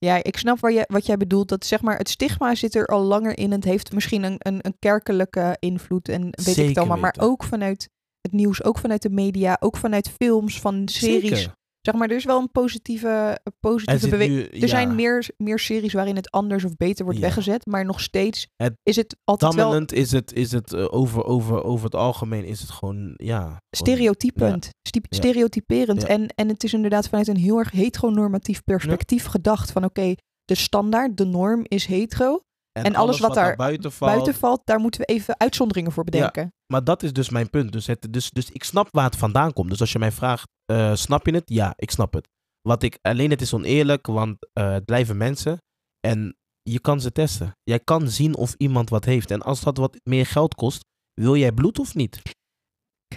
Ja, 0.03 0.23
ik 0.23 0.37
snap 0.37 0.59
waar 0.59 0.71
je, 0.71 0.83
wat 0.87 1.05
jij 1.05 1.17
bedoelt. 1.17 1.49
Dat 1.49 1.65
zeg 1.65 1.81
maar, 1.81 1.97
het 1.97 2.09
stigma 2.09 2.55
zit 2.55 2.75
er 2.75 2.85
al 2.85 3.03
langer 3.03 3.37
in. 3.37 3.51
Het 3.51 3.63
heeft 3.63 3.93
misschien 3.93 4.23
een, 4.23 4.35
een, 4.37 4.59
een 4.61 4.75
kerkelijke 4.79 5.57
invloed 5.59 6.09
en 6.09 6.21
weet 6.21 6.57
ik 6.57 6.67
het 6.67 6.77
allemaal. 6.77 6.97
Maar 6.97 7.13
weten. 7.15 7.31
ook 7.31 7.43
vanuit 7.43 7.89
het 8.21 8.31
nieuws, 8.31 8.63
ook 8.63 8.77
vanuit 8.77 9.01
de 9.01 9.09
media, 9.09 9.57
ook 9.59 9.77
vanuit 9.77 10.09
films, 10.09 10.59
van 10.59 10.87
series. 10.87 11.29
Zeker. 11.29 11.55
Zeg 11.83 11.95
maar, 11.95 12.09
er 12.09 12.15
is 12.15 12.25
wel 12.25 12.39
een 12.39 12.51
positieve, 12.51 13.39
positieve 13.59 14.09
beweging. 14.09 14.51
Er 14.51 14.57
ja, 14.57 14.67
zijn 14.67 14.95
meer, 14.95 15.29
meer 15.37 15.59
series 15.59 15.93
waarin 15.93 16.15
het 16.15 16.31
anders 16.31 16.63
of 16.63 16.75
beter 16.75 17.03
wordt 17.03 17.19
Ja. 17.19 17.25
weggezet. 17.25 17.65
Maar 17.65 17.85
nog 17.85 18.01
steeds 18.01 18.47
Het 18.55 18.73
is 18.83 18.95
het 18.95 19.15
altijd 19.23 19.53
wel 19.53 19.85
is 19.85 20.11
het, 20.11 20.33
is 20.33 20.51
het 20.51 20.73
eh, 20.73 20.93
over, 20.93 21.23
over, 21.23 21.63
over 21.63 21.85
het 21.85 21.95
algemeen 21.95 22.45
is 22.45 22.59
het 22.59 22.69
gewoon, 22.69 23.13
ja. 23.15 23.61
stereotypend, 23.69 24.69
Ja. 24.81 25.01
stereotyperend. 25.09 26.03
En, 26.03 26.27
en 26.27 26.47
het 26.47 26.63
is 26.63 26.73
inderdaad 26.73 27.09
vanuit 27.09 27.27
een 27.27 27.37
heel 27.37 27.57
erg 27.57 27.71
heteronormatief 27.71 28.63
perspectief 28.63 29.25
gedacht. 29.25 29.71
Van 29.71 29.83
oké, 29.83 30.13
de 30.45 30.55
standaard, 30.55 31.17
de 31.17 31.25
norm 31.25 31.61
is 31.63 31.85
hetero. 31.85 32.39
En 32.73 32.95
alles 32.95 33.19
wat 33.19 33.33
daar 33.33 33.55
buiten 33.55 33.91
valt. 33.91 34.11
Buiten 34.11 34.33
valt, 34.33 34.61
daar 34.63 34.79
moeten 34.79 35.01
we 35.01 35.05
even 35.05 35.39
uitzonderingen 35.39 35.91
voor 35.91 36.03
bedenken. 36.03 36.53
Maar 36.73 36.83
dat 36.83 37.03
is 37.03 37.13
dus 37.13 37.29
mijn 37.29 37.49
punt. 37.49 37.71
Dus, 37.71 37.87
het, 37.87 38.13
dus, 38.13 38.29
dus 38.29 38.51
ik 38.51 38.63
snap 38.63 38.87
waar 38.91 39.05
het 39.05 39.15
vandaan 39.15 39.53
komt. 39.53 39.69
Dus 39.69 39.79
als 39.79 39.91
je 39.91 39.99
mij 39.99 40.11
vraagt, 40.11 40.49
eh, 40.65 40.95
snap 40.95 41.25
je 41.25 41.33
het? 41.33 41.49
Ja, 41.49 41.73
ik 41.75 41.91
snap 41.91 42.13
het. 42.13 42.27
Wat 42.61 42.83
ik, 42.83 42.97
alleen 43.01 43.29
het 43.29 43.41
is 43.41 43.53
oneerlijk, 43.53 44.07
want 44.07 44.49
eh, 44.53 44.71
het 44.71 44.85
blijven 44.85 45.17
mensen. 45.17 45.57
En 45.99 46.37
je 46.61 46.79
kan 46.79 47.01
ze 47.01 47.11
testen. 47.11 47.51
Jij 47.63 47.79
kan 47.79 48.09
zien 48.09 48.35
of 48.35 48.53
iemand 48.57 48.89
wat 48.89 49.05
heeft. 49.05 49.31
En 49.31 49.41
als 49.41 49.61
dat 49.61 49.77
wat 49.77 49.99
meer 50.03 50.25
geld 50.25 50.55
kost, 50.55 50.81
wil 51.13 51.35
jij 51.35 51.51
bloed 51.51 51.79
of 51.79 51.95
niet? 51.95 52.21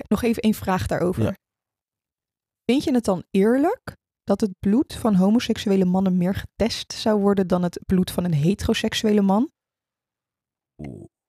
Nog 0.09 0.23
even 0.23 0.43
één 0.43 0.55
vraag 0.55 0.87
daarover. 0.87 1.23
Ja. 1.23 1.35
Vind 2.65 2.85
je 2.85 2.93
het 2.93 3.05
dan 3.05 3.25
eerlijk 3.31 3.97
dat 4.27 4.41
het 4.41 4.51
bloed 4.59 4.95
van 4.95 5.15
homoseksuele 5.15 5.85
mannen 5.85 6.17
meer 6.17 6.35
getest 6.35 6.93
zou 6.93 7.21
worden 7.21 7.47
dan 7.47 7.63
het 7.63 7.81
bloed 7.87 8.11
van 8.11 8.25
een 8.25 8.35
heteroseksuele 8.35 9.23
man? 9.23 9.51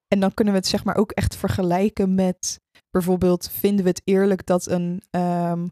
En 0.08 0.20
dan 0.20 0.34
kunnen 0.34 0.54
we 0.54 0.60
het 0.60 0.68
zeg 0.68 0.84
maar 0.84 0.96
ook 0.96 1.10
echt 1.12 1.36
vergelijken 1.36 2.14
met 2.14 2.60
bijvoorbeeld 2.90 3.50
vinden 3.50 3.84
we 3.84 3.90
het 3.90 4.00
eerlijk 4.04 4.46
dat 4.46 4.66
een 4.66 5.02
ehm, 5.10 5.66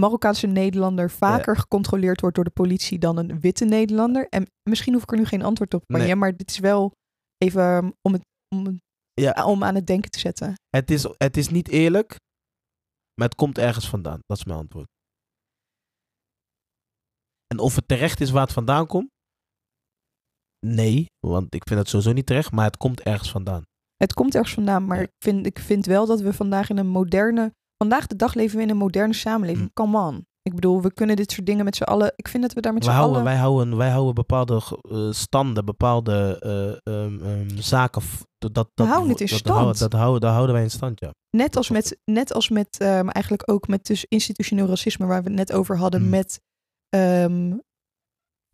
Marokkaanse 0.00 0.46
Nederlander 0.46 1.10
vaker 1.10 1.56
gecontroleerd 1.56 2.20
wordt 2.20 2.36
door 2.36 2.44
de 2.44 2.50
politie 2.50 2.98
dan 2.98 3.16
een 3.16 3.40
witte 3.40 3.64
Nederlander? 3.64 4.28
En 4.28 4.46
misschien 4.70 4.92
hoef 4.92 5.02
ik 5.02 5.10
er 5.12 5.18
nu 5.18 5.24
geen 5.24 5.42
antwoord 5.42 5.74
op 5.74 5.82
van 5.86 5.98
Nee. 6.00 6.08
je, 6.08 6.16
maar 6.16 6.36
dit 6.36 6.50
is 6.50 6.58
wel 6.58 6.92
even 7.38 7.62
um, 7.62 7.92
om, 8.02 8.12
het, 8.12 8.22
om, 8.54 8.80
Ja. 9.14 9.44
om 9.46 9.64
aan 9.64 9.74
het 9.74 9.86
denken 9.86 10.10
te 10.10 10.18
zetten. 10.18 10.54
Het 10.68 10.90
is, 10.90 11.06
het 11.16 11.36
is 11.36 11.48
niet 11.48 11.68
eerlijk, 11.68 12.16
maar 13.14 13.28
het 13.28 13.36
komt 13.36 13.58
ergens 13.58 13.88
vandaan. 13.88 14.18
Dat 14.26 14.36
is 14.38 14.44
mijn 14.44 14.58
antwoord. 14.58 14.86
En 17.54 17.58
of 17.58 17.74
het 17.76 17.88
terecht 17.88 18.20
is 18.20 18.30
waar 18.30 18.42
het 18.42 18.52
vandaan 18.52 18.86
komt? 18.86 19.08
Nee, 20.66 21.06
want 21.26 21.54
ik 21.54 21.62
vind 21.66 21.78
het 21.80 21.88
sowieso 21.88 22.12
niet 22.12 22.26
terecht, 22.26 22.52
maar 22.52 22.64
het 22.64 22.76
komt 22.76 23.00
ergens 23.02 23.30
vandaan. 23.30 23.62
Het 23.96 24.12
komt 24.14 24.34
ergens 24.34 24.54
vandaan, 24.54 24.86
maar 24.86 24.96
Ja. 24.96 25.02
ik, 25.02 25.10
vind, 25.18 25.46
ik 25.46 25.58
vind 25.58 25.86
wel 25.86 26.06
dat 26.06 26.20
we 26.20 26.32
vandaag 26.32 26.70
in 26.70 26.78
een 26.78 26.86
moderne. 26.88 27.52
Vandaag 27.76 28.06
de 28.06 28.16
dag 28.16 28.34
leven 28.34 28.56
we 28.56 28.62
in 28.62 28.70
een 28.70 28.76
moderne 28.76 29.14
samenleving. 29.14 29.64
Mm. 29.64 29.72
Come 29.72 29.98
on. 30.00 30.26
Ik 30.42 30.54
bedoel, 30.54 30.82
we 30.82 30.92
kunnen 30.92 31.16
dit 31.16 31.32
soort 31.32 31.46
dingen 31.46 31.64
met 31.64 31.76
z'n 31.76 31.82
allen. 31.82 32.12
Ik 32.16 32.28
vind 32.28 32.42
dat 32.42 32.52
we 32.52 32.60
daar 32.60 32.72
met 32.72 32.82
z'n 32.84 32.88
Wij 32.88 32.98
houden, 32.98 33.20
allen. 33.20 33.32
wij, 33.32 33.40
houden, 33.42 33.76
wij 33.76 33.90
houden 33.90 34.14
bepaalde 34.14 34.62
eh, 34.90 35.10
standen, 35.10 35.64
bepaalde 35.64 36.36
eh, 36.40 36.94
ehm, 36.94 37.22
ehm, 37.24 37.56
zaken. 37.58 38.02
Dat, 38.38 38.54
dat, 38.54 38.70
dat, 38.74 38.86
houden 38.86 39.10
het 39.10 39.20
in 39.20 39.26
dat, 39.26 39.38
stand. 39.38 39.54
houden- 39.58 39.78
dat, 39.78 39.92
houden, 39.92 40.20
dat 40.20 40.32
houden 40.32 40.54
wij 40.54 40.64
in 40.64 40.70
stand, 40.70 41.00
ja. 41.00 41.10
Net 41.36 41.56
als 41.56 41.70
met, 41.70 41.98
net 42.04 42.32
als 42.32 42.48
met 42.48 42.78
ehm, 42.80 43.08
eigenlijk 43.08 43.50
ook 43.50 43.68
met 43.68 43.86
dus 43.86 44.04
institutioneel 44.04 44.66
racisme, 44.66 45.06
waar 45.06 45.22
we 45.22 45.28
het 45.28 45.38
net 45.38 45.52
over 45.52 45.78
hadden, 45.78 46.02
Mm. 46.02 46.08
met 46.08 46.40
ehm, 46.88 47.56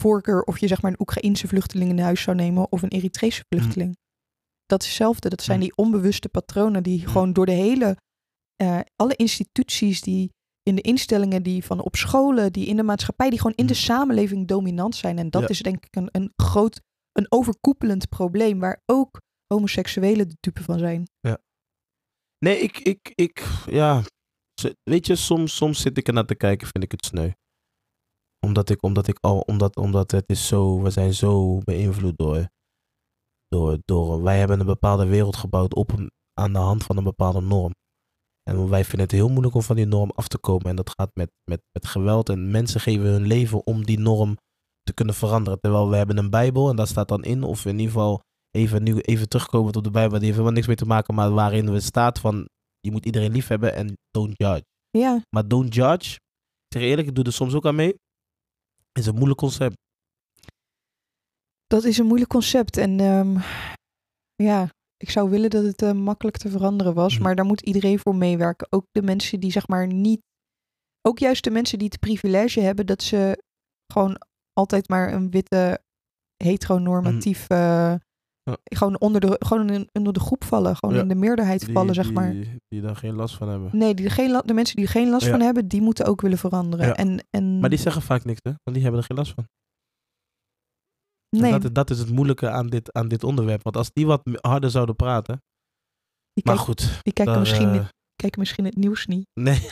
voorkeur 0.03 0.43
of 0.43 0.59
je 0.59 0.67
zeg 0.67 0.83
maar 0.83 0.91
een 0.91 1.01
Oekraïense 1.01 1.49
vluchteling 1.49 1.91
in 1.91 1.99
huis 1.99 2.23
zou 2.23 2.37
nemen 2.37 2.73
of 2.73 2.83
een 2.83 2.89
Eritrese 2.89 3.45
vluchteling. 3.49 3.97
Dat 4.67 4.81
is 4.83 4.87
hetzelfde. 4.89 5.29
Dat 5.29 5.43
zijn 5.43 5.59
Mm. 5.59 5.65
die 5.65 5.77
onbewuste 5.77 6.29
patronen 6.29 6.83
die 6.83 7.01
Mm. 7.01 7.07
gewoon 7.07 7.33
door 7.33 7.47
de 7.47 7.53
hele, 7.53 7.97
eh, 8.57 8.81
alle 8.97 9.17
instituties 9.17 10.01
die 10.01 10.31
in 10.63 10.75
de 10.75 10.81
instellingen 10.81 11.43
die 11.43 11.65
van 11.65 11.81
op 11.81 11.97
scholen, 11.97 12.53
die 12.53 12.67
in 12.67 12.77
de 12.77 12.83
maatschappij, 12.83 13.31
die 13.31 13.39
gewoon 13.39 13.57
in 13.57 13.67
de 13.67 13.73
Mm. 13.73 13.79
samenleving 13.79 14.49
dominant 14.49 14.97
zijn. 14.97 15.19
En 15.19 15.31
dat 15.31 15.43
Ja. 15.43 15.49
is 15.49 15.61
denk 15.63 15.85
ik 15.87 15.97
een, 15.97 16.09
een 16.13 16.33
groot, 16.37 16.81
een 17.13 17.27
overkoepelend 17.29 18.09
probleem 18.09 18.59
waar 18.59 18.81
ook 18.87 19.21
homoseksuelen 19.47 20.29
de 20.29 20.37
dupe 20.41 20.63
van 20.63 20.79
zijn. 20.79 21.05
Nee, 22.39 22.59
ik, 22.59 22.79
ik, 22.79 23.13
ik, 23.15 23.45
ja. 23.67 24.03
Weet 24.83 25.07
je, 25.07 25.17
soms, 25.17 25.57
soms 25.57 25.81
zit 25.81 25.99
ik 25.99 26.07
ernaar 26.09 26.27
te 26.27 26.35
kijken, 26.35 26.69
vind 26.69 26.85
ik 26.85 26.91
het 26.91 27.05
sneu. 27.05 27.31
Omdat 28.55 28.71
ik, 28.71 28.83
omdat 28.83 29.07
ik 29.07 29.19
al, 29.21 29.41
omdat, 29.41 29.77
omdat 29.77 30.11
het 30.11 30.25
is 30.27 30.47
zo, 30.47 30.83
we 30.83 30.91
zijn 30.91 31.15
zo 31.15 31.59
beïnvloed 31.59 32.17
door, 32.17 32.49
door, 33.49 33.79
door, 33.85 34.23
wij 34.23 34.39
hebben 34.39 34.61
een 34.61 34.67
bepaalde 34.67 35.07
wereld 35.07 35.37
gebouwd 35.37 35.75
op 35.75 35.93
een, 35.93 36.11
aan 36.41 36.53
de 36.53 36.59
hand 36.59 36.85
van 36.85 36.97
een 36.97 37.05
bepaalde 37.05 37.41
norm. 37.41 37.73
En 38.43 38.69
wij 38.69 38.85
vinden 38.85 39.01
het 39.01 39.11
heel 39.11 39.29
moeilijk 39.29 39.55
om 39.55 39.63
van 39.63 39.77
die 39.77 39.87
norm 39.87 40.11
af 40.11 40.29
te 40.29 40.39
komen. 40.39 40.67
En 40.67 40.77
dat 40.77 40.91
gaat 40.91 41.11
met, 41.15 41.31
met, 41.51 41.63
met 41.73 41.87
geweld. 41.87 42.29
En 42.29 42.51
mensen 42.51 42.81
geven 42.81 43.07
hun 43.07 43.27
leven 43.27 43.67
om 43.67 43.85
die 43.85 43.99
norm 43.99 44.37
te 44.83 44.95
kunnen 44.95 45.15
veranderen. 45.15 45.61
Terwijl 45.61 45.91
we 45.91 45.97
hebben 45.97 46.17
een 46.17 46.31
Bijbel 46.31 46.69
en 46.71 46.77
daar 46.77 46.87
staat 46.87 47.09
dan 47.09 47.25
in, 47.25 47.43
of 47.43 47.65
in 47.65 47.79
ieder 47.79 47.93
geval 47.93 48.21
even, 48.51 48.83
nu 48.83 48.99
even 48.99 49.29
terugkomen 49.29 49.75
op 49.75 49.85
de 49.85 49.91
Bijbel, 49.91 50.19
die 50.19 50.21
heeft 50.25 50.33
helemaal 50.33 50.53
niks 50.53 50.67
mee 50.67 50.77
te 50.77 50.87
maken, 50.87 51.15
maar 51.15 51.31
waarin 51.31 51.73
we 51.73 51.81
staat 51.81 52.19
van 52.19 52.49
je 52.81 52.91
moet 52.91 53.05
iedereen 53.07 53.33
lief 53.33 53.47
hebben 53.47 53.75
en 53.75 53.97
don't 54.11 54.35
judge. 54.37 54.65
Ja, 54.91 55.23
Maar 55.31 55.49
don't 55.49 55.75
judge, 55.75 56.15
ik 56.15 56.79
zeg 56.79 56.83
eerlijk, 56.83 57.09
ik 57.09 57.15
doe 57.15 57.25
er 57.25 57.33
soms 57.33 57.55
ook 57.55 57.67
aan 57.67 57.75
mee, 57.75 57.95
is 58.99 59.07
een 59.07 59.15
moeilijk 59.15 59.39
concept. 59.39 59.77
dat 61.67 61.85
is 61.85 61.99
een 61.99 62.07
moeilijk 62.07 62.31
concept. 62.31 62.77
En 62.77 63.01
ehm, 63.01 63.39
ja, 64.35 64.69
ik 64.97 65.11
zou 65.11 65.31
willen 65.31 65.51
dat 65.51 65.65
het 65.65 65.83
eh, 65.83 65.93
makkelijk 65.93 66.37
te 66.37 66.51
veranderen 66.51 66.95
was. 66.95 67.15
Mhm. 67.15 67.23
Maar 67.23 67.35
daar 67.35 67.45
moet 67.45 67.61
iedereen 67.61 67.99
voor 67.99 68.15
meewerken. 68.15 68.67
Ook 68.71 68.87
de 68.91 69.03
mensen 69.03 69.41
die 69.41 69.51
zeg 69.51 69.69
maar 69.69 69.87
niet... 69.87 70.21
Ook 71.09 71.19
juist 71.19 71.45
de 71.45 71.51
mensen 71.51 71.79
die 71.79 71.89
het 71.89 72.01
privilege 72.01 72.61
hebben 72.61 72.87
dat 72.87 73.03
ze 73.03 73.43
gewoon 73.93 74.21
altijd 74.53 74.89
maar 74.89 75.13
een 75.13 75.31
witte 75.31 75.81
heteronormatief... 76.37 77.49
eh, 77.49 77.95
Ja. 78.51 78.57
Gewoon, 78.65 79.01
onder 79.01 79.21
de, 79.21 79.37
gewoon 79.39 79.71
in, 79.71 79.89
onder 79.93 80.13
de 80.13 80.21
groep 80.21 80.45
vallen. 80.45 80.77
Gewoon 80.77 80.95
Ja. 80.95 81.01
in 81.01 81.09
de 81.09 81.15
meerderheid 81.15 81.61
Die, 81.65 81.73
vallen, 81.75 81.95
zeg 81.95 82.05
die- 82.05 82.15
maar. 82.15 82.35
Die 82.69 82.81
daar 82.81 82.97
geen 82.97 83.15
last 83.15 83.35
van 83.37 83.49
hebben. 83.49 83.71
Nee, 83.73 83.95
die 83.95 84.05
er 84.05 84.11
geen, 84.11 84.43
de 84.45 84.53
mensen 84.55 84.77
die 84.77 84.85
er 84.85 84.91
geen 84.91 85.11
last 85.11 85.25
Ja. 85.25 85.31
van 85.31 85.41
hebben, 85.41 85.69
die 85.69 85.81
moeten 85.83 86.07
ook 86.07 86.21
willen 86.21 86.39
veranderen. 86.39 86.95
En, 86.97 87.25
en, 87.31 87.61
Maar 87.61 87.71
die 87.71 87.79
zeggen 87.79 88.03
vaak 88.03 88.25
niks, 88.25 88.41
hè? 88.43 88.51
Want 88.63 88.77
die 88.77 88.83
hebben 88.83 89.01
er 89.01 89.07
geen 89.07 89.17
last 89.17 89.33
van. 89.35 89.45
Nee, 91.37 91.51
dat, 91.53 91.65
is- 91.65 91.73
dat 91.73 91.91
is 91.91 91.99
het 91.99 92.11
moeilijke 92.11 92.51
aan 92.51 92.67
dit, 92.67 92.93
aan 92.93 93.09
dit 93.09 93.25
onderwerp. 93.25 93.63
Want 93.63 93.77
als 93.77 93.91
die 93.93 94.07
wat 94.07 94.23
harder 94.41 94.71
zouden 94.71 94.97
praten. 94.97 95.43
die, 96.33 96.45
Maar 96.45 96.59
goed. 96.59 96.99
die 97.03 97.13
kijken, 97.13 97.39
misschien, 97.39 97.75
eh, 97.75 97.87
kijken 98.17 98.41
misschien 98.41 98.65
het 98.65 98.77
nieuws 98.77 99.07
niet. 99.07 99.27
Nee. 99.41 99.69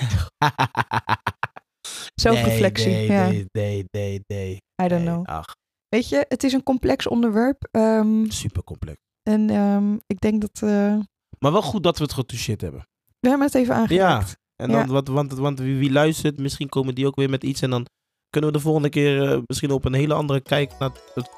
Zelfreflectie, 2.14 2.86
Nee, 2.96 3.06
ja. 3.06 3.26
nee, 3.28 3.46
nee, 3.52 3.84
nee, 3.90 4.20
nee. 4.26 4.52
I 4.82 4.88
don't 4.88 4.90
nee. 5.04 5.12
know. 5.14 5.24
Ach, 5.26 5.44
Weet 5.92 6.08
je, 6.08 6.24
het 6.28 6.44
is 6.44 6.52
een 6.52 6.62
complex 6.62 7.06
onderwerp. 7.08 7.68
ehm, 7.70 8.24
super 8.30 8.64
complex. 8.64 8.96
en 9.22 9.50
ehm, 9.50 9.94
ik 10.06 10.20
denk 10.20 10.40
dat... 10.40 10.60
eh, 10.62 10.94
Maar 11.38 11.52
wel 11.52 11.62
goed 11.62 11.82
dat 11.82 11.96
we 11.98 12.04
het 12.04 12.12
getoucheerd 12.12 12.60
hebben. 12.60 12.86
we 13.20 13.28
hebben 13.28 13.46
het 13.46 13.54
even 13.56 13.74
aangeraakt. 13.74 14.36
En 14.56 14.68
dan, 14.70 14.78
Ja. 14.80 14.86
wat, 14.86 15.08
want, 15.08 15.32
want 15.32 15.58
wie, 15.58 15.76
wie 15.78 15.92
luistert, 15.92 16.38
misschien 16.38 16.68
komen 16.68 16.94
die 16.94 17.06
ook 17.06 17.16
weer 17.16 17.30
met 17.30 17.44
iets. 17.44 17.62
En 17.62 17.70
dan 17.70 17.86
kunnen 18.30 18.50
we 18.50 18.56
de 18.56 18.62
volgende 18.62 18.88
keer 18.88 19.32
eh, 19.32 19.38
misschien 19.46 19.70
op 19.70 19.84
een 19.84 19.92
hele 19.94 20.14
andere 20.14 20.40
kijk, 20.40 20.72
naar, 20.78 20.90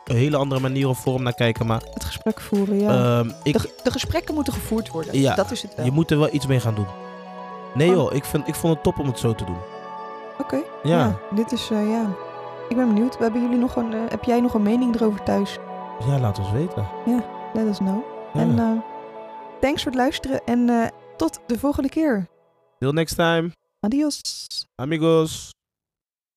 een 0.05 0.17
hele 0.17 0.37
andere 0.37 0.61
manier 0.61 0.89
of 0.89 0.99
vorm 0.99 1.23
naar 1.23 1.35
kijken. 1.35 1.67
Maar 1.67 1.83
Het 1.95 2.05
gesprek 2.05 2.41
voeren, 2.41 2.79
ja. 2.81 3.19
ehm, 3.19 3.31
ik, 3.43 3.53
de, 3.63 3.81
de 3.83 3.91
gesprekken 3.91 4.35
moeten 4.35 4.53
gevoerd 4.53 4.89
worden. 4.91 5.19
Ja, 5.21 5.35
dat 5.35 5.51
is 5.51 5.63
het 5.63 5.75
wel. 5.75 5.85
je 5.85 5.91
moet 5.93 6.11
er 6.11 6.19
wel 6.19 6.35
iets 6.35 6.47
mee 6.47 6.61
gaan 6.61 6.75
doen. 6.75 6.87
Nee 7.75 7.89
Oh. 7.89 7.95
joh, 7.95 8.15
ik, 8.15 8.25
vind, 8.25 8.49
ik 8.49 8.55
vond 8.55 8.75
het 8.75 8.83
top 8.83 8.99
om 8.99 9.07
het 9.07 9.19
zo 9.19 9.35
te 9.35 9.45
doen. 9.45 9.59
Oké. 10.39 10.57
Ja, 10.57 10.63
Ja, 10.99 11.19
dit 11.35 11.53
is, 11.53 11.71
eh, 11.71 11.91
ja. 11.91 12.15
Ik 12.69 12.77
ben 12.77 12.87
benieuwd. 12.95 13.19
Hebben 13.19 13.43
jullie 13.43 13.59
nog 13.59 13.77
een, 13.77 13.93
eh, 13.93 14.01
heb 14.09 14.25
jij 14.25 14.41
nog 14.41 14.55
een 14.55 14.63
mening 14.63 14.95
erover 14.95 15.23
thuis? 15.23 15.59
ja 16.07 16.19
laat 16.21 16.39
ons 16.39 16.51
weten. 16.51 16.87
Let 17.53 17.67
us 17.67 17.79
know. 17.79 18.03
Ja. 18.33 18.41
En 18.41 18.59
eh, 18.59 18.71
thanks 19.61 19.83
voor 19.83 19.93
het 19.93 20.01
luisteren. 20.01 20.45
En 20.45 20.69
eh, 20.69 20.87
tot 21.17 21.41
de 21.47 21.59
volgende 21.59 21.89
keer. 21.89 22.29
Till 22.79 22.93
next 22.93 23.15
time, 23.17 23.51
Adios. 23.81 24.21
amigos. 24.75 25.53